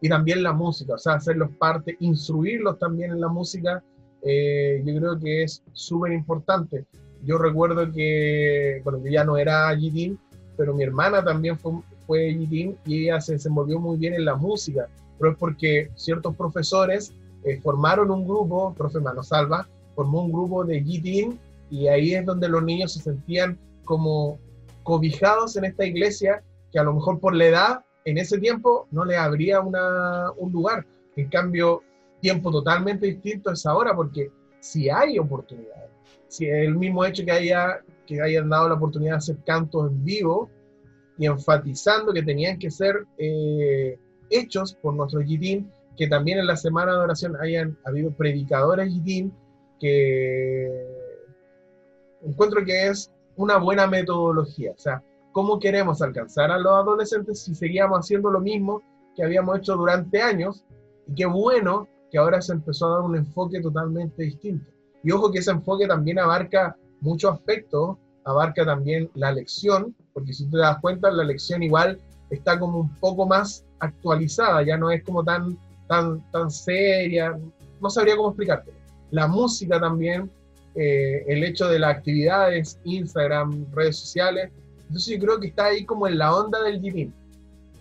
y 0.00 0.08
también 0.08 0.42
la 0.42 0.52
música, 0.52 0.94
o 0.94 0.98
sea, 0.98 1.14
hacerlos 1.14 1.50
parte, 1.58 1.96
instruirlos 2.00 2.78
también 2.78 3.12
en 3.12 3.20
la 3.20 3.28
música, 3.28 3.82
eh, 4.22 4.82
yo 4.84 4.96
creo 4.96 5.18
que 5.18 5.42
es 5.44 5.62
súper 5.72 6.12
importante. 6.12 6.86
Yo 7.24 7.38
recuerdo 7.38 7.90
que, 7.92 8.80
bueno, 8.84 8.98
yo 9.04 9.10
ya 9.10 9.24
no 9.24 9.36
era 9.36 9.74
GTIN, 9.74 10.18
pero 10.56 10.74
mi 10.74 10.84
hermana 10.84 11.24
también 11.24 11.58
fue, 11.58 11.72
fue 12.06 12.32
GTIN 12.32 12.78
y 12.84 13.04
ella 13.04 13.20
se 13.20 13.32
desenvolvió 13.32 13.80
muy 13.80 13.96
bien 13.96 14.14
en 14.14 14.24
la 14.24 14.36
música, 14.36 14.88
pero 15.18 15.32
es 15.32 15.38
porque 15.38 15.90
ciertos 15.96 16.36
profesores 16.36 17.12
eh, 17.44 17.60
formaron 17.60 18.10
un 18.10 18.26
grupo, 18.26 18.74
profe 18.74 19.00
Mano 19.00 19.22
Salva, 19.22 19.68
formó 19.94 20.22
un 20.22 20.32
grupo 20.32 20.64
de 20.64 20.80
GTIN 20.80 21.38
y 21.70 21.88
ahí 21.88 22.14
es 22.14 22.24
donde 22.24 22.48
los 22.48 22.62
niños 22.62 22.92
se 22.92 23.00
sentían 23.00 23.58
como 23.84 24.38
cobijados 24.88 25.54
en 25.58 25.66
esta 25.66 25.84
iglesia 25.84 26.42
que 26.72 26.78
a 26.78 26.82
lo 26.82 26.94
mejor 26.94 27.20
por 27.20 27.34
la 27.34 27.44
edad 27.44 27.84
en 28.06 28.16
ese 28.16 28.38
tiempo 28.38 28.88
no 28.90 29.04
le 29.04 29.18
habría 29.18 29.60
una, 29.60 30.32
un 30.38 30.50
lugar. 30.50 30.86
En 31.14 31.28
cambio, 31.28 31.82
tiempo 32.22 32.50
totalmente 32.50 33.04
distinto 33.04 33.52
es 33.52 33.66
ahora, 33.66 33.94
porque 33.94 34.30
si 34.60 34.88
hay 34.88 35.18
oportunidades, 35.18 35.90
si 36.28 36.46
el 36.46 36.74
mismo 36.74 37.04
hecho 37.04 37.22
que, 37.22 37.32
haya, 37.32 37.82
que 38.06 38.22
hayan 38.22 38.48
dado 38.48 38.70
la 38.70 38.76
oportunidad 38.76 39.12
de 39.12 39.18
hacer 39.18 39.36
cantos 39.44 39.90
en 39.90 40.02
vivo 40.02 40.48
y 41.18 41.26
enfatizando 41.26 42.14
que 42.14 42.22
tenían 42.22 42.58
que 42.58 42.70
ser 42.70 43.04
eh, 43.18 43.98
hechos 44.30 44.72
por 44.72 44.94
nuestros 44.94 45.24
GTIN, 45.24 45.70
que 45.98 46.08
también 46.08 46.38
en 46.38 46.46
la 46.46 46.56
semana 46.56 46.92
de 46.92 47.00
oración 47.00 47.36
hayan 47.42 47.76
habido 47.84 48.10
predicadores 48.12 48.88
GTIN, 48.88 49.34
que 49.78 50.66
encuentro 52.22 52.64
que 52.64 52.86
es 52.86 53.12
una 53.38 53.56
buena 53.56 53.86
metodología. 53.86 54.72
O 54.72 54.78
sea, 54.78 55.02
¿cómo 55.32 55.58
queremos 55.58 56.02
alcanzar 56.02 56.50
a 56.50 56.58
los 56.58 56.72
adolescentes 56.72 57.40
si 57.40 57.54
seguíamos 57.54 58.00
haciendo 58.00 58.30
lo 58.30 58.40
mismo 58.40 58.82
que 59.16 59.24
habíamos 59.24 59.58
hecho 59.58 59.76
durante 59.76 60.20
años? 60.20 60.64
Y 61.06 61.14
qué 61.14 61.24
bueno 61.24 61.88
que 62.10 62.18
ahora 62.18 62.42
se 62.42 62.52
empezó 62.52 62.86
a 62.86 62.96
dar 62.96 63.00
un 63.02 63.16
enfoque 63.16 63.60
totalmente 63.60 64.24
distinto. 64.24 64.70
Y 65.02 65.12
ojo 65.12 65.30
que 65.30 65.38
ese 65.38 65.52
enfoque 65.52 65.86
también 65.86 66.18
abarca 66.18 66.76
muchos 67.00 67.32
aspectos, 67.32 67.96
abarca 68.24 68.64
también 68.64 69.08
la 69.14 69.32
lección, 69.32 69.94
porque 70.12 70.32
si 70.32 70.50
te 70.50 70.58
das 70.58 70.78
cuenta, 70.80 71.10
la 71.10 71.22
lección 71.22 71.62
igual 71.62 71.98
está 72.30 72.58
como 72.58 72.80
un 72.80 72.94
poco 72.96 73.24
más 73.24 73.64
actualizada, 73.78 74.62
ya 74.62 74.76
no 74.76 74.90
es 74.90 75.04
como 75.04 75.22
tan, 75.22 75.56
tan, 75.86 76.20
tan 76.32 76.50
seria, 76.50 77.38
no 77.80 77.88
sabría 77.88 78.16
cómo 78.16 78.30
explicarte. 78.30 78.72
La 79.10 79.28
música 79.28 79.78
también, 79.80 80.30
eh, 80.78 81.24
el 81.26 81.44
hecho 81.44 81.68
de 81.68 81.78
las 81.78 81.96
actividades, 81.96 82.80
Instagram, 82.84 83.66
redes 83.72 83.96
sociales, 83.96 84.50
entonces 84.82 85.14
yo 85.14 85.24
creo 85.24 85.40
que 85.40 85.48
está 85.48 85.66
ahí 85.66 85.84
como 85.84 86.06
en 86.06 86.18
la 86.18 86.34
onda 86.34 86.62
del 86.62 86.80
GTIM. 86.80 87.12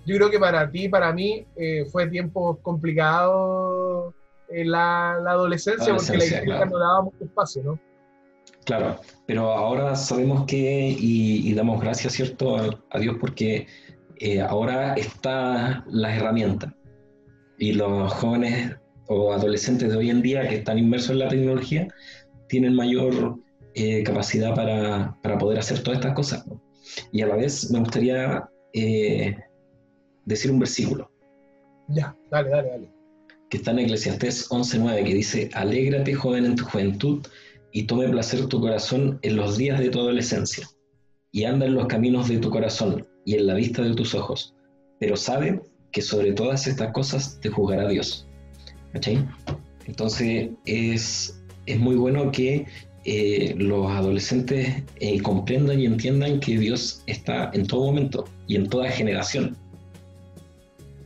Yo 0.05 0.15
creo 0.15 0.31
que 0.31 0.39
para 0.39 0.69
ti, 0.71 0.89
para 0.89 1.13
mí, 1.13 1.45
eh, 1.55 1.85
fue 1.91 2.07
tiempo 2.07 2.57
complicado 2.61 4.13
en 4.49 4.71
la, 4.71 5.19
la 5.23 5.31
adolescencia, 5.31 5.93
porque 5.93 6.11
la 6.11 6.13
Adolescencia, 6.13 6.37
iglesia 6.41 6.55
claro. 6.55 6.71
no 6.71 6.79
daba 6.79 7.01
mucho 7.03 7.23
espacio, 7.23 7.63
¿no? 7.63 7.79
Claro, 8.65 8.99
pero 9.25 9.51
ahora 9.51 9.95
sabemos 9.95 10.45
que, 10.45 10.89
y, 10.89 11.49
y 11.49 11.53
damos 11.53 11.81
gracias, 11.81 12.13
¿cierto?, 12.13 12.57
a, 12.57 12.69
a 12.89 12.99
Dios 12.99 13.17
porque 13.19 13.67
eh, 14.19 14.41
ahora 14.41 14.93
están 14.95 15.83
las 15.87 16.17
herramientas. 16.17 16.73
Y 17.57 17.73
los 17.73 18.11
jóvenes 18.13 18.75
o 19.07 19.33
adolescentes 19.33 19.89
de 19.89 19.97
hoy 19.97 20.09
en 20.09 20.21
día 20.21 20.47
que 20.47 20.55
están 20.55 20.77
inmersos 20.77 21.11
en 21.11 21.19
la 21.19 21.27
tecnología 21.27 21.87
tienen 22.47 22.75
mayor 22.75 23.37
eh, 23.75 24.03
capacidad 24.03 24.55
para, 24.55 25.17
para 25.21 25.37
poder 25.37 25.59
hacer 25.59 25.83
todas 25.83 25.99
estas 25.99 26.15
cosas. 26.15 26.47
¿no? 26.47 26.61
Y 27.11 27.21
a 27.21 27.27
la 27.27 27.35
vez 27.35 27.69
me 27.71 27.79
gustaría 27.79 28.49
eh, 28.73 29.35
decir 30.25 30.51
un 30.51 30.59
versículo 30.59 31.11
Ya, 31.87 32.15
dale, 32.31 32.49
dale, 32.49 32.69
dale. 32.69 32.89
que 33.49 33.57
está 33.57 33.71
en 33.71 33.79
Eclesiastés 33.79 34.49
11.9 34.49 35.03
que 35.05 35.13
dice, 35.13 35.49
alégrate 35.53 36.13
joven 36.13 36.45
en 36.45 36.55
tu 36.55 36.65
juventud 36.65 37.25
y 37.71 37.83
tome 37.83 38.09
placer 38.09 38.47
tu 38.47 38.59
corazón 38.59 39.19
en 39.21 39.35
los 39.35 39.57
días 39.57 39.79
de 39.79 39.89
tu 39.89 39.99
adolescencia 39.99 40.67
y 41.31 41.43
anda 41.43 41.65
en 41.65 41.75
los 41.75 41.87
caminos 41.87 42.29
de 42.29 42.39
tu 42.39 42.49
corazón 42.49 43.05
y 43.25 43.35
en 43.35 43.47
la 43.47 43.53
vista 43.53 43.81
de 43.81 43.93
tus 43.93 44.15
ojos, 44.15 44.55
pero 44.99 45.15
sabe 45.15 45.61
que 45.91 46.01
sobre 46.01 46.33
todas 46.33 46.67
estas 46.67 46.91
cosas 46.93 47.39
te 47.41 47.49
juzgará 47.49 47.87
Dios. 47.87 48.27
¿Cachai? 48.93 49.27
Entonces 49.85 50.49
es, 50.65 51.43
es 51.67 51.79
muy 51.79 51.95
bueno 51.95 52.31
que 52.31 52.65
eh, 53.05 53.53
los 53.57 53.89
adolescentes 53.89 54.83
eh, 54.99 55.21
comprendan 55.21 55.79
y 55.79 55.85
entiendan 55.85 56.39
que 56.39 56.57
Dios 56.57 57.03
está 57.05 57.51
en 57.53 57.67
todo 57.67 57.85
momento 57.85 58.25
y 58.47 58.55
en 58.55 58.67
toda 58.67 58.89
generación. 58.89 59.55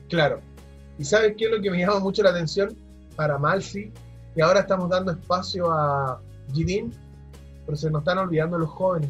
Claro. 0.09 0.39
¿Y 0.97 1.03
sabes 1.03 1.35
qué 1.37 1.45
es 1.45 1.51
lo 1.51 1.61
que 1.61 1.69
me 1.69 1.79
llama 1.79 1.99
mucho 1.99 2.23
la 2.23 2.29
atención? 2.29 2.75
Para 3.15 3.37
Malsi, 3.37 3.91
que 4.33 4.41
ahora 4.41 4.61
estamos 4.61 4.89
dando 4.89 5.11
espacio 5.11 5.71
a 5.71 6.21
Gidin, 6.53 6.93
pero 7.65 7.75
se 7.77 7.89
nos 7.89 8.01
están 8.01 8.17
olvidando 8.17 8.57
los 8.57 8.69
jóvenes. 8.69 9.09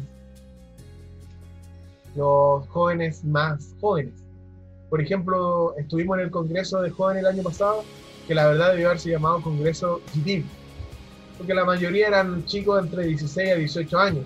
Los 2.14 2.68
jóvenes 2.68 3.24
más 3.24 3.74
jóvenes. 3.80 4.14
Por 4.90 5.00
ejemplo, 5.00 5.74
estuvimos 5.78 6.18
en 6.18 6.24
el 6.24 6.30
Congreso 6.30 6.82
de 6.82 6.90
Jóvenes 6.90 7.22
el 7.22 7.28
año 7.28 7.42
pasado, 7.42 7.84
que 8.28 8.34
la 8.34 8.48
verdad 8.48 8.72
debió 8.72 8.88
haberse 8.88 9.10
llamado 9.10 9.40
Congreso 9.40 10.02
Gidin, 10.12 10.44
porque 11.38 11.54
la 11.54 11.64
mayoría 11.64 12.08
eran 12.08 12.44
chicos 12.44 12.82
entre 12.82 13.06
16 13.06 13.50
a 13.50 13.54
18 13.56 13.98
años, 13.98 14.24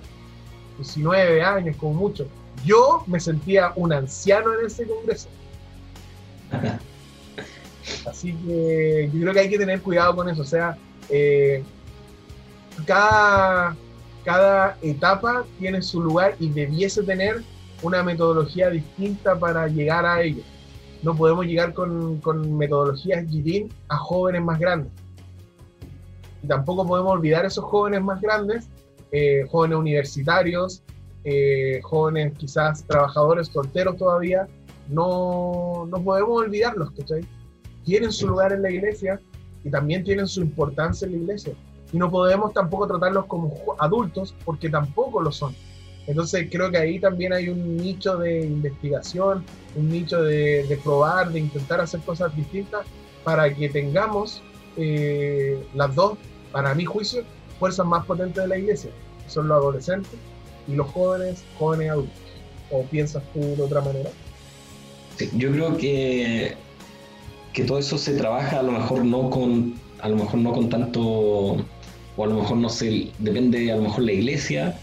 19 0.79 1.43
años 1.43 1.77
como 1.77 1.95
mucho. 1.95 2.27
Yo 2.65 3.05
me 3.07 3.21
sentía 3.21 3.73
un 3.77 3.93
anciano 3.93 4.53
en 4.59 4.67
ese 4.67 4.87
congreso. 4.87 5.29
Así 8.07 8.33
que 8.33 9.11
yo 9.13 9.21
creo 9.21 9.33
que 9.33 9.41
hay 9.41 9.51
que 9.51 9.59
tener 9.59 9.81
cuidado 9.81 10.17
con 10.17 10.29
eso. 10.29 10.43
O 10.43 10.47
sea, 10.47 10.77
eh, 11.09 11.63
cada, 12.85 13.77
cada 14.25 14.77
etapa 14.83 15.45
tiene 15.59 15.83
su 15.83 16.03
lugar 16.03 16.35
y 16.39 16.51
debiese 16.51 17.03
tener 17.03 17.43
una 17.83 18.03
metodología 18.03 18.71
distinta 18.71 19.39
para 19.39 19.69
llegar 19.69 20.05
a 20.07 20.23
ello. 20.23 20.43
No 21.03 21.15
podemos 21.15 21.47
llegar 21.47 21.75
con, 21.75 22.21
con 22.21 22.57
metodologías 22.57 23.29
GIDIN 23.29 23.69
a 23.89 23.97
jóvenes 23.97 24.43
más 24.43 24.59
grandes. 24.59 24.91
Y 26.47 26.49
tampoco 26.49 26.87
podemos 26.87 27.11
olvidar 27.11 27.45
esos 27.45 27.65
jóvenes 27.65 28.03
más 28.03 28.21
grandes, 28.21 28.69
eh, 29.11 29.45
jóvenes 29.51 29.79
universitarios, 29.79 30.81
eh, 31.25 31.81
jóvenes 31.83 32.35
quizás 32.39 32.85
trabajadores 32.87 33.49
solteros 33.49 33.97
todavía. 33.97 34.47
No, 34.89 35.89
no 35.91 36.01
podemos 36.05 36.43
olvidarlos, 36.43 36.93
¿cachai? 36.93 37.27
Tienen 37.85 38.13
su 38.13 38.29
lugar 38.29 38.53
en 38.53 38.63
la 38.63 38.71
iglesia 38.71 39.21
y 39.65 39.71
también 39.73 40.05
tienen 40.05 40.29
su 40.29 40.41
importancia 40.41 41.07
en 41.07 41.13
la 41.15 41.19
iglesia. 41.19 41.55
Y 41.93 41.99
no 41.99 42.13
podemos 42.13 42.53
tampoco 42.53 42.87
tratarlos 42.87 43.27
como 43.27 43.53
adultos 43.81 44.33
porque 44.45 44.71
tampoco 44.71 45.21
lo 45.21 45.33
son. 45.33 45.53
Entonces 46.07 46.47
creo 46.49 46.71
que 46.71 46.79
ahí 46.79 47.01
también 47.01 47.33
hay 47.33 47.49
un 47.49 47.77
nicho 47.77 48.19
de 48.19 48.47
investigación, 48.47 49.45
un 49.75 49.89
nicho 49.89 50.23
de, 50.23 50.65
de 50.69 50.77
probar, 50.77 51.33
de 51.33 51.41
intentar 51.41 51.81
hacer 51.81 51.99
cosas 52.03 52.37
distintas 52.37 52.87
para 53.25 53.53
que 53.53 53.69
tengamos 53.69 54.45
eh, 54.77 55.59
las 55.75 55.95
dos, 55.95 56.19
para 56.57 56.75
mi 56.75 56.87
juicio, 56.87 57.23
fuerzas 57.59 57.85
más 57.85 58.07
potentes 58.07 58.43
de 58.43 58.49
la 58.49 58.57
iglesia, 58.57 58.91
que 59.23 59.31
son 59.31 59.47
los 59.47 59.59
adolescentes 59.59 60.19
y 60.67 60.73
los 60.75 60.91
jóvenes, 60.91 61.45
jóvenes 61.59 61.91
adultos. 61.91 62.19
¿O 62.71 62.83
piensas 62.85 63.23
tú 63.35 63.41
de 63.41 63.63
otra 63.63 63.83
manera? 63.83 64.09
Sí, 65.19 65.29
yo 65.37 65.53
creo 65.53 65.77
que, 65.77 66.57
que 67.53 67.65
todo 67.65 67.79
eso 67.79 67.99
se 67.99 68.15
trabaja 68.15 68.61
a 68.61 68.63
lo 68.63 68.73
mejor 68.73 69.05
no 69.05 69.29
con 69.29 69.75
a 70.01 70.09
lo 70.09 70.17
mejor 70.17 70.41
no 70.41 70.53
con 70.55 70.71
tanto 70.71 71.03
o 71.03 72.25
a 72.25 72.27
lo 72.27 72.37
mejor 72.37 72.57
no 72.57 72.71
se 72.71 73.11
depende 73.19 73.71
a 73.71 73.77
lo 73.77 73.83
mejor 73.83 74.05
la 74.05 74.13
iglesia 74.13 74.79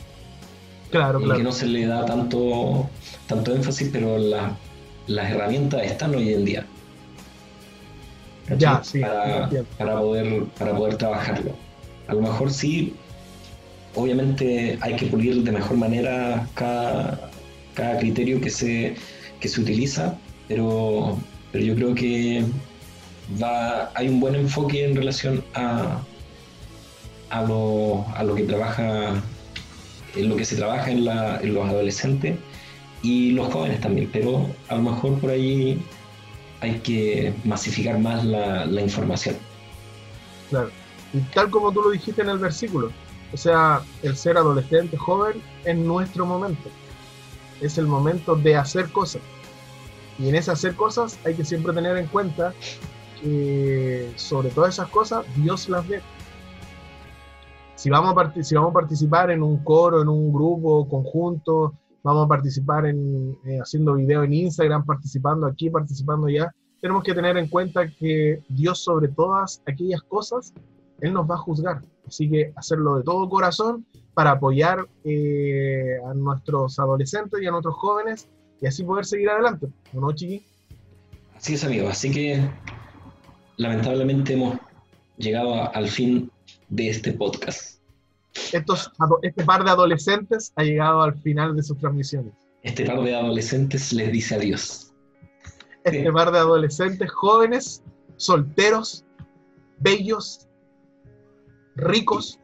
Claro, 0.92 1.22
y 1.22 1.34
que 1.38 1.42
no 1.42 1.52
se 1.52 1.66
le 1.66 1.88
da 1.88 2.06
tanto 2.06 2.88
tanto 3.26 3.52
énfasis 3.56 3.90
pero 3.92 4.20
la- 4.20 4.56
las 5.08 5.32
herramientas 5.32 5.82
están 5.86 6.14
hoy 6.14 6.34
en 6.36 6.46
día. 6.46 6.68
Ya, 8.60 8.84
sí, 8.84 9.00
para, 9.02 9.50
para 9.80 10.00
poder 10.00 10.44
para 10.60 10.76
poder 10.76 10.98
trabajarlo 10.98 11.63
a 12.08 12.14
lo 12.14 12.22
mejor 12.22 12.52
sí 12.52 12.94
obviamente 13.96 14.78
hay 14.82 14.96
que 14.96 15.06
pulir 15.08 15.44
de 15.44 15.52
mejor 15.52 15.78
manera 15.78 16.48
cada, 16.56 17.30
criterio 18.00 18.40
que 18.40 18.50
se, 18.50 18.96
que 19.40 19.48
se 19.48 19.62
utiliza, 19.62 20.16
pero, 20.48 21.18
pero 21.52 21.64
yo 21.64 21.76
creo 21.76 21.96
que 21.96 22.44
va, 23.42 23.92
hay 23.96 24.08
un 24.10 24.20
buen 24.20 24.36
enfoque 24.36 24.86
en 24.86 24.96
relación 24.96 25.44
a, 25.56 26.02
a, 27.30 27.42
lo, 27.44 28.06
a 28.16 28.24
lo 28.24 28.36
que 28.36 28.44
trabaja, 28.44 29.22
en 30.16 30.30
lo 30.30 30.36
que 30.36 30.46
se 30.46 30.56
trabaja 30.56 30.92
en, 30.92 31.06
la, 31.06 31.40
en 31.42 31.54
los 31.54 31.68
adolescentes 31.68 32.38
y 33.02 33.32
los 33.32 33.52
jóvenes 33.52 33.82
también, 33.82 34.10
pero 34.14 34.48
a 34.70 34.76
lo 34.76 34.84
mejor 34.84 35.20
por 35.20 35.32
ahí 35.32 35.82
hay 36.62 36.76
que 36.80 37.34
masificar 37.44 37.98
más 38.00 38.24
la, 38.24 38.66
la 38.66 38.82
información. 38.82 39.36
Claro. 40.50 40.70
Y 41.14 41.20
tal 41.34 41.50
como 41.50 41.72
tú 41.72 41.82
lo 41.82 41.92
dijiste 41.92 42.22
en 42.22 42.30
el 42.30 42.40
versículo, 42.40 42.92
o 43.32 43.38
sea, 43.38 43.82
el 44.02 44.16
ser 44.16 44.38
adolescente, 44.38 44.98
joven, 44.98 45.42
es 45.64 45.78
nuestro 45.78 46.26
momento. 46.26 46.70
Es 47.62 47.78
el 47.78 47.88
momento 47.88 48.36
de 48.36 48.56
hacer 48.56 48.92
cosas. 48.92 49.22
Y 50.20 50.30
en 50.30 50.36
ese 50.36 50.52
hacer 50.52 50.76
cosas 50.76 51.20
hay 51.26 51.36
que 51.36 51.46
siempre 51.46 51.74
tener 51.74 51.98
en 51.98 52.08
cuenta 52.08 52.54
que 53.22 54.12
sobre 54.16 54.50
todas 54.50 54.76
esas 54.76 54.90
cosas 54.90 55.26
Dios 55.36 55.70
las 55.70 55.88
ve. 55.88 56.02
Si 57.76 57.90
vamos, 57.90 58.16
a 58.16 58.44
si 58.44 58.56
vamos 58.56 58.72
a 58.72 58.74
participar 58.74 59.32
en 59.32 59.44
un 59.44 59.64
coro, 59.64 60.02
en 60.02 60.08
un 60.08 60.32
grupo 60.32 60.88
conjunto, 60.88 61.74
vamos 62.04 62.26
a 62.26 62.28
participar 62.28 62.86
en, 62.86 63.38
eh, 63.46 63.60
haciendo 63.60 63.96
video 63.96 64.24
en 64.24 64.34
Instagram, 64.34 64.86
participando 64.86 65.48
aquí, 65.48 65.70
participando 65.70 66.28
allá, 66.28 66.54
tenemos 66.82 67.04
que 67.04 67.14
tener 67.14 67.38
en 67.38 67.48
cuenta 67.48 67.90
que 67.90 68.44
Dios 68.50 68.84
sobre 68.84 69.08
todas 69.08 69.62
aquellas 69.66 70.02
cosas, 70.04 70.54
Él 71.04 71.14
nos 71.14 71.30
va 71.30 71.36
a 71.36 71.38
juzgar. 71.38 71.82
Así 72.08 72.30
que 72.30 72.54
hacerlo 72.56 72.96
de 72.96 73.04
todo 73.04 73.30
corazón 73.30 73.86
para 74.14 74.32
apoyar 74.32 74.88
eh, 75.04 75.98
a 76.10 76.14
nuestros 76.14 76.80
adolescentes 76.80 77.42
y 77.42 77.46
a 77.46 77.52
nuestros 77.52 77.76
jóvenes 77.76 78.30
y 78.62 78.68
así 78.68 78.86
poder 78.86 79.04
seguir 79.04 79.30
adelante. 79.30 79.68
¿O 79.94 80.00
¿No, 80.00 80.14
Chiqui? 80.14 80.46
Así 81.36 81.56
es, 81.56 81.64
amigo. 81.66 81.90
Así 81.90 82.10
que 82.10 82.50
lamentablemente 83.58 84.34
hemos 84.34 84.58
llegado 85.18 85.76
al 85.76 85.90
fin 85.90 86.32
de 86.70 86.90
este 86.90 87.12
podcast. 87.12 87.82
Estos, 88.54 88.90
este 89.24 89.44
par 89.44 89.66
de 89.66 89.72
adolescentes 89.72 90.54
ha 90.56 90.64
llegado 90.64 91.02
al 91.02 91.16
final 91.16 91.54
de 91.54 91.64
sus 91.64 91.78
transmisiones. 91.80 92.34
Este 92.64 92.86
par 92.86 93.02
de 93.02 93.14
adolescentes 93.14 93.92
les 93.92 94.10
dice 94.10 94.36
adiós. 94.36 94.94
Este 95.84 96.10
par 96.14 96.32
de 96.32 96.40
adolescentes 96.40 97.12
jóvenes, 97.12 97.84
solteros, 98.16 99.04
bellos, 99.80 100.48
ricos, 101.76 102.40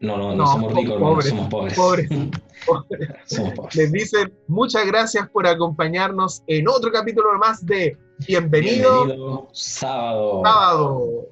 No, 0.00 0.16
no, 0.16 0.28
no, 0.30 0.36
No, 0.36 0.46
somos 0.46 0.74
ricos, 0.74 0.98
somos 1.26 1.48
pobres. 1.48 1.74
pobres. 2.66 3.08
somos 3.26 3.52
pobres. 3.54 3.76
les 3.76 3.92
dicen 3.92 4.32
muchas 4.48 4.86
gracias 4.86 5.28
por 5.28 5.46
acompañarnos 5.46 6.42
en 6.46 6.68
otro 6.68 6.90
capítulo 6.90 7.38
más 7.38 7.64
de 7.64 7.96
Bienvenido, 8.26 9.04
Bienvenido 9.06 9.48
sábado. 9.52 10.42
sábado. 10.44 11.26